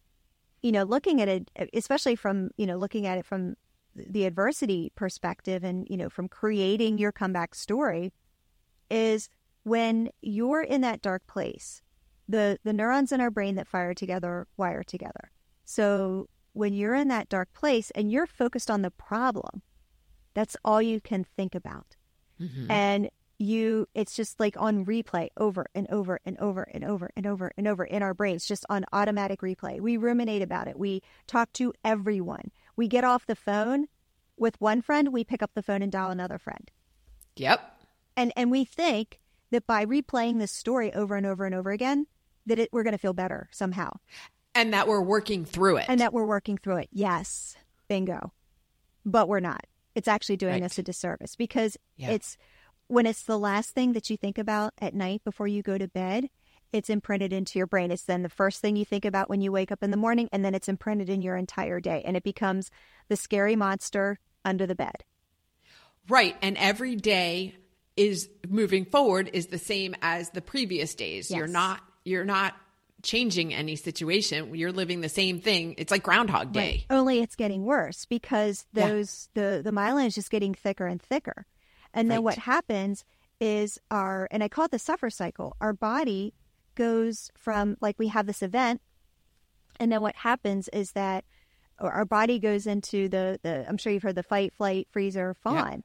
you 0.62 0.72
know 0.72 0.84
looking 0.84 1.22
at 1.22 1.28
it 1.28 1.50
especially 1.74 2.16
from 2.16 2.50
you 2.58 2.66
know 2.66 2.78
looking 2.78 3.06
at 3.06 3.18
it 3.18 3.26
from 3.26 3.56
the 3.96 4.26
adversity 4.26 4.92
perspective 4.96 5.64
and 5.64 5.88
you 5.90 5.98
know 5.98 6.10
from 6.10 6.28
creating 6.28 6.98
your 6.98 7.12
comeback 7.12 7.54
story 7.54 8.12
is 8.90 9.30
when 9.64 10.10
you're 10.22 10.62
in 10.62 10.82
that 10.82 11.02
dark 11.02 11.26
place 11.28 11.82
the 12.28 12.58
the 12.64 12.74
neurons 12.74 13.12
in 13.12 13.22
our 13.22 13.32
brain 13.32 13.56
that 13.56 13.68
fire 13.68 13.94
together 13.94 14.48
wire 14.58 14.84
together 14.84 15.32
so 15.66 16.28
when 16.54 16.74
you're 16.74 16.96
in 16.96 17.08
that 17.08 17.30
dark 17.30 17.52
place 17.54 17.92
and 17.92 18.12
you're 18.12 18.28
focused 18.28 18.72
on 18.72 18.82
the 18.82 18.92
problem 18.92 19.62
that's 20.34 20.58
all 20.64 20.82
you 20.82 21.00
can 21.00 21.24
think 21.24 21.54
about 21.54 21.96
mm-hmm. 22.42 22.70
and 22.72 23.10
you 23.39 23.88
it's 23.93 24.15
just 24.15 24.39
like 24.39 24.56
on 24.60 24.86
replay 24.86 25.30
over 25.38 25.65
and 25.74 25.89
over 25.89 26.19
and 26.26 26.38
over 26.39 26.63
and 26.74 26.84
over 26.84 27.12
and 27.15 27.26
over 27.26 27.52
and 27.58 27.67
over 27.67 27.84
in 27.84 28.04
our 28.04 28.13
brains 28.13 28.46
just 28.46 28.65
on 28.69 28.86
automatic 28.93 29.41
replay. 29.41 29.80
We 29.80 29.98
ruminate 29.98 30.41
about 30.41 30.67
it. 30.67 30.78
We 30.78 31.02
talk 31.28 31.52
to 31.54 31.74
everyone. 31.84 32.52
We 32.76 32.88
get 32.88 33.04
off 33.04 33.26
the 33.26 33.36
phone 33.36 33.88
with 34.38 34.60
one 34.60 34.82
friend 34.82 35.12
we 35.12 35.24
pick 35.24 35.43
up 35.43 35.52
the 35.54 35.63
phone 35.63 35.82
and 35.82 35.91
dial 35.91 36.12
another 36.12 36.38
friend. 36.38 36.69
Yep. 37.36 37.80
And 38.15 38.32
and 38.36 38.52
we 38.52 38.65
think 38.65 39.19
that 39.52 39.67
by 39.67 39.86
replaying 39.86 40.39
this 40.39 40.52
story 40.52 40.93
over 40.93 41.15
and 41.15 41.26
over 41.26 41.46
and 41.46 41.56
over 41.56 41.72
again 41.72 42.08
that 42.46 42.60
it, 42.60 42.69
we're 42.72 42.84
going 42.84 42.93
to 42.93 43.00
feel 43.00 43.13
better 43.13 43.50
somehow. 43.52 43.91
And 44.56 44.74
that 44.74 44.88
we're 44.88 45.02
working 45.02 45.46
through 45.46 45.78
it. 45.78 45.86
And 45.88 46.00
that 46.00 46.13
we're 46.13 46.26
working 46.26 46.58
through 46.58 46.78
it. 46.78 46.89
Yes. 46.91 47.56
Bingo. 47.88 48.34
But 49.06 49.28
we're 49.28 49.39
not. 49.39 49.65
It's 49.96 50.08
actually 50.08 50.38
doing 50.38 50.62
right. 50.62 50.63
us 50.63 50.78
a 50.78 50.84
disservice 50.84 51.36
because 51.36 51.78
yeah. 51.98 52.12
it's 52.12 52.38
when 52.88 53.06
it's 53.06 53.24
the 53.24 53.39
last 53.39 53.72
thing 53.72 53.93
that 53.93 54.10
you 54.10 54.17
think 54.17 54.38
about 54.38 54.74
at 54.80 54.93
night 54.93 55.24
before 55.24 55.48
you 55.48 55.62
go 55.62 55.78
to 55.78 55.88
bed, 55.88 56.30
it's 56.72 56.89
imprinted 56.89 57.32
into 57.32 57.60
your 57.60 57.67
brain. 57.67 57.91
It's 57.91 58.04
then 58.04 58.24
the 58.24 58.30
first 58.30 58.60
thing 58.60 58.76
you 58.76 58.86
think 58.86 59.06
about 59.06 59.30
when 59.30 59.41
you 59.41 59.52
wake 59.52 59.72
up 59.72 59.84
in 59.84 59.91
the 59.91 59.98
morning, 59.98 60.28
and 60.32 60.43
then 60.43 60.56
it's 60.56 60.67
imprinted 60.67 61.10
in 61.10 61.22
your 61.22 61.38
entire 61.38 61.80
day. 61.80 62.02
And 62.06 62.17
it 62.17 62.24
becomes 62.24 62.72
the 63.10 63.15
scary 63.15 63.56
monster 63.56 64.19
under 64.43 64.65
the 64.65 64.76
bed. 64.76 65.04
Right. 66.10 66.36
And 66.41 66.58
every 66.58 66.96
day 66.96 67.56
is 67.96 68.28
moving 68.48 68.86
forward 68.86 69.30
is 69.34 69.48
the 69.48 69.60
same 69.60 69.96
as 70.02 70.32
the 70.32 70.41
previous 70.41 70.96
days. 70.96 71.30
Yes. 71.30 71.38
You're 71.38 71.48
not, 71.48 71.82
you're 72.04 72.26
not 72.26 72.56
changing 73.04 73.54
any 73.54 73.76
situation. 73.76 74.56
You're 74.56 74.72
living 74.72 75.02
the 75.02 75.10
same 75.10 75.39
thing. 75.39 75.76
It's 75.78 75.91
like 75.91 76.04
Groundhog 76.04 76.54
Day. 76.54 76.86
Right. 76.89 76.98
Only 76.98 77.19
it's 77.19 77.36
getting 77.36 77.65
worse 77.65 78.06
because 78.06 78.65
those 78.74 79.30
yeah. 79.36 79.58
the 79.58 79.62
the 79.63 79.72
myelin 79.72 80.08
is 80.08 80.15
just 80.15 80.32
getting 80.32 80.54
thicker 80.54 80.88
and 80.88 81.02
thicker. 81.02 81.46
And 81.93 82.10
then 82.10 82.19
right. 82.19 82.23
what 82.23 82.38
happens 82.39 83.03
is 83.39 83.79
our, 83.91 84.27
and 84.32 84.43
I 84.43 84.47
call 84.47 84.65
it 84.65 84.71
the 84.71 84.79
suffer 84.79 85.10
cycle, 85.10 85.56
our 85.62 85.73
body 85.73 86.34
goes 86.75 87.32
from 87.36 87.77
like 87.82 87.99
we 87.99 88.08
have 88.08 88.25
this 88.25 88.41
event. 88.41 88.82
And 89.79 89.91
then 89.91 90.01
what 90.01 90.15
happens 90.15 90.69
is 90.69 90.91
that 90.93 91.25
our 91.79 92.06
body 92.06 92.39
goes 92.39 92.67
into 92.67 93.10
the, 93.10 93.39
the 93.43 93.65
I'm 93.67 93.77
sure 93.77 93.91
you've 93.91 94.03
heard 94.03 94.15
the 94.15 94.23
fight, 94.23 94.53
flight, 94.53 94.88
freezer, 94.91 95.34
fawn. 95.34 95.56
Yeah. 95.56 95.77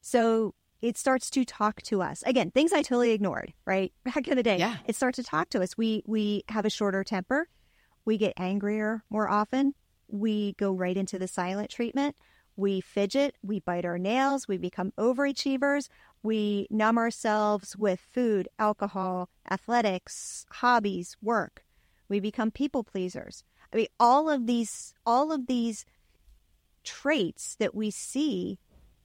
So 0.00 0.54
it 0.82 0.96
starts 0.98 1.30
to 1.30 1.44
talk 1.44 1.80
to 1.82 2.02
us 2.02 2.22
again 2.26 2.50
things 2.50 2.72
i 2.72 2.82
totally 2.82 3.12
ignored 3.12 3.52
right 3.64 3.92
back 4.04 4.28
in 4.28 4.36
the 4.36 4.42
day 4.42 4.58
yeah. 4.58 4.76
it 4.86 4.94
starts 4.94 5.16
to 5.16 5.22
talk 5.22 5.48
to 5.48 5.62
us 5.62 5.76
we 5.76 6.02
we 6.06 6.44
have 6.48 6.64
a 6.64 6.70
shorter 6.70 7.02
temper 7.02 7.48
we 8.04 8.18
get 8.18 8.32
angrier 8.36 9.02
more 9.10 9.28
often 9.28 9.74
we 10.08 10.52
go 10.58 10.72
right 10.72 10.96
into 10.96 11.18
the 11.18 11.26
silent 11.26 11.70
treatment 11.70 12.14
we 12.56 12.80
fidget, 12.80 13.36
we 13.42 13.60
bite 13.60 13.84
our 13.84 13.98
nails, 13.98 14.48
we 14.48 14.56
become 14.56 14.92
overachievers, 14.98 15.88
we 16.22 16.66
numb 16.70 16.98
ourselves 16.98 17.76
with 17.76 18.00
food, 18.00 18.48
alcohol, 18.58 19.28
athletics, 19.50 20.46
hobbies, 20.50 21.16
work. 21.22 21.64
We 22.08 22.20
become 22.20 22.50
people 22.50 22.82
pleasers. 22.82 23.44
I 23.72 23.76
mean, 23.76 23.86
all 24.00 24.30
of 24.30 24.46
these, 24.46 24.94
all 25.04 25.32
of 25.32 25.46
these 25.46 25.84
traits 26.84 27.56
that 27.56 27.74
we 27.74 27.90
see 27.90 28.58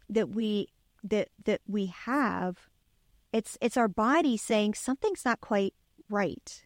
that 0.10 0.30
we 0.30 0.68
that 1.04 1.30
that 1.46 1.62
we 1.68 1.88
have, 1.88 2.70
it's 3.34 3.58
it's 3.60 3.78
our 3.78 3.88
body 3.88 4.38
saying 4.38 4.76
something's 4.76 5.26
not 5.26 5.42
quite 5.42 5.74
right. 6.10 6.64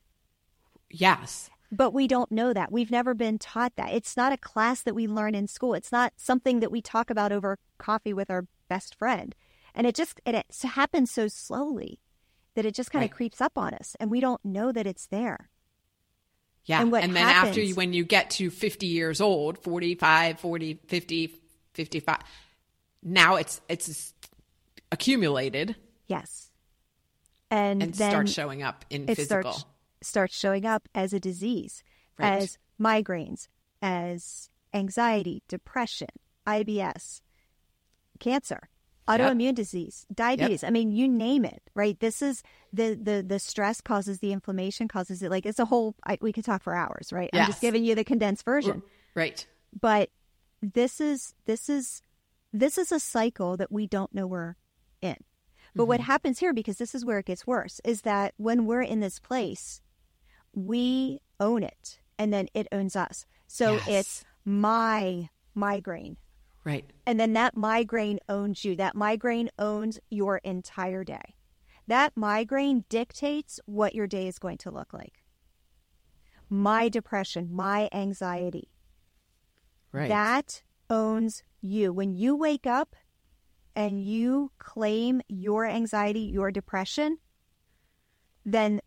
Yes. 0.89 1.49
But 1.71 1.93
we 1.93 2.08
don't 2.08 2.32
know 2.32 2.54
that. 2.54 2.71
We've 2.71 2.91
never 2.91 3.13
been 3.13 3.38
taught 3.38 3.75
that. 3.75 3.93
It's 3.93 4.15
not 4.15 4.32
a 4.32 4.38
class 4.38 4.82
that 4.84 4.95
we 4.95 5.08
learn 5.08 5.36
in 5.36 5.47
school. 5.47 5.73
It's 5.73 5.91
not 5.91 6.13
something 6.15 6.60
that 6.60 6.71
we 6.71 6.82
talk 6.82 7.10
about 7.10 7.32
over 7.32 7.58
coffee 7.78 8.13
with 8.13 8.30
our 8.30 8.45
best 8.69 8.95
friend. 8.95 9.36
And 9.73 9.86
it 9.86 9.95
just 9.95 10.21
it, 10.25 10.36
it 10.36 10.45
happens 10.63 11.12
so 11.12 11.28
slowly 11.28 11.99
that 12.56 12.65
it 12.65 12.73
just 12.73 12.91
kind 12.91 13.04
of 13.04 13.12
right. 13.12 13.15
creeps 13.15 13.41
up 13.41 13.58
on 13.58 13.73
us 13.73 13.95
and 13.99 14.10
we 14.10 14.19
don't 14.19 14.43
know 14.45 14.71
that 14.71 14.88
it's 14.88 15.08
there. 15.08 15.49
Yeah. 16.65 16.82
And, 16.82 16.93
and 16.95 17.15
then 17.15 17.23
happens, 17.23 17.49
after 17.49 17.62
you, 17.62 17.75
when 17.75 17.93
you 17.93 18.04
get 18.04 18.32
to 18.32 18.49
50 18.49 18.88
years 18.88 19.21
old, 19.21 19.60
45, 19.60 20.39
40, 20.39 20.80
50, 20.88 21.36
55, 21.73 22.17
now 23.04 23.36
it's 23.36 23.62
it's 23.69 24.13
accumulated. 24.91 25.75
Yes. 26.08 26.49
And, 27.51 27.84
and 27.84 27.93
then 27.93 28.10
starts 28.12 28.32
showing 28.32 28.63
up 28.63 28.86
in 28.89 29.06
physical. 29.06 29.54
Starts, 29.54 29.65
starts 30.05 30.37
showing 30.37 30.65
up 30.65 30.87
as 30.93 31.13
a 31.13 31.19
disease, 31.19 31.83
right. 32.17 32.41
as 32.41 32.57
migraines, 32.79 33.47
as 33.81 34.49
anxiety, 34.73 35.43
depression, 35.47 36.09
IBS, 36.47 37.21
cancer, 38.19 38.69
autoimmune 39.07 39.45
yep. 39.45 39.55
disease, 39.55 40.05
diabetes. 40.13 40.63
Yep. 40.63 40.69
I 40.69 40.71
mean, 40.71 40.91
you 40.91 41.07
name 41.07 41.45
it, 41.45 41.61
right? 41.73 41.99
This 41.99 42.21
is 42.21 42.43
the 42.73 42.95
the 42.95 43.23
the 43.25 43.39
stress 43.39 43.81
causes 43.81 44.19
the 44.19 44.31
inflammation, 44.31 44.87
causes 44.87 45.21
it. 45.21 45.31
Like 45.31 45.45
it's 45.45 45.59
a 45.59 45.65
whole. 45.65 45.95
I, 46.05 46.17
we 46.21 46.31
could 46.31 46.45
talk 46.45 46.63
for 46.63 46.75
hours, 46.75 47.11
right? 47.11 47.29
Yes. 47.33 47.41
I'm 47.41 47.47
just 47.47 47.61
giving 47.61 47.83
you 47.83 47.95
the 47.95 48.03
condensed 48.03 48.45
version, 48.45 48.81
right? 49.13 49.45
But 49.79 50.09
this 50.61 50.99
is 50.99 51.33
this 51.45 51.69
is 51.69 52.01
this 52.53 52.77
is 52.77 52.91
a 52.91 52.99
cycle 52.99 53.57
that 53.57 53.71
we 53.71 53.87
don't 53.87 54.13
know 54.13 54.27
we're 54.27 54.55
in. 55.01 55.17
But 55.75 55.83
mm-hmm. 55.83 55.89
what 55.89 55.99
happens 55.99 56.39
here, 56.39 56.53
because 56.53 56.77
this 56.77 56.95
is 56.95 57.03
where 57.03 57.19
it 57.19 57.25
gets 57.25 57.45
worse, 57.45 57.81
is 57.83 58.03
that 58.03 58.33
when 58.37 58.65
we're 58.65 58.81
in 58.81 59.01
this 59.01 59.19
place, 59.19 59.81
we 60.55 61.19
own 61.39 61.63
it 61.63 61.99
and 62.17 62.33
then 62.33 62.47
it 62.53 62.67
owns 62.71 62.95
us. 62.95 63.25
So 63.47 63.73
yes. 63.73 63.87
it's 63.87 64.25
my 64.43 65.29
migraine. 65.53 66.17
Right. 66.63 66.85
And 67.05 67.19
then 67.19 67.33
that 67.33 67.55
migraine 67.55 68.19
owns 68.27 68.65
you. 68.65 68.75
That 68.75 68.95
migraine 68.95 69.49
owns 69.59 69.99
your 70.09 70.37
entire 70.37 71.03
day. 71.03 71.35
That 71.87 72.13
migraine 72.15 72.85
dictates 72.89 73.59
what 73.65 73.93
your 73.93 74.07
day 74.07 74.27
is 74.27 74.39
going 74.39 74.57
to 74.59 74.71
look 74.71 74.91
like. 74.91 75.23
My 76.49 76.89
depression, 76.89 77.49
my 77.51 77.89
anxiety. 77.91 78.69
Right. 79.91 80.09
That 80.09 80.63
owns 80.89 81.43
you. 81.61 81.93
When 81.93 82.15
you 82.15 82.35
wake 82.35 82.65
up 82.65 82.95
and 83.75 84.03
you 84.03 84.51
claim 84.57 85.21
your 85.27 85.65
anxiety, 85.65 86.21
your 86.21 86.49
depression, 86.49 87.19
then 88.43 88.81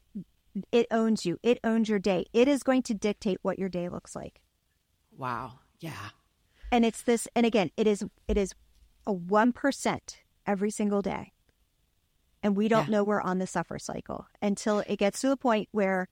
it 0.73 0.87
owns 0.91 1.27
you. 1.27 1.39
It 1.43 1.59
owns 1.65 1.89
your 1.89 1.99
day. 1.99 2.27
It 2.33 2.49
is 2.49 2.63
going 2.63 2.83
to 2.85 2.95
dictate 2.95 3.39
what 3.43 3.59
your 3.59 3.69
day 3.69 3.89
looks 3.89 4.15
like. 4.15 4.41
Wow. 5.17 5.61
Yeah. 5.81 6.11
And 6.71 6.85
it's 6.85 7.03
this 7.03 7.27
and 7.35 7.47
again, 7.47 7.71
it 7.77 7.87
is 7.87 8.05
it 8.27 8.37
is 8.37 8.55
a 9.07 9.15
1% 9.15 9.99
every 10.47 10.71
single 10.71 11.03
day. 11.03 11.33
And 12.43 12.57
we 12.57 12.69
don't 12.69 12.87
yeah. 12.87 12.93
know 12.93 13.05
we're 13.05 13.21
on 13.21 13.39
the 13.39 13.47
suffer 13.47 13.79
cycle 13.79 14.27
until 14.41 14.81
it 14.87 14.97
gets 14.97 15.21
to 15.23 15.29
the 15.29 15.37
point 15.37 15.69
where 15.73 16.09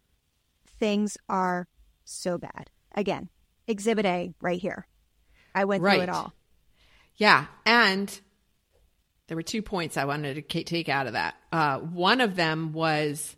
things 0.67 1.17
are 1.29 1.69
so 2.05 2.39
bad. 2.39 2.71
Again, 2.95 3.29
exhibit 3.69 4.07
A 4.07 4.35
right 4.41 4.61
here. 4.61 4.89
I 5.55 5.65
went 5.65 5.83
right. 5.83 5.95
through 5.95 6.03
it 6.05 6.09
all. 6.09 6.33
Yeah. 7.17 7.47
And 7.65 8.19
there 9.29 9.37
were 9.37 9.43
two 9.43 9.63
points 9.63 9.97
I 9.97 10.05
wanted 10.05 10.49
to 10.49 10.65
take 10.65 10.89
out 10.89 11.07
of 11.07 11.15
that. 11.15 11.37
Uh, 11.53 11.79
one 11.79 12.21
of 12.21 12.37
them 12.37 12.73
was 12.73 13.37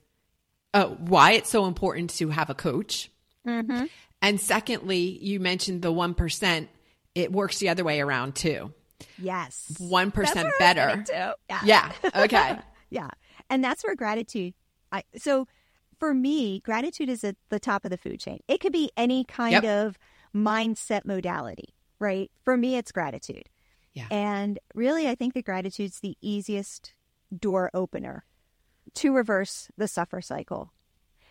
uh, 0.79 0.87
why 0.87 1.33
it's 1.33 1.51
so 1.51 1.67
important 1.67 2.11
to 2.11 2.29
have 2.29 2.51
a 2.51 2.55
coach. 2.55 3.11
Mm-hmm. 3.47 3.87
And 4.23 4.41
secondly, 4.41 5.19
you 5.23 5.41
mentioned 5.41 5.83
the 5.83 5.93
1%, 5.93 6.69
it 7.14 7.33
works 7.33 7.59
the 7.59 7.69
other 7.69 7.85
way 7.85 8.01
around 8.01 8.35
too. 8.37 8.72
Yes. 9.18 9.76
1% 9.81 10.51
better. 10.59 11.05
Yeah. 11.09 11.61
yeah. 11.64 11.93
Okay. 12.14 12.59
yeah. 12.91 13.09
And 13.51 13.62
that's 13.62 13.83
where 13.85 13.95
gratitude, 13.95 14.55
I, 14.93 15.03
so 15.16 15.47
for 15.99 16.14
me, 16.14 16.61
gratitude 16.61 17.09
is 17.09 17.24
at 17.24 17.37
the 17.49 17.59
top 17.59 17.85
of 17.85 17.91
the 17.91 17.99
food 17.99 18.20
chain. 18.20 18.41
It 18.47 18.61
could 18.61 18.72
be 18.72 18.91
any 18.97 19.24
kind 19.24 19.53
yep. 19.53 19.64
of 19.64 19.99
mindset 20.35 21.05
modality, 21.05 21.74
right? 21.99 22.31
For 22.45 22.57
me, 22.57 22.76
it's 22.76 22.93
gratitude. 22.93 23.49
Yeah. 23.95 24.07
And 24.11 24.59
really, 24.74 25.09
I 25.09 25.14
think 25.14 25.35
that 25.35 25.45
gratitude's 25.45 26.01
the 26.01 26.16
easiest 26.20 26.95
door 27.37 27.70
opener 27.74 28.24
to 28.95 29.12
reverse 29.12 29.70
the 29.76 29.89
suffer 29.89 30.20
cycle. 30.20 30.72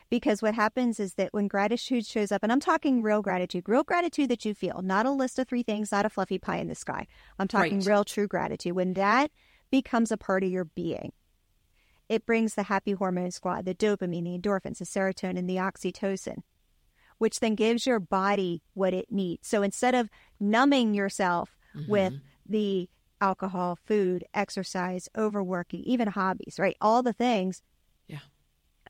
Because 0.10 0.41
what 0.41 0.55
happens 0.55 0.99
is 0.99 1.16
that 1.16 1.34
when 1.34 1.49
gratitude 1.49 2.05
shows 2.05 2.32
up, 2.32 2.41
and 2.41 2.51
I'm 2.51 2.62
talking 2.62 3.01
real 3.01 3.22
gratitude, 3.22 3.68
real 3.68 3.84
gratitude 3.84 4.30
that 4.30 4.45
you 4.45 4.53
feel, 4.53 4.82
not 4.82 5.05
a 5.05 5.12
list 5.12 5.38
of 5.38 5.47
three 5.47 5.64
things, 5.64 5.91
not 5.91 6.05
a 6.05 6.10
fluffy 6.10 6.38
pie 6.38 6.58
in 6.58 6.70
the 6.70 6.76
sky. 6.76 7.08
I'm 7.38 7.49
talking 7.49 7.80
right. 7.80 7.88
real 7.88 8.05
true 8.05 8.28
gratitude. 8.28 8.74
When 8.74 8.93
that 8.93 9.32
becomes 9.70 10.12
a 10.12 10.18
part 10.18 10.43
of 10.43 10.49
your 10.49 10.64
being, 10.64 11.12
it 12.08 12.26
brings 12.26 12.55
the 12.55 12.64
happy 12.64 12.93
hormone 12.93 13.32
squad, 13.32 13.66
the 13.66 13.76
dopamine, 13.76 14.24
the 14.24 14.39
endorphins, 14.39 14.78
the 14.78 14.86
serotonin, 14.86 15.45
the 15.45 15.58
oxytocin, 15.58 16.38
which 17.18 17.41
then 17.41 17.55
gives 17.55 17.86
your 17.86 17.99
body 17.99 18.64
what 18.74 18.93
it 18.93 19.12
needs. 19.12 19.45
So 19.45 19.62
instead 19.62 19.93
of 19.93 20.10
numbing 20.39 20.93
yourself 20.93 21.58
mm-hmm. 21.76 21.91
with 21.91 22.14
the 22.47 22.89
alcohol, 23.22 23.78
food, 23.86 24.24
exercise, 24.34 25.09
overworking, 25.18 25.82
even 25.82 26.07
hobbies, 26.09 26.57
right? 26.59 26.78
All 26.82 27.03
the 27.03 27.13
things. 27.13 27.61
Yeah. 28.07 28.20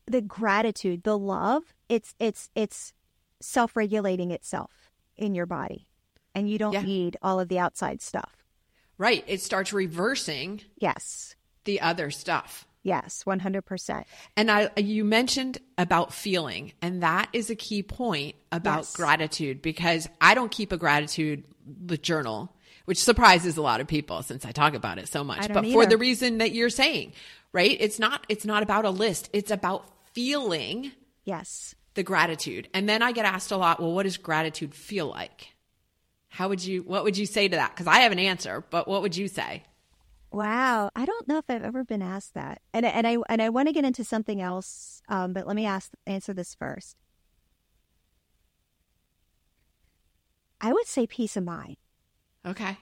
The 0.05 0.21
gratitude, 0.21 1.03
the 1.03 1.17
love, 1.17 1.63
it's 1.89 2.15
it's 2.19 2.49
it's 2.55 2.93
self-regulating 3.39 4.31
itself 4.31 4.91
in 5.15 5.35
your 5.35 5.45
body. 5.45 5.87
And 6.33 6.49
you 6.49 6.57
don't 6.57 6.73
yeah. 6.73 6.81
need 6.83 7.17
all 7.21 7.39
of 7.39 7.49
the 7.49 7.59
outside 7.59 8.01
stuff. 8.01 8.45
Right. 8.97 9.23
It 9.27 9.41
starts 9.41 9.73
reversing. 9.73 10.61
Yes. 10.77 11.35
The 11.65 11.81
other 11.81 12.11
stuff. 12.11 12.67
Yes, 12.83 13.25
100%. 13.25 14.05
And 14.37 14.49
I 14.49 14.69
you 14.77 15.03
mentioned 15.03 15.57
about 15.77 16.13
feeling 16.13 16.71
and 16.81 17.03
that 17.03 17.27
is 17.33 17.49
a 17.49 17.55
key 17.55 17.83
point 17.83 18.35
about 18.51 18.79
yes. 18.79 18.95
gratitude 18.95 19.61
because 19.61 20.07
I 20.21 20.35
don't 20.35 20.51
keep 20.51 20.71
a 20.71 20.77
gratitude 20.77 21.43
journal 22.01 22.55
which 22.85 23.03
surprises 23.03 23.57
a 23.57 23.61
lot 23.61 23.81
of 23.81 23.87
people 23.87 24.23
since 24.23 24.45
I 24.45 24.51
talk 24.51 24.73
about 24.73 24.97
it 24.97 25.07
so 25.07 25.23
much. 25.23 25.47
But 25.51 25.65
either. 25.65 25.73
for 25.73 25.85
the 25.85 25.97
reason 25.97 26.39
that 26.39 26.53
you're 26.53 26.69
saying, 26.69 27.13
right? 27.53 27.75
It's 27.79 27.99
not 27.99 28.25
it's 28.29 28.45
not 28.45 28.63
about 28.63 28.85
a 28.85 28.89
list. 28.89 29.29
It's 29.33 29.51
about 29.51 29.85
feeling 30.13 30.91
Yes. 31.25 31.75
the 31.95 32.03
gratitude. 32.03 32.69
And 32.73 32.87
then 32.87 33.01
I 33.01 33.11
get 33.11 33.25
asked 33.25 33.51
a 33.51 33.57
lot, 33.57 33.79
well, 33.79 33.91
what 33.93 34.03
does 34.03 34.17
gratitude 34.17 34.73
feel 34.73 35.07
like? 35.07 35.55
How 36.29 36.49
would 36.49 36.63
you 36.63 36.83
what 36.83 37.03
would 37.03 37.17
you 37.17 37.25
say 37.25 37.47
to 37.47 37.55
that? 37.55 37.75
Cuz 37.75 37.87
I 37.87 37.99
have 37.99 38.11
an 38.11 38.19
answer, 38.19 38.63
but 38.69 38.87
what 38.87 39.01
would 39.01 39.15
you 39.15 39.27
say? 39.27 39.63
Wow, 40.29 40.91
I 40.95 41.05
don't 41.05 41.27
know 41.27 41.37
if 41.37 41.45
I've 41.49 41.63
ever 41.63 41.85
been 41.85 42.01
asked 42.01 42.33
that, 42.33 42.61
and 42.73 42.85
and 42.85 43.07
I 43.07 43.17
and 43.29 43.41
I 43.41 43.49
want 43.49 43.69
to 43.69 43.73
get 43.73 43.85
into 43.85 44.03
something 44.03 44.41
else, 44.41 45.01
um, 45.07 45.31
but 45.31 45.47
let 45.47 45.55
me 45.55 45.65
ask 45.65 45.93
answer 46.05 46.33
this 46.33 46.53
first. 46.53 46.97
I 50.59 50.73
would 50.73 50.85
say 50.87 51.07
peace 51.07 51.37
of 51.37 51.43
mind. 51.43 51.77
Okay, 52.47 52.77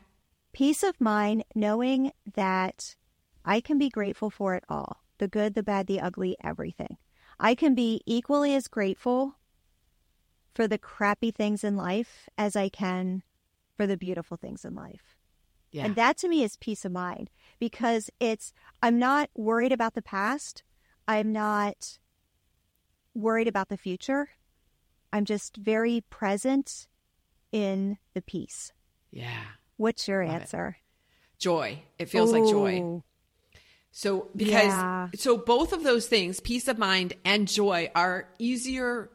peace 0.53 0.83
of 0.83 1.01
mind, 1.01 1.43
knowing 1.53 2.11
that 2.35 2.95
I 3.43 3.59
can 3.59 3.77
be 3.77 3.89
grateful 3.89 4.29
for 4.29 4.55
it 4.55 4.63
all 4.69 5.01
the 5.17 5.27
good, 5.27 5.53
the 5.53 5.63
bad, 5.63 5.87
the 5.87 5.99
ugly, 5.99 6.35
everything. 6.43 6.97
I 7.39 7.55
can 7.55 7.75
be 7.75 8.01
equally 8.05 8.53
as 8.55 8.67
grateful 8.67 9.35
for 10.53 10.67
the 10.67 10.77
crappy 10.77 11.31
things 11.31 11.63
in 11.63 11.75
life 11.75 12.29
as 12.37 12.55
I 12.55 12.69
can 12.69 13.23
for 13.75 13.85
the 13.85 13.97
beautiful 13.97 14.37
things 14.37 14.63
in 14.63 14.73
life. 14.73 15.15
Yeah. 15.71 15.85
And 15.85 15.95
that 15.95 16.17
to 16.19 16.29
me 16.29 16.43
is 16.43 16.55
peace 16.55 16.85
of 16.85 16.93
mind 16.93 17.29
because 17.59 18.09
it's, 18.19 18.53
I'm 18.81 18.97
not 18.97 19.29
worried 19.35 19.73
about 19.73 19.93
the 19.93 20.01
past. 20.01 20.63
I'm 21.07 21.33
not 21.33 21.99
worried 23.13 23.47
about 23.47 23.67
the 23.67 23.77
future. 23.77 24.29
I'm 25.11 25.25
just 25.25 25.57
very 25.57 26.03
present 26.09 26.87
in 27.51 27.97
the 28.13 28.21
peace. 28.21 28.71
Yeah. 29.15 29.43
What's 29.77 30.07
your 30.07 30.25
Love 30.25 30.41
answer? 30.41 30.77
It. 30.77 31.39
Joy. 31.39 31.83
It 31.97 32.09
feels 32.09 32.31
Ooh. 32.31 32.33
like 32.33 32.49
joy. 32.51 33.01
So 33.91 34.27
because 34.35 34.65
yeah. 34.65 35.07
so 35.15 35.37
both 35.37 35.71
of 35.71 35.83
those 35.83 36.05
things, 36.05 36.41
peace 36.41 36.67
of 36.67 36.77
mind 36.77 37.13
and 37.23 37.47
joy 37.47 37.89
are 37.95 38.27
easier 38.37 39.09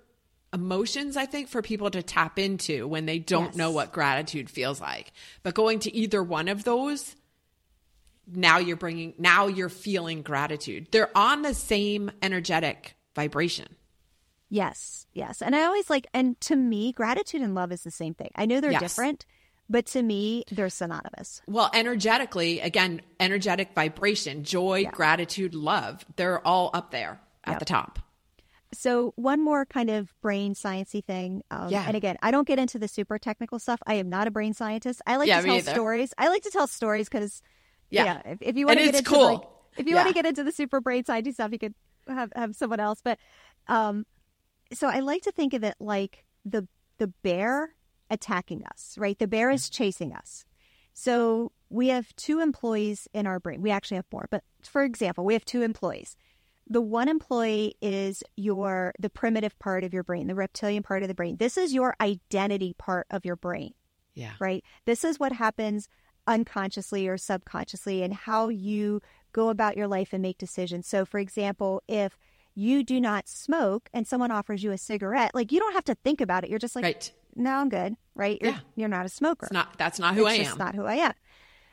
emotions, 0.52 1.18
I 1.18 1.26
think, 1.26 1.48
for 1.48 1.60
people 1.60 1.90
to 1.90 2.02
tap 2.02 2.38
into 2.38 2.88
when 2.88 3.04
they 3.04 3.18
don't 3.18 3.46
yes. 3.46 3.56
know 3.56 3.70
what 3.70 3.92
gratitude 3.92 4.48
feels 4.48 4.80
like. 4.80 5.12
But 5.42 5.54
going 5.54 5.80
to 5.80 5.94
either 5.94 6.22
one 6.22 6.48
of 6.48 6.64
those, 6.64 7.14
now 8.26 8.56
you're 8.58 8.76
bringing, 8.76 9.12
now 9.18 9.48
you're 9.48 9.68
feeling 9.68 10.22
gratitude. 10.22 10.88
They're 10.90 11.16
on 11.16 11.42
the 11.42 11.54
same 11.54 12.10
energetic 12.22 12.94
vibration. 13.14 13.76
Yes, 14.48 15.06
yes. 15.12 15.42
And 15.42 15.54
I 15.54 15.64
always 15.64 15.90
like, 15.90 16.06
and 16.14 16.40
to 16.40 16.56
me, 16.56 16.92
gratitude 16.92 17.42
and 17.42 17.54
love 17.54 17.70
is 17.70 17.82
the 17.82 17.90
same 17.90 18.14
thing. 18.14 18.30
I 18.34 18.46
know 18.46 18.60
they're 18.60 18.72
yes. 18.72 18.80
different, 18.80 19.26
but 19.70 19.86
to 19.86 20.02
me, 20.02 20.44
they're 20.50 20.68
synonymous. 20.68 21.40
Well, 21.46 21.70
energetically, 21.72 22.60
again, 22.60 23.00
energetic 23.18 23.72
vibration, 23.74 24.44
joy, 24.44 24.80
yeah. 24.80 24.90
gratitude, 24.90 25.54
love, 25.54 26.04
they're 26.16 26.46
all 26.46 26.70
up 26.74 26.90
there 26.90 27.20
at 27.44 27.52
yep. 27.52 27.58
the 27.60 27.64
top. 27.64 28.00
So 28.72 29.12
one 29.16 29.42
more 29.42 29.64
kind 29.64 29.90
of 29.90 30.12
brain 30.20 30.54
sciencey 30.54 31.04
thing. 31.04 31.42
Um, 31.50 31.70
yeah. 31.70 31.84
And 31.86 31.96
again, 31.96 32.16
I 32.22 32.30
don't 32.30 32.46
get 32.46 32.58
into 32.58 32.78
the 32.78 32.88
super 32.88 33.18
technical 33.18 33.58
stuff. 33.58 33.80
I 33.86 33.94
am 33.94 34.08
not 34.08 34.28
a 34.28 34.30
brain 34.30 34.54
scientist. 34.54 35.02
I 35.06 35.16
like 35.16 35.28
yeah, 35.28 35.40
to 35.40 35.46
tell 35.46 35.60
stories. 35.60 36.12
I 36.18 36.28
like 36.28 36.42
to 36.42 36.50
tell 36.50 36.66
stories 36.66 37.08
because, 37.08 37.42
yeah. 37.90 38.04
yeah, 38.04 38.32
if, 38.32 38.38
if 38.42 38.56
you 38.56 38.66
want 38.66 38.78
to 38.78 38.84
get 38.84 38.94
into 38.96 39.10
cool. 39.10 39.24
like, 39.24 39.40
if 39.76 39.86
you 39.86 39.94
yeah. 39.94 40.02
want 40.02 40.08
to 40.08 40.14
get 40.14 40.26
into 40.26 40.44
the 40.44 40.52
super 40.52 40.80
brain 40.80 41.04
sciencey 41.04 41.32
stuff, 41.32 41.50
you 41.52 41.58
could 41.58 41.74
have 42.08 42.32
have 42.36 42.54
someone 42.54 42.80
else. 42.80 43.00
But, 43.02 43.18
um, 43.66 44.06
so 44.72 44.88
I 44.88 45.00
like 45.00 45.22
to 45.22 45.32
think 45.32 45.54
of 45.54 45.64
it 45.64 45.74
like 45.80 46.24
the 46.44 46.68
the 46.98 47.08
bear 47.08 47.74
attacking 48.10 48.64
us. 48.66 48.96
Right, 48.98 49.18
the 49.18 49.28
bear 49.28 49.50
is 49.50 49.64
mm-hmm. 49.64 49.82
chasing 49.82 50.12
us. 50.12 50.44
So 50.92 51.52
we 51.70 51.88
have 51.88 52.14
two 52.16 52.40
employees 52.40 53.08
in 53.14 53.26
our 53.26 53.40
brain. 53.40 53.62
We 53.62 53.70
actually 53.70 53.96
have 53.96 54.12
more, 54.12 54.26
but 54.30 54.42
for 54.62 54.82
example, 54.82 55.24
we 55.24 55.34
have 55.34 55.44
two 55.44 55.62
employees 55.62 56.16
the 56.70 56.80
one 56.80 57.08
employee 57.08 57.74
is 57.82 58.22
your 58.36 58.94
the 58.98 59.10
primitive 59.10 59.58
part 59.58 59.82
of 59.82 59.92
your 59.92 60.04
brain, 60.04 60.28
the 60.28 60.36
reptilian 60.36 60.84
part 60.84 61.02
of 61.02 61.08
the 61.08 61.14
brain. 61.14 61.36
This 61.36 61.58
is 61.58 61.74
your 61.74 61.96
identity 62.00 62.74
part 62.78 63.08
of 63.10 63.24
your 63.24 63.34
brain. 63.34 63.74
Yeah. 64.14 64.32
Right? 64.38 64.64
This 64.86 65.02
is 65.04 65.18
what 65.18 65.32
happens 65.32 65.88
unconsciously 66.28 67.08
or 67.08 67.18
subconsciously 67.18 68.04
and 68.04 68.14
how 68.14 68.48
you 68.48 69.02
go 69.32 69.48
about 69.48 69.76
your 69.76 69.88
life 69.88 70.12
and 70.12 70.22
make 70.22 70.38
decisions. 70.38 70.86
So 70.86 71.04
for 71.04 71.18
example, 71.18 71.82
if 71.88 72.16
you 72.60 72.84
do 72.84 73.00
not 73.00 73.26
smoke 73.26 73.88
and 73.94 74.06
someone 74.06 74.30
offers 74.30 74.62
you 74.62 74.70
a 74.70 74.76
cigarette, 74.76 75.34
like 75.34 75.50
you 75.50 75.58
don't 75.58 75.72
have 75.72 75.84
to 75.84 75.94
think 76.04 76.20
about 76.20 76.44
it. 76.44 76.50
You're 76.50 76.58
just 76.58 76.76
like, 76.76 76.84
right. 76.84 77.12
no, 77.34 77.54
I'm 77.54 77.70
good, 77.70 77.96
right? 78.14 78.38
You're, 78.40 78.52
yeah. 78.52 78.58
you're 78.76 78.88
not 78.88 79.06
a 79.06 79.08
smoker. 79.08 79.46
It's 79.46 79.52
not, 79.52 79.78
that's 79.78 79.98
not 79.98 80.14
who 80.14 80.26
it's 80.26 80.48
I 80.48 80.52
am. 80.52 80.58
not 80.58 80.74
who 80.74 80.84
I 80.84 80.96
am. 80.96 81.14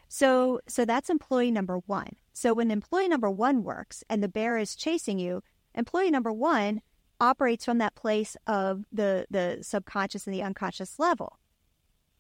So, 0.08 0.62
so 0.66 0.86
that's 0.86 1.10
employee 1.10 1.52
number 1.52 1.80
one. 1.86 2.16
So 2.32 2.54
when 2.54 2.72
employee 2.72 3.10
number 3.10 3.30
one 3.30 3.64
works 3.64 4.06
and 4.10 4.24
the 4.24 4.30
bear 4.30 4.58
is 4.58 4.78
chasing 4.78 5.20
you, 5.20 5.44
employee 5.76 6.10
number 6.10 6.32
one 6.32 6.82
operates 7.20 7.66
from 7.66 7.80
that 7.80 7.96
place 7.96 8.38
of 8.48 8.86
the, 8.90 9.28
the 9.30 9.60
subconscious 9.64 10.26
and 10.26 10.34
the 10.34 10.42
unconscious 10.42 11.00
level. 11.00 11.38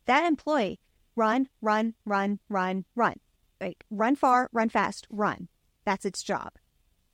That 0.07 0.25
employee, 0.25 0.81
run, 1.15 1.47
run, 1.61 1.93
run, 2.03 2.39
run, 2.49 2.83
run. 2.95 3.15
Like 3.61 3.85
run 3.89 4.17
far, 4.17 4.49
run 4.51 4.67
fast, 4.67 5.07
run. 5.09 5.47
That's 5.85 6.03
its 6.03 6.21
job. 6.21 6.51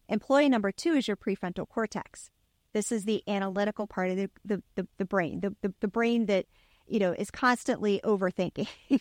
Employee 0.10 0.50
number 0.50 0.72
two 0.72 0.94
is 0.94 1.08
your 1.08 1.18
prefrontal 1.18 1.68
cortex. 1.68 2.30
This 2.74 2.92
is 2.92 3.06
the 3.06 3.24
analytical 3.28 3.88
part 3.88 4.10
of 4.10 4.18
the, 4.18 4.30
the, 4.44 4.64
the, 4.76 4.88
the 4.98 5.06
brain, 5.06 5.42
the, 5.42 5.56
the, 5.62 5.74
the 5.80 5.88
brain 5.88 6.26
that, 6.26 6.46
you 6.88 7.00
know, 7.00 7.14
is 7.14 7.30
constantly 7.30 8.02
overthinking. 8.04 8.68
so 8.90 9.00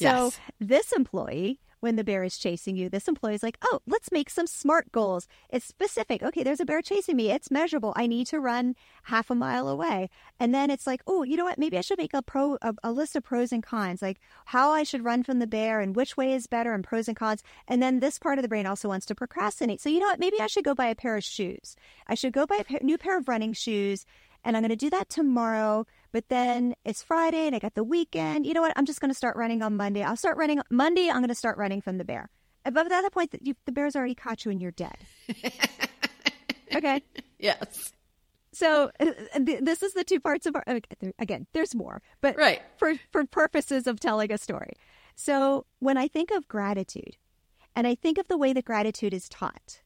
yes. 0.00 0.40
this 0.60 0.92
employee 0.92 1.60
when 1.80 1.96
the 1.96 2.04
bear 2.04 2.24
is 2.24 2.38
chasing 2.38 2.76
you. 2.76 2.88
This 2.88 3.08
employee 3.08 3.34
is 3.34 3.42
like, 3.42 3.58
oh, 3.62 3.80
let's 3.86 4.12
make 4.12 4.30
some 4.30 4.46
SMART 4.46 4.92
goals. 4.92 5.28
It's 5.50 5.66
specific. 5.66 6.22
Okay, 6.22 6.42
there's 6.42 6.60
a 6.60 6.64
bear 6.64 6.82
chasing 6.82 7.16
me. 7.16 7.30
It's 7.30 7.50
measurable. 7.50 7.92
I 7.96 8.06
need 8.06 8.26
to 8.28 8.40
run 8.40 8.74
half 9.04 9.30
a 9.30 9.34
mile 9.34 9.68
away. 9.68 10.10
And 10.38 10.54
then 10.54 10.70
it's 10.70 10.86
like, 10.86 11.02
oh, 11.06 11.22
you 11.22 11.36
know 11.36 11.44
what? 11.44 11.58
Maybe 11.58 11.78
I 11.78 11.82
should 11.82 11.98
make 11.98 12.14
a 12.14 12.22
pro 12.22 12.58
a, 12.62 12.74
a 12.82 12.92
list 12.92 13.16
of 13.16 13.24
pros 13.24 13.52
and 13.52 13.62
cons, 13.62 14.02
like 14.02 14.20
how 14.46 14.70
I 14.70 14.82
should 14.82 15.04
run 15.04 15.22
from 15.22 15.38
the 15.38 15.46
bear 15.46 15.80
and 15.80 15.96
which 15.96 16.16
way 16.16 16.32
is 16.32 16.46
better 16.46 16.72
and 16.74 16.84
pros 16.84 17.08
and 17.08 17.16
cons. 17.16 17.42
And 17.66 17.82
then 17.82 18.00
this 18.00 18.18
part 18.18 18.38
of 18.38 18.42
the 18.42 18.48
brain 18.48 18.66
also 18.66 18.88
wants 18.88 19.06
to 19.06 19.14
procrastinate. 19.14 19.80
So 19.80 19.88
you 19.88 20.00
know 20.00 20.06
what? 20.06 20.20
Maybe 20.20 20.40
I 20.40 20.46
should 20.46 20.64
go 20.64 20.74
buy 20.74 20.86
a 20.86 20.94
pair 20.94 21.16
of 21.16 21.24
shoes. 21.24 21.76
I 22.06 22.14
should 22.14 22.32
go 22.32 22.46
buy 22.46 22.56
a 22.56 22.64
pair, 22.64 22.80
new 22.82 22.98
pair 22.98 23.18
of 23.18 23.28
running 23.28 23.52
shoes 23.52 24.04
and 24.44 24.56
I'm 24.56 24.62
going 24.62 24.70
to 24.70 24.76
do 24.76 24.90
that 24.90 25.08
tomorrow. 25.08 25.86
But 26.12 26.28
then 26.28 26.74
it's 26.84 27.02
Friday 27.02 27.46
and 27.46 27.54
I 27.54 27.58
got 27.58 27.74
the 27.74 27.84
weekend. 27.84 28.46
You 28.46 28.54
know 28.54 28.62
what? 28.62 28.72
I'm 28.76 28.86
just 28.86 29.00
going 29.00 29.10
to 29.10 29.16
start 29.16 29.36
running 29.36 29.62
on 29.62 29.76
Monday. 29.76 30.02
I'll 30.02 30.16
start 30.16 30.36
running 30.36 30.60
Monday. 30.70 31.08
I'm 31.08 31.18
going 31.18 31.28
to 31.28 31.34
start 31.34 31.58
running 31.58 31.80
from 31.80 31.98
the 31.98 32.04
bear. 32.04 32.30
At 32.64 32.74
that 32.74 33.12
point, 33.12 33.30
that 33.32 33.40
the 33.64 33.72
bear's 33.72 33.96
already 33.96 34.14
caught 34.14 34.44
you 34.44 34.50
and 34.50 34.60
you're 34.60 34.72
dead. 34.72 34.96
okay. 36.74 37.02
Yes. 37.38 37.92
So 38.52 38.90
uh, 38.98 39.12
this 39.38 39.82
is 39.82 39.92
the 39.92 40.04
two 40.04 40.20
parts 40.20 40.46
of 40.46 40.56
our. 40.56 40.64
Again, 41.18 41.46
there's 41.52 41.74
more, 41.74 42.02
but 42.20 42.36
right. 42.36 42.60
for 42.76 42.94
for 43.12 43.24
purposes 43.24 43.86
of 43.86 44.00
telling 44.00 44.32
a 44.32 44.38
story. 44.38 44.72
So 45.14 45.66
when 45.78 45.96
I 45.96 46.08
think 46.08 46.30
of 46.30 46.48
gratitude, 46.48 47.16
and 47.76 47.86
I 47.86 47.94
think 47.94 48.18
of 48.18 48.28
the 48.28 48.36
way 48.36 48.52
that 48.52 48.64
gratitude 48.64 49.14
is 49.14 49.28
taught, 49.28 49.82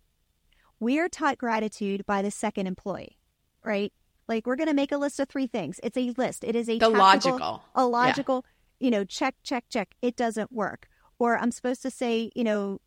we 0.81 0.99
are 0.99 1.09
taught 1.09 1.39
gratitude 1.39 2.07
by 2.07 2.23
the 2.23 2.31
second 2.31 2.67
employee, 2.67 3.19
right? 3.63 3.93
Like 4.29 4.47
we're 4.47 4.57
going 4.57 4.69
to 4.69 4.75
make 4.75 4.93
a 4.93 4.97
list 4.97 5.21
of 5.21 5.29
three 5.29 5.47
things. 5.47 5.81
It's 5.83 5.97
a 5.97 6.13
list. 6.17 6.45
It 6.45 6.57
is 6.57 6.69
a 6.69 6.79
the 6.79 6.89
logical, 6.89 7.63
a 7.75 7.87
logical. 7.87 8.45
Yeah. 8.45 8.87
You 8.87 8.91
know, 8.91 9.05
check, 9.05 9.37
check, 9.43 9.65
check. 9.69 9.95
It 10.03 10.17
doesn't 10.17 10.51
work. 10.53 10.89
Or 11.19 11.39
I'm 11.39 11.53
supposed 11.53 11.83
to 11.83 11.91
say, 11.91 12.31
you 12.35 12.43
know, 12.43 12.81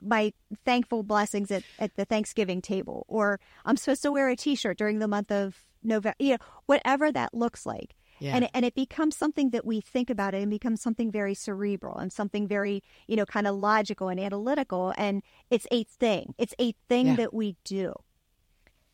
my 0.00 0.32
thankful 0.64 1.02
blessings 1.02 1.50
at, 1.50 1.64
at 1.78 1.96
the 1.96 2.04
Thanksgiving 2.04 2.62
table, 2.62 3.04
or 3.08 3.40
I'm 3.64 3.76
supposed 3.76 4.02
to 4.02 4.12
wear 4.12 4.28
a 4.28 4.36
T-shirt 4.36 4.78
during 4.78 5.00
the 5.00 5.08
month 5.08 5.30
of 5.30 5.64
November. 5.82 6.16
You 6.18 6.32
know, 6.32 6.38
whatever 6.66 7.12
that 7.12 7.34
looks 7.34 7.66
like. 7.66 7.94
Yeah. 8.20 8.36
And, 8.36 8.48
and 8.54 8.64
it 8.64 8.74
becomes 8.74 9.16
something 9.16 9.50
that 9.50 9.66
we 9.66 9.80
think 9.80 10.08
about 10.08 10.34
it 10.34 10.40
and 10.40 10.48
becomes 10.48 10.80
something 10.80 11.10
very 11.10 11.34
cerebral 11.34 11.98
and 11.98 12.12
something 12.12 12.46
very, 12.46 12.82
you 13.08 13.16
know, 13.16 13.26
kind 13.26 13.46
of 13.46 13.56
logical 13.56 14.08
and 14.08 14.20
analytical. 14.20 14.94
And 14.96 15.22
it's 15.50 15.66
a 15.72 15.82
thing. 15.82 16.34
It's 16.38 16.54
a 16.60 16.74
thing 16.88 17.08
yeah. 17.08 17.16
that 17.16 17.34
we 17.34 17.56
do. 17.64 17.92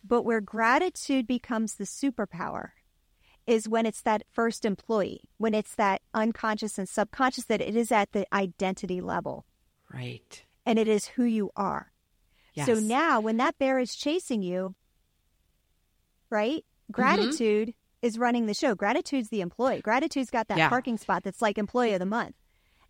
But 0.03 0.23
where 0.23 0.41
gratitude 0.41 1.27
becomes 1.27 1.75
the 1.75 1.85
superpower 1.85 2.71
is 3.47 3.69
when 3.69 3.87
it's 3.87 4.03
that 4.03 4.23
first 4.31 4.65
employee, 4.65 5.23
when 5.39 5.55
it's 5.55 5.75
that 5.75 6.03
unconscious 6.15 6.79
and 6.79 6.89
subconscious, 6.89 7.45
that 7.47 7.61
it 7.61 7.77
is 7.77 7.91
at 7.93 8.13
the 8.13 8.27
identity 8.35 9.01
level. 9.01 9.45
Right. 9.93 10.45
And 10.65 10.79
it 10.79 10.89
is 10.89 11.07
who 11.09 11.25
you 11.25 11.51
are. 11.57 11.93
Yes. 12.55 12.67
So 12.67 12.75
now 12.75 13.21
when 13.21 13.37
that 13.39 13.59
bear 13.59 13.79
is 13.79 13.95
chasing 13.95 14.43
you, 14.43 14.75
right? 16.31 16.65
Mm-hmm. 16.65 16.93
Gratitude 16.93 17.75
is 18.03 18.19
running 18.19 18.47
the 18.47 18.55
show. 18.55 18.75
Gratitude's 18.75 19.29
the 19.29 19.41
employee. 19.41 19.81
Gratitude's 19.81 20.31
got 20.31 20.49
that 20.49 20.59
Yeah. 20.59 20.69
parking 20.69 20.97
spot 20.97 21.23
that's 21.23 21.43
like 21.43 21.59
employee 21.59 21.93
of 21.93 21.99
the 22.01 22.07
month. 22.07 22.35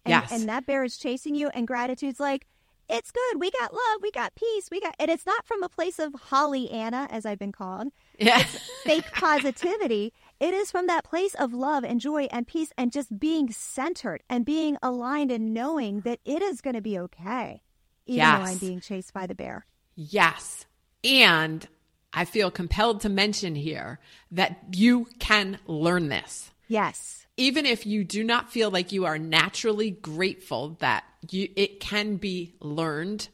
And, 0.05 0.11
Yes. 0.13 0.33
and 0.33 0.49
that 0.49 0.67
bear 0.67 0.85
is 0.85 0.97
chasing 0.97 1.35
you, 1.35 1.49
and 1.49 1.67
gratitude's 1.67 2.21
like, 2.21 2.47
it's 2.91 3.11
good. 3.11 3.41
We 3.41 3.51
got 3.53 3.73
love. 3.73 4.01
We 4.03 4.11
got 4.11 4.35
peace. 4.35 4.69
We 4.71 4.81
got, 4.81 4.95
and 4.99 5.11
it's 5.11 5.25
not 5.27 5.47
from 5.47 5.63
a 5.63 5.69
place 5.69 5.99
of 5.99 6.13
Holly 6.15 6.71
Anna, 6.71 7.07
as 7.11 7.25
I've 7.25 7.39
been 7.39 7.53
called, 7.53 7.89
Yeah. 8.19 8.43
fake 8.85 9.11
positivity. 9.15 10.13
It 10.41 10.53
is 10.55 10.71
from 10.71 10.87
that 10.89 11.05
place 11.05 11.35
of 11.35 11.53
love 11.55 11.85
and 11.85 12.01
joy 12.01 12.25
and 12.31 12.47
peace 12.47 12.73
and 12.77 12.93
just 12.93 13.19
being 13.19 13.51
centered 13.53 14.23
and 14.29 14.45
being 14.45 14.77
aligned 14.83 15.31
and 15.31 15.55
knowing 15.55 16.01
that 16.01 16.19
it 16.25 16.43
is 16.43 16.61
going 16.61 16.77
to 16.77 16.81
be 16.83 16.99
okay, 16.99 17.63
even 18.07 18.25
though 18.27 18.47
I'm 18.51 18.59
being 18.59 18.81
chased 18.81 19.13
by 19.13 19.27
the 19.27 19.35
bear. 19.35 19.67
Yes. 19.95 20.67
And 21.05 21.67
I 22.13 22.25
feel 22.25 22.51
compelled 22.51 23.03
to 23.03 23.09
mention 23.09 23.55
here 23.55 24.01
that 24.33 24.59
you 24.73 25.07
can 25.19 25.59
learn 25.67 26.09
this. 26.09 26.51
Yes. 26.69 27.27
Even 27.37 27.65
if 27.65 27.87
you 27.87 28.05
do 28.05 28.23
not 28.23 28.51
feel 28.51 28.71
like 28.71 28.93
you 28.93 29.07
are 29.07 29.19
naturally 29.19 29.91
grateful 29.91 30.77
that 30.81 31.05
you 31.31 31.49
it 31.57 31.81
can 31.81 32.17
be 32.17 32.55
learned 32.61 33.29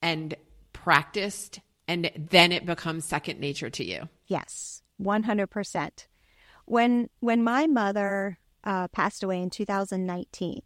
and 0.00 0.34
practiced 0.72 1.60
and 1.88 2.10
then 2.16 2.52
it 2.52 2.64
becomes 2.66 3.04
second 3.04 3.40
nature 3.40 3.70
to 3.70 3.84
you. 3.84 4.08
Yes, 4.26 4.82
one 4.96 5.24
hundred 5.24 5.48
percent. 5.48 6.08
When 6.64 7.10
when 7.20 7.42
my 7.42 7.66
mother 7.66 8.38
uh, 8.64 8.88
passed 8.88 9.22
away 9.22 9.42
in 9.42 9.50
2019, 9.50 10.62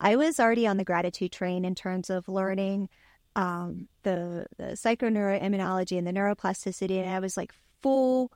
I 0.00 0.16
was 0.16 0.38
already 0.38 0.66
on 0.66 0.76
the 0.76 0.84
gratitude 0.84 1.32
train 1.32 1.64
in 1.64 1.74
terms 1.74 2.10
of 2.10 2.28
learning 2.28 2.88
um, 3.36 3.88
the 4.02 4.46
the 4.58 4.72
psychoneuroimmunology 4.72 5.96
and 5.96 6.06
the 6.06 6.12
neuroplasticity, 6.12 7.00
and 7.00 7.10
I 7.10 7.20
was 7.20 7.36
like 7.36 7.52
full 7.82 8.32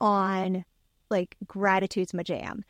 on 0.00 0.64
like 1.10 1.36
gratitude's 1.46 2.14
my 2.14 2.22
jam. 2.22 2.64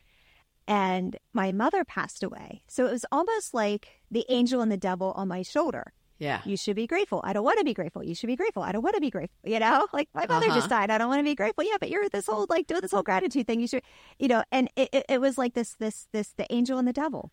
And 0.69 1.17
my 1.33 1.53
mother 1.53 1.85
passed 1.85 2.23
away, 2.23 2.63
so 2.67 2.87
it 2.87 2.91
was 2.93 3.05
almost 3.13 3.55
like 3.55 4.01
the 4.11 4.25
angel 4.29 4.61
and 4.61 4.71
the 4.73 4.77
devil 4.77 5.13
on 5.17 5.29
my 5.29 5.43
shoulder 5.43 5.93
Yeah. 6.19 6.41
you 6.45 6.57
should 6.57 6.75
be 6.77 6.87
grateful. 6.89 7.21
I 7.23 7.33
don't 7.33 7.45
want 7.45 7.59
to 7.59 7.65
be 7.65 7.73
grateful. 7.75 8.03
You 8.03 8.15
should 8.17 8.27
be 8.27 8.35
grateful. 8.37 8.63
I 8.65 8.73
don't 8.73 8.83
want 8.83 8.95
to 8.97 9.01
be 9.01 9.11
grateful. 9.11 9.37
You 9.45 9.61
know, 9.61 9.87
like 9.93 10.09
my 10.15 10.27
mother 10.27 10.47
Uh-huh. 10.47 10.57
just 10.57 10.69
died. 10.71 10.91
I 10.91 10.99
don't 10.99 11.09
want 11.09 11.21
to 11.21 11.25
be 11.25 11.37
grateful. 11.37 11.63
Yeah, 11.63 11.77
but 11.79 11.89
you're 11.91 12.09
this 12.09 12.27
whole 12.27 12.47
like 12.49 12.67
doing 12.67 12.81
this 12.81 12.91
whole 12.91 13.05
gratitude 13.05 13.47
thing. 13.47 13.61
You 13.61 13.69
should, 13.69 13.83
you 14.19 14.27
know, 14.27 14.43
and 14.51 14.69
it, 14.75 14.89
it, 14.93 15.05
it 15.09 15.21
was 15.21 15.39
like 15.39 15.55
this, 15.55 15.75
this, 15.79 16.09
this, 16.13 16.33
the 16.37 16.53
angel 16.53 16.79
and 16.79 16.89
the 16.89 16.93
devil. 16.93 17.31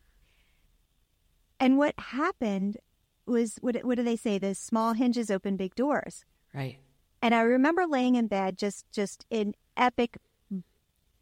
And 1.60 1.78
what 1.78 1.96
happened 1.98 2.78
was, 3.26 3.58
what, 3.62 3.78
what 3.86 3.96
do 3.96 4.04
they 4.04 4.16
say? 4.18 4.38
The 4.38 4.54
small 4.54 4.94
hinges 4.94 5.32
open 5.32 5.56
big 5.56 5.76
doors. 5.76 6.26
Right. 6.54 6.78
And 7.22 7.34
I 7.34 7.42
remember 7.42 7.88
laying 7.88 8.16
in 8.16 8.28
bed, 8.28 8.58
just, 8.58 8.86
just 8.92 9.26
in 9.30 9.56
epic 9.78 10.18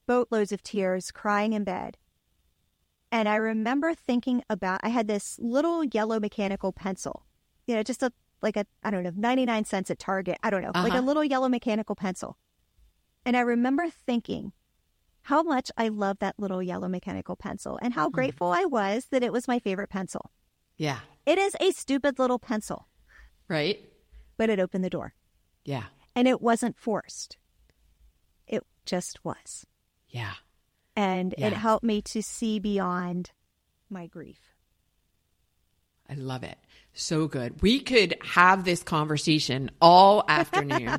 boatloads 0.07 0.51
of 0.51 0.64
tears, 0.64 1.12
crying 1.12 1.53
in 1.53 1.64
bed. 1.64 1.95
And 3.12 3.28
I 3.28 3.36
remember 3.36 3.93
thinking 3.93 4.43
about, 4.49 4.80
I 4.84 4.89
had 4.89 5.07
this 5.07 5.38
little 5.41 5.84
yellow 5.84 6.20
mechanical 6.20 6.72
pencil, 6.72 7.26
you 7.68 7.76
know, 7.76 7.84
just 7.84 8.01
a, 8.03 8.12
like 8.41 8.55
a, 8.55 8.66
I 8.84 8.89
don't 8.91 9.03
know, 9.03 9.12
99 9.16 9.66
cents 9.66 9.91
at 9.91 9.99
Target. 9.99 10.38
I 10.43 10.49
don't 10.49 10.62
know, 10.62 10.72
like 10.74 10.93
a 10.93 10.97
Uh-huh. 10.97 11.01
little 11.05 11.24
yellow 11.24 11.49
mechanical 11.49 11.95
pencil. 11.95 12.38
And 13.26 13.36
I 13.36 13.41
remember 13.41 13.89
thinking 13.89 14.53
how 15.24 15.43
much 15.43 15.70
I 15.78 15.89
loved 15.89 16.22
that 16.22 16.39
little 16.39 16.64
yellow 16.64 16.88
mechanical 16.88 17.36
pencil 17.36 17.78
and 17.82 17.93
how 17.93 18.09
grateful 18.09 18.47
I 18.51 18.66
was 18.66 19.05
that 19.12 19.22
it 19.24 19.32
was 19.32 19.47
my 19.47 19.59
favorite 19.59 19.89
pencil. 19.89 20.32
Yeah. 20.78 20.99
It 21.26 21.38
is 21.38 21.55
a 21.59 21.72
stupid 21.72 22.18
little 22.18 22.39
pencil, 22.39 22.88
Right? 23.47 23.88
but 24.38 24.49
it 24.49 24.59
opened 24.59 24.84
the 24.84 24.89
door 24.89 25.14
Yeah. 25.66 25.84
and 26.16 26.28
it 26.28 26.41
wasn't 26.41 26.80
forced. 26.80 27.38
It 28.47 28.66
just 28.86 29.24
was. 29.24 29.68
Yeah. 30.09 30.34
And 30.96 31.34
Yeah. 31.38 31.48
it 31.48 31.54
helped 31.54 31.84
me 31.86 32.02
to 32.04 32.22
see 32.22 32.60
beyond 32.60 33.32
my 33.89 34.08
grief. 34.08 34.39
I 36.10 36.14
love 36.16 36.44
it. 36.44 36.58
So 36.94 37.28
good. 37.28 37.62
We 37.62 37.80
could 37.80 38.16
have 38.22 38.66
this 38.66 38.84
conversation 38.84 39.72
all 39.82 40.26
afternoon 40.28 40.98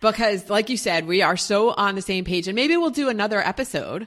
because, 0.00 0.50
like 0.50 0.68
you 0.68 0.76
said, 0.76 1.06
we 1.06 1.22
are 1.22 1.36
so 1.36 1.70
on 1.70 1.94
the 1.94 2.02
same 2.02 2.24
page. 2.24 2.46
And 2.46 2.54
maybe 2.54 2.76
we'll 2.76 2.90
do 2.90 3.08
another 3.08 3.40
episode 3.40 4.06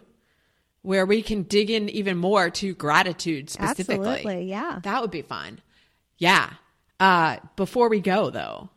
where 0.84 1.07
we 1.07 1.24
can 1.24 1.41
dig 1.43 1.72
in 1.72 1.89
even 1.89 2.18
more 2.18 2.51
to 2.51 2.76
gratitude 2.76 3.49
specifically. 3.49 4.07
Absolutely, 4.07 4.43
yeah. 4.45 4.80
That 4.84 5.01
would 5.01 5.11
be 5.11 5.24
fun. 5.24 5.59
Yeah. 6.20 6.51
Uh, 6.99 7.38
before 7.55 7.89
we 7.89 7.99
go, 7.99 8.30
though, 8.30 8.70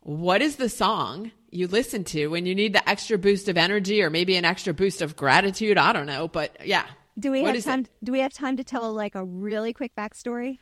what 0.00 0.42
is 0.42 0.56
the 0.56 0.68
song 0.68 1.32
you 1.50 1.66
listen 1.66 2.04
to 2.04 2.28
when 2.28 2.46
you 2.46 2.54
need 2.54 2.72
the 2.72 2.88
extra 2.88 3.18
boost 3.18 3.48
of 3.48 3.56
energy 3.56 4.02
or 4.02 4.10
maybe 4.10 4.36
an 4.36 4.44
extra 4.44 4.72
boost 4.74 5.02
of 5.02 5.16
gratitude? 5.16 5.76
I 5.78 5.92
don't 5.92 6.06
know. 6.06 6.28
But 6.28 6.66
yeah. 6.66 6.86
Do 7.18 7.30
we 7.32 7.42
What 7.42 7.48
have 7.48 7.56
is 7.56 7.66
it? 7.66 7.70
time? 7.70 7.86
Do 8.02 8.12
we 8.12 8.20
have 8.20 8.32
time 8.32 8.56
to 8.56 8.64
tell 8.64 8.92
like 8.92 9.14
a 9.14 9.24
really 9.24 9.72
quick 9.72 9.94
backstory? 9.96 10.58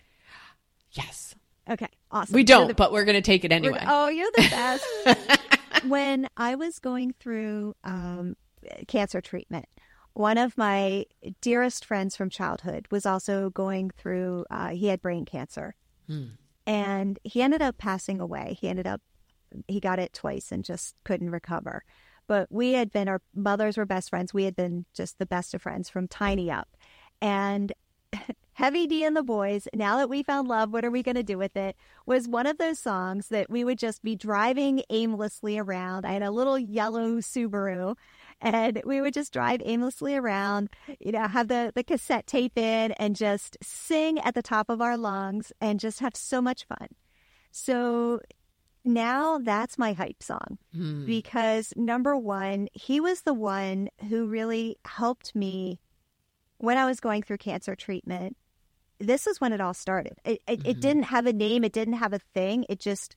Yes. 0.92 1.34
Okay, 1.70 1.88
awesome. 2.10 2.34
We 2.34 2.44
don't, 2.44 2.68
the- 2.68 2.74
but 2.74 2.92
we're 2.92 3.04
going 3.04 3.16
to 3.16 3.22
take 3.22 3.44
it 3.44 3.52
anyway. 3.52 3.84
Oh, 3.86 4.08
you're 4.08 4.30
the 4.34 4.48
best. 4.50 5.84
when 5.86 6.26
I 6.36 6.54
was 6.54 6.78
going 6.78 7.12
through 7.20 7.74
um, 7.84 8.36
cancer 8.86 9.20
treatment, 9.20 9.66
one 10.14 10.38
of 10.38 10.56
my 10.56 11.04
dearest 11.42 11.84
friends 11.84 12.16
from 12.16 12.30
childhood 12.30 12.86
was 12.90 13.04
also 13.04 13.50
going 13.50 13.90
through. 13.98 14.46
Uh, 14.50 14.68
he 14.68 14.86
had 14.86 15.02
brain 15.02 15.26
cancer, 15.26 15.74
and 16.66 17.18
he 17.22 17.42
ended 17.42 17.62
up 17.62 17.78
passing 17.78 18.18
away. 18.20 18.56
He 18.60 18.68
ended 18.68 18.86
up 18.86 19.00
he 19.66 19.80
got 19.80 19.98
it 19.98 20.12
twice 20.12 20.52
and 20.52 20.64
just 20.64 20.94
couldn't 21.04 21.30
recover. 21.30 21.84
But 22.26 22.48
we 22.50 22.72
had 22.72 22.92
been 22.92 23.08
our 23.08 23.22
mothers 23.34 23.78
were 23.78 23.86
best 23.86 24.10
friends. 24.10 24.34
We 24.34 24.44
had 24.44 24.54
been 24.54 24.84
just 24.94 25.18
the 25.18 25.26
best 25.26 25.54
of 25.54 25.62
friends 25.62 25.88
from 25.88 26.08
tiny 26.08 26.50
up, 26.50 26.76
and 27.22 27.72
Heavy 28.52 28.86
D 28.86 29.04
and 29.04 29.16
the 29.16 29.22
Boyz, 29.22 29.66
Now 29.74 29.98
That 29.98 30.10
We 30.10 30.22
Found 30.24 30.48
Love, 30.48 30.72
What 30.72 30.84
Are 30.84 30.90
We 30.90 31.02
Going 31.02 31.14
to 31.14 31.22
Do 31.22 31.38
With 31.38 31.56
It? 31.56 31.76
was 32.06 32.26
one 32.26 32.46
of 32.46 32.58
those 32.58 32.78
songs 32.78 33.28
that 33.28 33.48
we 33.48 33.64
would 33.64 33.78
just 33.78 34.02
be 34.02 34.16
driving 34.16 34.82
aimlessly 34.90 35.58
around. 35.58 36.04
I 36.04 36.12
had 36.12 36.22
a 36.22 36.30
little 36.30 36.58
yellow 36.58 37.18
Subaru 37.18 37.96
and 38.40 38.82
we 38.84 39.00
would 39.00 39.14
just 39.14 39.32
drive 39.32 39.62
aimlessly 39.64 40.16
around, 40.16 40.70
you 41.00 41.12
know, 41.12 41.26
have 41.28 41.48
the, 41.48 41.72
the 41.74 41.84
cassette 41.84 42.26
tape 42.26 42.56
in 42.56 42.92
and 42.92 43.16
just 43.16 43.56
sing 43.62 44.18
at 44.20 44.34
the 44.34 44.42
top 44.42 44.68
of 44.70 44.80
our 44.80 44.96
lungs 44.96 45.52
and 45.60 45.80
just 45.80 46.00
have 46.00 46.16
so 46.16 46.40
much 46.40 46.64
fun. 46.64 46.88
So 47.50 48.20
now 48.88 49.38
that's 49.38 49.78
my 49.78 49.92
hype 49.92 50.22
song 50.22 50.58
hmm. 50.74 51.04
because 51.04 51.72
number 51.76 52.16
one, 52.16 52.68
he 52.72 53.00
was 53.00 53.20
the 53.22 53.34
one 53.34 53.88
who 54.08 54.26
really 54.26 54.78
helped 54.84 55.34
me 55.34 55.78
when 56.58 56.76
I 56.76 56.84
was 56.84 57.00
going 57.00 57.22
through 57.22 57.38
cancer 57.38 57.74
treatment, 57.74 58.36
this 58.98 59.26
is 59.26 59.40
when 59.40 59.52
it 59.52 59.60
all 59.60 59.74
started. 59.74 60.18
It, 60.24 60.30
it, 60.32 60.40
it 60.46 60.60
mm-hmm. 60.60 60.80
didn't 60.80 61.02
have 61.04 61.26
a 61.26 61.32
name, 61.32 61.64
it 61.64 61.72
didn't 61.72 61.94
have 61.94 62.12
a 62.12 62.18
thing. 62.18 62.66
It 62.68 62.80
just, 62.80 63.14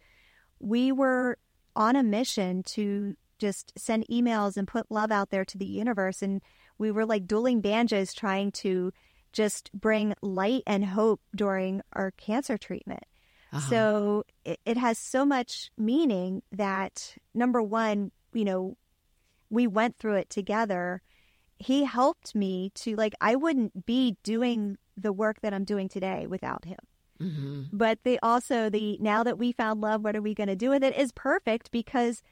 we 0.60 0.92
were 0.92 1.38
on 1.76 1.96
a 1.96 2.04
mission 2.04 2.64
to 2.64 3.16
just 3.40 3.74
send 3.76 4.06
emails 4.08 4.58
and 4.58 4.68
put 4.68 4.92
love 4.92 5.12
out 5.12 5.32
there 5.32 5.46
to 5.46 5.58
the 5.58 5.66
universe. 5.66 6.22
And 6.22 6.42
we 6.78 6.92
were 6.92 7.06
like 7.06 7.26
dueling 7.26 7.62
banjos 7.62 8.14
trying 8.14 8.52
to 8.52 8.92
just 9.34 9.72
bring 9.74 10.14
light 10.22 10.62
and 10.68 10.86
hope 10.86 11.22
during 11.36 11.82
our 11.94 12.12
cancer 12.12 12.58
treatment. 12.58 13.04
So 13.60 14.24
it, 14.46 14.60
it 14.66 14.78
has 14.78 14.98
so 14.98 15.26
much 15.26 15.72
meaning 15.78 16.42
that 16.52 17.16
number 17.34 17.62
one, 17.62 18.12
you 18.34 18.46
know, 18.46 18.78
we 19.50 19.68
went 19.68 19.98
through 19.98 20.16
it 20.16 20.30
together 20.30 21.02
he 21.62 21.84
helped 21.84 22.34
me 22.34 22.72
to 22.74 22.96
like 22.96 23.14
I 23.22 23.36
wouldn't 23.36 23.86
be 23.86 24.18
doing 24.24 24.78
the 24.98 25.14
work 25.14 25.42
that 25.42 25.54
I'm 25.54 25.64
doing 25.64 25.88
today 25.88 26.26
without 26.28 26.66
him. 26.66 26.80
Mm-hmm. 27.22 27.62
But 27.72 28.00
they 28.04 28.18
also 28.20 28.70
the 28.70 28.98
now 29.00 29.24
that 29.24 29.38
we 29.38 29.52
found 29.52 29.80
love, 29.80 30.04
what 30.04 30.16
are 30.16 30.22
we 30.22 30.34
going 30.34 30.48
to 30.48 30.56
do 30.56 30.70
with 30.70 30.84
it 30.84 30.98
is 30.98 31.12
perfect 31.12 31.72
because 31.72 32.24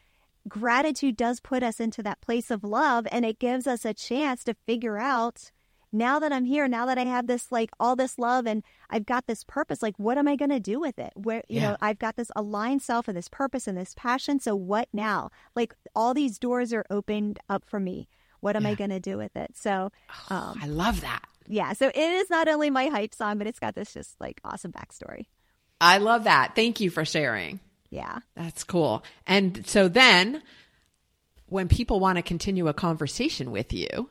gratitude 0.47 1.15
does 1.15 1.39
put 1.39 1.61
us 1.61 1.80
into 1.80 2.01
that 2.01 2.22
place 2.22 2.49
of 2.49 2.63
love 2.63 3.07
and 3.11 3.24
it 3.24 3.39
gives 3.39 3.67
us 3.67 3.86
a 3.86 3.93
chance 3.93 4.43
to 4.45 4.55
figure 4.65 4.97
out 4.97 5.51
now 5.92 6.20
that 6.20 6.32
I'm 6.32 6.46
here, 6.46 6.68
now 6.68 6.86
that 6.86 6.98
I 6.98 7.06
have 7.06 7.28
this 7.28 7.52
like 7.52 7.72
all 7.80 7.96
this 7.96 8.20
love 8.20 8.46
and 8.46 8.64
I've 8.90 9.06
got 9.06 9.28
this 9.28 9.44
purpose, 9.44 9.82
like 9.82 9.98
what 9.98 10.18
am 10.18 10.28
I 10.28 10.36
going 10.36 10.50
to 10.52 10.60
do 10.60 10.80
with 10.80 11.00
it? 11.00 11.12
Where 11.16 11.44
you 11.50 11.60
Yeah. 11.62 11.72
know, 11.72 11.78
I've 11.82 12.00
got 12.00 12.16
this 12.16 12.32
aligned 12.36 12.82
self 12.82 13.08
and 13.08 13.18
this 13.18 13.28
purpose 13.30 13.68
and 13.68 13.78
this 13.78 13.94
passion, 13.98 14.40
so 14.40 14.56
what 14.56 14.88
now? 14.94 15.30
Like 15.56 15.74
all 15.96 16.14
these 16.14 16.38
doors 16.40 16.72
are 16.74 16.86
opened 16.90 17.40
up 17.50 17.64
for 17.66 17.80
me. 17.80 18.08
What 18.42 18.56
am 18.56 18.66
I 18.66 18.76
going 18.76 18.92
to 18.92 19.00
do 19.02 19.18
with 19.18 19.36
it? 19.36 19.58
So, 19.58 19.92
um, 20.30 20.60
I 20.62 20.68
love 20.68 21.02
that. 21.02 21.26
yeah, 21.48 21.74
so 21.74 21.88
it 21.88 21.98
is 21.98 22.30
not 22.30 22.48
only 22.48 22.70
my 22.70 22.86
hype 22.88 23.14
song, 23.14 23.38
but 23.38 23.48
it's 23.48 23.60
got 23.60 23.76
this 23.76 23.94
just 23.94 24.16
like 24.22 24.40
awesome 24.46 24.72
backstory. 24.72 25.26
I 25.82 25.98
love 25.98 26.24
that. 26.26 26.54
Thank 26.56 26.80
you 26.80 26.90
for 26.90 27.04
sharing. 27.04 27.60
Yeah. 27.90 28.20
That's 28.36 28.64
cool. 28.64 29.04
And 29.28 29.66
so 29.68 29.88
then 29.90 30.42
when 31.48 31.68
people 31.68 32.00
want 32.00 32.18
to 32.18 32.22
continue 32.22 32.68
a 32.68 32.74
conversation 32.74 33.52
with 33.52 33.74
you, 33.74 34.10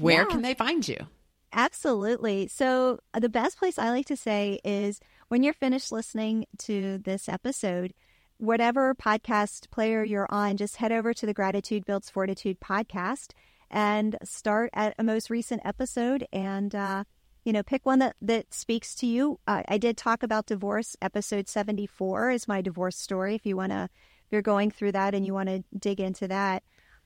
where 0.00 0.22
Yeah. 0.22 0.28
can 0.28 0.42
they 0.42 0.54
find 0.54 0.86
you? 0.86 1.06
Absolutely. 1.52 2.48
So, 2.48 2.98
uh, 3.12 3.20
the 3.20 3.28
best 3.28 3.58
place 3.58 3.78
I 3.78 3.90
like 3.90 4.06
to 4.06 4.16
say 4.16 4.58
is 4.64 5.00
when 5.28 5.42
you're 5.42 5.52
finished 5.52 5.92
listening 5.92 6.46
to 6.58 6.98
this 6.98 7.28
episode, 7.28 7.92
whatever 8.38 8.94
podcast 8.94 9.70
player 9.70 10.02
you're 10.02 10.26
on, 10.30 10.56
just 10.56 10.76
head 10.76 10.92
over 10.92 11.12
to 11.12 11.26
the 11.26 11.34
Gratitude 11.34 11.84
Builds 11.84 12.08
Fortitude 12.10 12.58
podcast 12.60 13.32
and 13.70 14.16
start 14.24 14.70
at 14.72 14.94
a 14.98 15.04
most 15.04 15.28
recent 15.30 15.60
episode 15.64 16.26
and, 16.32 16.74
uh, 16.74 17.04
you 17.44 17.52
know, 17.52 17.62
pick 17.62 17.84
one 17.84 17.98
that, 17.98 18.16
that 18.22 18.52
speaks 18.54 18.94
to 18.96 19.06
you. 19.06 19.38
Uh, 19.46 19.62
I 19.68 19.76
did 19.78 19.96
talk 19.96 20.22
about 20.22 20.46
divorce. 20.46 20.96
Episode 21.02 21.48
74 21.48 22.30
is 22.30 22.48
my 22.48 22.60
divorce 22.62 22.96
story. 22.96 23.34
If 23.34 23.44
you 23.44 23.56
want 23.56 23.72
to, 23.72 23.84
if 24.26 24.30
you're 24.32 24.42
going 24.42 24.70
through 24.70 24.92
that 24.92 25.14
and 25.14 25.26
you 25.26 25.34
want 25.34 25.48
to 25.50 25.64
dig 25.78 26.00
into 26.00 26.28
that. 26.28 26.62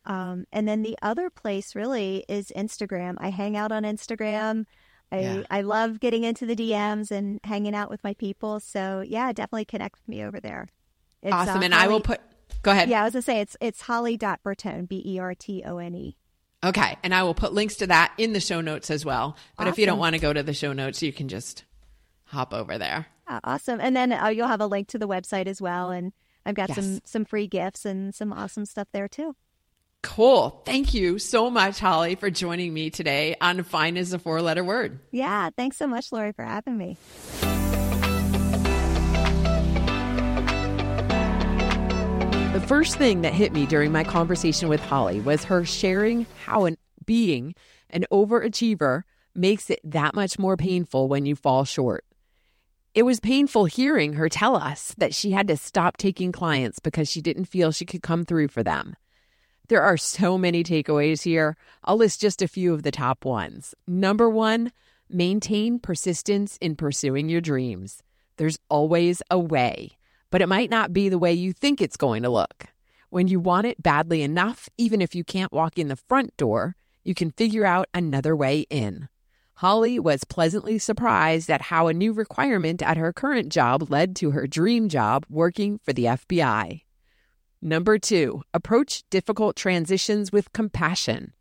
Um, 0.06 0.46
and 0.52 0.66
then 0.68 0.82
the 0.82 0.96
other 1.02 1.30
place 1.30 1.74
really 1.74 2.24
is 2.28 2.52
Instagram. 2.56 3.16
I 3.18 3.30
hang 3.30 3.56
out 3.56 3.72
on 3.72 3.82
Instagram. 3.82 4.64
I, 5.12 5.20
Yeah. 5.20 5.42
I 5.50 5.60
love 5.62 6.00
getting 6.00 6.24
into 6.24 6.46
the 6.46 6.56
DMs 6.56 7.10
and 7.10 7.40
hanging 7.44 7.74
out 7.74 7.90
with 7.90 8.02
my 8.04 8.14
people. 8.14 8.60
So 8.60 9.02
yeah, 9.06 9.32
definitely 9.32 9.64
connect 9.64 9.96
with 9.96 10.08
me 10.08 10.24
over 10.24 10.40
there. 10.40 10.68
It's, 11.22 11.32
uh, 11.32 11.36
awesome. 11.36 11.62
and 11.62 11.74
I 11.74 11.88
will 11.88 12.00
put, 12.00 12.20
go 12.62 12.70
ahead. 12.70 12.88
Yeah, 12.88 13.02
I 13.02 13.04
was 13.04 13.14
gonna 13.14 13.22
say 13.22 13.40
it's 13.40 13.56
it's 13.60 13.80
Holly.Bertone, 13.82 14.88
B 14.88 15.02
E 15.04 15.18
R 15.18 15.34
T 15.34 15.62
O 15.64 15.78
N 15.78 15.94
E. 15.94 16.16
Okay. 16.64 16.96
And 17.02 17.14
I 17.14 17.22
will 17.22 17.34
put 17.34 17.52
links 17.52 17.76
to 17.76 17.86
that 17.88 18.12
in 18.18 18.32
the 18.32 18.40
show 18.40 18.60
notes 18.60 18.90
as 18.90 19.04
well. 19.04 19.36
But 19.58 19.68
if 19.68 19.78
you 19.78 19.86
don't 19.86 19.98
want 19.98 20.14
to 20.14 20.20
go 20.20 20.32
to 20.32 20.42
the 20.42 20.54
show 20.54 20.72
notes, 20.72 21.02
you 21.02 21.12
can 21.12 21.28
just 21.28 21.64
hop 22.24 22.52
over 22.54 22.78
there. 22.78 23.06
Uh, 23.28 23.40
awesome. 23.44 23.80
And 23.80 23.94
then 23.94 24.12
uh, 24.12 24.28
you'll 24.28 24.48
have 24.48 24.60
a 24.60 24.66
link 24.66 24.88
to 24.88 24.98
the 24.98 25.06
website 25.06 25.46
as 25.46 25.60
well. 25.60 25.90
And 25.90 26.12
I've 26.44 26.54
got 26.54 26.70
some 26.70 27.00
some 27.04 27.24
free 27.24 27.46
gifts 27.46 27.84
and 27.84 28.14
some 28.14 28.32
awesome 28.32 28.64
stuff 28.66 28.88
there 28.92 29.08
too. 29.08 29.36
Cool. 30.06 30.62
Thank 30.64 30.94
you 30.94 31.18
so 31.18 31.50
much, 31.50 31.80
Holly, 31.80 32.14
for 32.14 32.30
joining 32.30 32.72
me 32.72 32.90
today 32.90 33.34
on 33.40 33.64
Fine 33.64 33.96
is 33.96 34.12
a 34.12 34.20
Four 34.20 34.40
Letter 34.40 34.62
Word. 34.62 35.00
Yeah, 35.10 35.50
thanks 35.56 35.76
so 35.76 35.88
much, 35.88 36.12
Lori, 36.12 36.32
for 36.32 36.44
having 36.44 36.78
me. 36.78 36.96
The 42.52 42.64
first 42.66 42.96
thing 42.96 43.22
that 43.22 43.34
hit 43.34 43.52
me 43.52 43.66
during 43.66 43.90
my 43.90 44.04
conversation 44.04 44.68
with 44.68 44.80
Holly 44.80 45.20
was 45.20 45.44
her 45.44 45.64
sharing 45.64 46.24
how 46.44 46.66
an 46.66 46.78
being 47.04 47.54
an 47.90 48.06
overachiever 48.12 49.02
makes 49.34 49.70
it 49.70 49.80
that 49.84 50.14
much 50.14 50.38
more 50.38 50.56
painful 50.56 51.08
when 51.08 51.26
you 51.26 51.34
fall 51.34 51.64
short. 51.64 52.04
It 52.94 53.02
was 53.02 53.20
painful 53.20 53.64
hearing 53.66 54.14
her 54.14 54.28
tell 54.28 54.56
us 54.56 54.94
that 54.98 55.14
she 55.14 55.32
had 55.32 55.48
to 55.48 55.56
stop 55.56 55.96
taking 55.96 56.32
clients 56.32 56.78
because 56.78 57.10
she 57.10 57.20
didn't 57.20 57.46
feel 57.46 57.72
she 57.72 57.84
could 57.84 58.02
come 58.02 58.24
through 58.24 58.48
for 58.48 58.62
them. 58.62 58.96
There 59.68 59.82
are 59.82 59.96
so 59.96 60.38
many 60.38 60.62
takeaways 60.62 61.22
here. 61.22 61.56
I'll 61.82 61.96
list 61.96 62.20
just 62.20 62.40
a 62.40 62.48
few 62.48 62.72
of 62.72 62.84
the 62.84 62.92
top 62.92 63.24
ones. 63.24 63.74
Number 63.86 64.30
one, 64.30 64.70
maintain 65.08 65.80
persistence 65.80 66.56
in 66.60 66.76
pursuing 66.76 67.28
your 67.28 67.40
dreams. 67.40 68.02
There's 68.36 68.58
always 68.68 69.22
a 69.28 69.38
way, 69.38 69.98
but 70.30 70.40
it 70.40 70.48
might 70.48 70.70
not 70.70 70.92
be 70.92 71.08
the 71.08 71.18
way 71.18 71.32
you 71.32 71.52
think 71.52 71.80
it's 71.80 71.96
going 71.96 72.22
to 72.22 72.28
look. 72.28 72.66
When 73.10 73.26
you 73.26 73.40
want 73.40 73.66
it 73.66 73.82
badly 73.82 74.22
enough, 74.22 74.68
even 74.78 75.00
if 75.00 75.14
you 75.14 75.24
can't 75.24 75.52
walk 75.52 75.78
in 75.78 75.88
the 75.88 75.96
front 75.96 76.36
door, 76.36 76.76
you 77.02 77.14
can 77.14 77.32
figure 77.32 77.64
out 77.64 77.88
another 77.92 78.36
way 78.36 78.66
in. 78.70 79.08
Holly 79.54 79.98
was 79.98 80.22
pleasantly 80.24 80.78
surprised 80.78 81.50
at 81.50 81.62
how 81.62 81.88
a 81.88 81.94
new 81.94 82.12
requirement 82.12 82.82
at 82.82 82.98
her 82.98 83.12
current 83.12 83.50
job 83.50 83.90
led 83.90 84.14
to 84.16 84.32
her 84.32 84.46
dream 84.46 84.88
job 84.88 85.24
working 85.30 85.78
for 85.78 85.92
the 85.92 86.04
FBI. 86.04 86.82
Number 87.66 87.98
two, 87.98 88.44
approach 88.54 89.02
difficult 89.10 89.56
transitions 89.56 90.30
with 90.30 90.52
compassion. 90.52 91.32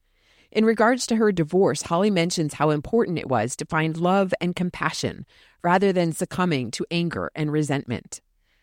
In 0.51 0.65
regards 0.65 1.05
to 1.05 1.17
her 1.17 1.32
divorce, 1.32 1.84
Holly 1.84 2.09
mentions 2.09 2.55
how 2.55 2.71
important 2.71 3.19
it 3.19 3.30
was 3.30 3.55
to 3.57 3.65
find 3.67 3.95
love 3.95 4.34
and 4.41 4.55
compassion 4.55 5.28
rather 5.63 5.93
than 5.93 6.13
succumbing 6.13 6.71
to 6.71 6.86
anger 6.89 7.30
and 7.36 7.51
resentment. 7.51 8.21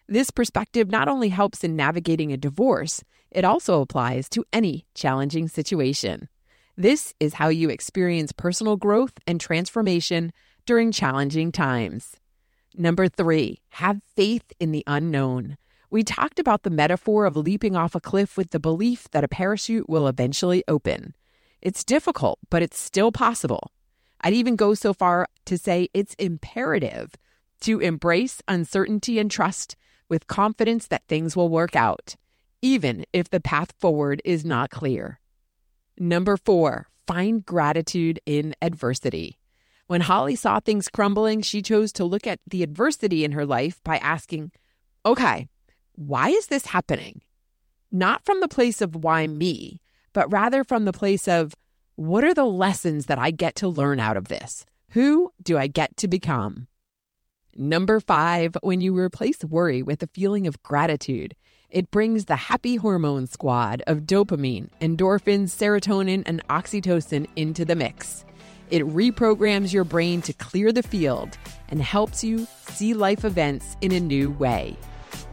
This 0.09 0.33
perspective 0.33 0.91
not 0.91 1.07
only 1.07 1.29
helps 1.29 1.63
in 1.63 1.77
navigating 1.77 2.33
a 2.33 2.37
divorce, 2.37 3.05
it 3.31 3.45
also 3.45 3.81
applies 3.81 4.29
to 4.31 4.45
any 4.53 4.85
challenging 4.97 5.47
situation. 5.47 6.29
This 6.77 7.15
is 7.21 7.35
how 7.35 7.47
you 7.47 7.71
experience 7.71 8.33
personal 8.33 8.77
growth 8.77 9.13
and 9.25 9.41
transformation 9.41 10.33
during 10.67 10.91
challenging 10.91 11.53
times. 11.53 12.17
Number 12.77 13.07
three, 13.07 13.61
have 13.69 14.01
faith 14.17 14.53
in 14.59 14.73
the 14.73 14.83
unknown. 14.89 15.59
We 15.93 16.03
talked 16.03 16.39
about 16.39 16.63
the 16.63 16.71
metaphor 16.71 17.27
of 17.27 17.37
leaping 17.37 17.77
off 17.77 17.95
a 17.95 18.01
cliff 18.01 18.39
with 18.39 18.49
the 18.49 18.59
belief 18.59 19.11
that 19.11 19.25
a 19.25 19.29
parachute 19.29 19.91
will 19.91 20.09
eventually 20.09 20.65
open. 20.67 21.15
It's 21.61 21.85
difficult, 21.85 22.39
but 22.49 22.63
it's 22.63 22.81
still 22.81 23.13
possible. 23.13 23.73
I'd 24.23 24.33
even 24.33 24.57
go 24.57 24.73
so 24.73 24.95
far 24.95 25.27
to 25.45 25.59
say 25.59 25.91
it's 25.93 26.15
imperative 26.15 27.15
to 27.61 27.79
embrace 27.81 28.41
uncertainty 28.49 29.19
and 29.19 29.31
trust 29.31 29.77
with 30.09 30.27
confidence 30.27 30.87
that 30.87 31.07
things 31.09 31.37
will 31.37 31.51
work 31.51 31.77
out, 31.77 32.17
even 32.63 33.05
if 33.13 33.29
the 33.29 33.39
path 33.39 33.75
forward 33.79 34.23
is 34.25 34.47
not 34.47 34.71
clear. 34.71 35.21
Number 35.99 36.39
four, 36.39 36.89
find 37.07 37.45
gratitude 37.45 38.19
in 38.25 38.55
adversity. 38.63 39.39
When 39.89 40.01
Holly 40.01 40.37
saw 40.37 40.59
things 40.59 40.89
crumbling, 40.89 41.43
she 41.43 41.61
chose 41.61 41.93
to 41.93 42.05
look 42.07 42.27
at 42.27 42.41
the 42.47 42.63
adversity 42.63 43.27
in 43.27 43.33
her 43.33 43.45
life 43.45 43.83
by 43.85 43.99
asking, 43.99 44.53
okay, 45.05 45.51
why 45.95 46.29
is 46.31 46.47
this 46.47 46.67
happening? 46.67 47.23
Not 47.91 48.25
from 48.25 48.41
the 48.41 48.49
place 48.49 48.81
of 48.81 48.97
why 48.97 49.27
me, 49.27 49.81
but 50.13 50.31
rather 50.33 50.65
from 50.65 50.85
the 50.85 50.93
place 50.93 51.29
of 51.29 51.55
what 51.97 52.25
are 52.25 52.35
the 52.35 52.45
lessons 52.45 53.07
that 53.07 53.19
I 53.19 53.31
get 53.31 53.55
to 53.57 53.69
learn 53.69 54.01
out 54.01 54.17
of 54.17 54.29
this? 54.29 54.65
Who 54.91 55.33
do 55.43 55.59
I 55.59 55.67
get 55.67 55.97
to 55.99 56.09
become? 56.09 56.69
Number 57.55 58.01
five, 58.01 58.57
when 58.63 58.81
you 58.81 58.97
replace 58.99 59.45
worry 59.45 59.83
with 59.83 60.03
a 60.03 60.09
feeling 60.09 60.47
of 60.47 60.63
gratitude, 60.63 61.35
it 61.69 61.91
brings 61.91 62.25
the 62.25 62.37
happy 62.37 62.77
hormone 62.77 63.27
squad 63.27 63.83
of 63.87 64.01
dopamine, 64.01 64.71
endorphins, 64.81 65.51
serotonin, 65.51 66.23
and 66.27 66.47
oxytocin 66.49 67.27
into 67.37 67.65
the 67.65 67.77
mix. 67.77 68.25
It 68.71 68.83
reprograms 68.83 69.73
your 69.73 69.85
brain 69.85 70.23
to 70.23 70.33
clear 70.33 70.73
the 70.73 70.83
field 70.83 71.37
and 71.69 71.83
helps 71.83 72.25
you 72.25 72.47
see 72.71 72.95
life 72.95 73.25
events 73.25 73.77
in 73.83 73.93
a 73.93 74.01
new 74.01 74.31
way. 74.31 74.77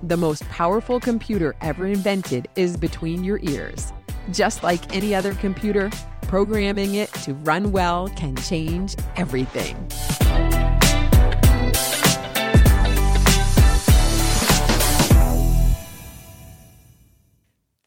The 0.02 0.16
most 0.16 0.48
powerful 0.48 0.98
computer 0.98 1.56
ever 1.60 1.86
invented 1.86 2.48
is 2.56 2.78
between 2.78 3.26
your 3.26 3.38
ears. 3.44 3.92
Just 4.32 4.64
like 4.64 4.96
any 4.96 5.14
other 5.14 5.34
computer, 5.34 5.92
programming 6.22 6.96
it 6.96 7.12
to 7.24 7.34
run 7.34 7.74
well 7.74 8.08
can 8.08 8.38
change 8.38 8.96
everything. 9.18 9.76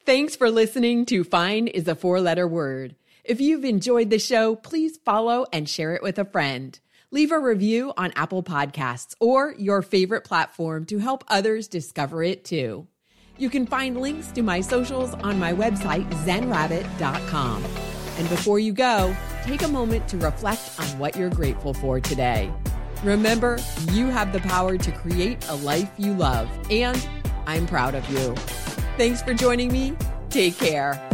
Thanks 0.05 0.35
for 0.35 0.51
listening 0.51 1.07
to 1.07 1.23
Fine 1.23 1.65
is 1.65 1.87
a 1.87 1.95
Four 1.95 2.21
Letter 2.21 2.47
Word. 2.47 2.95
If 3.23 3.41
you've 3.41 3.65
enjoyed 3.65 4.11
the 4.11 4.19
show, 4.19 4.55
please 4.55 4.99
follow 5.03 5.47
and 5.51 5.67
share 5.67 5.95
it 5.95 6.03
with 6.03 6.19
a 6.19 6.25
friend. 6.25 6.79
Leave 7.13 7.31
a 7.31 7.37
review 7.37 7.93
on 7.95 8.11
Apple 8.15 8.41
Podcasts 8.41 9.13
or 9.19 9.53
your 9.59 9.83
favorite 9.83 10.23
platform 10.23 10.83
to 10.85 10.97
help 10.97 11.23
others 11.27 11.67
discover 11.67 12.23
it 12.23 12.43
too. 12.43 12.87
You 13.37 13.51
can 13.51 13.67
find 13.67 14.01
links 14.01 14.31
to 14.31 14.41
my 14.41 14.61
socials 14.61 15.13
on 15.13 15.37
my 15.37 15.53
website, 15.53 16.09
zenrabbit.com. 16.25 17.63
And 18.17 18.29
before 18.29 18.57
you 18.57 18.73
go, 18.73 19.15
take 19.43 19.61
a 19.61 19.67
moment 19.67 20.07
to 20.07 20.17
reflect 20.17 20.71
on 20.79 20.87
what 20.97 21.15
you're 21.15 21.29
grateful 21.29 21.75
for 21.75 21.99
today. 21.99 22.51
Remember, 23.03 23.59
you 23.91 24.07
have 24.07 24.33
the 24.33 24.39
power 24.39 24.79
to 24.79 24.91
create 24.91 25.47
a 25.49 25.55
life 25.57 25.91
you 25.99 26.15
love, 26.15 26.49
and 26.71 27.07
I'm 27.45 27.67
proud 27.67 27.93
of 27.93 28.09
you. 28.09 28.33
Thanks 28.97 29.21
for 29.21 29.35
joining 29.35 29.71
me. 29.71 29.95
Take 30.31 30.57
care. 30.57 31.12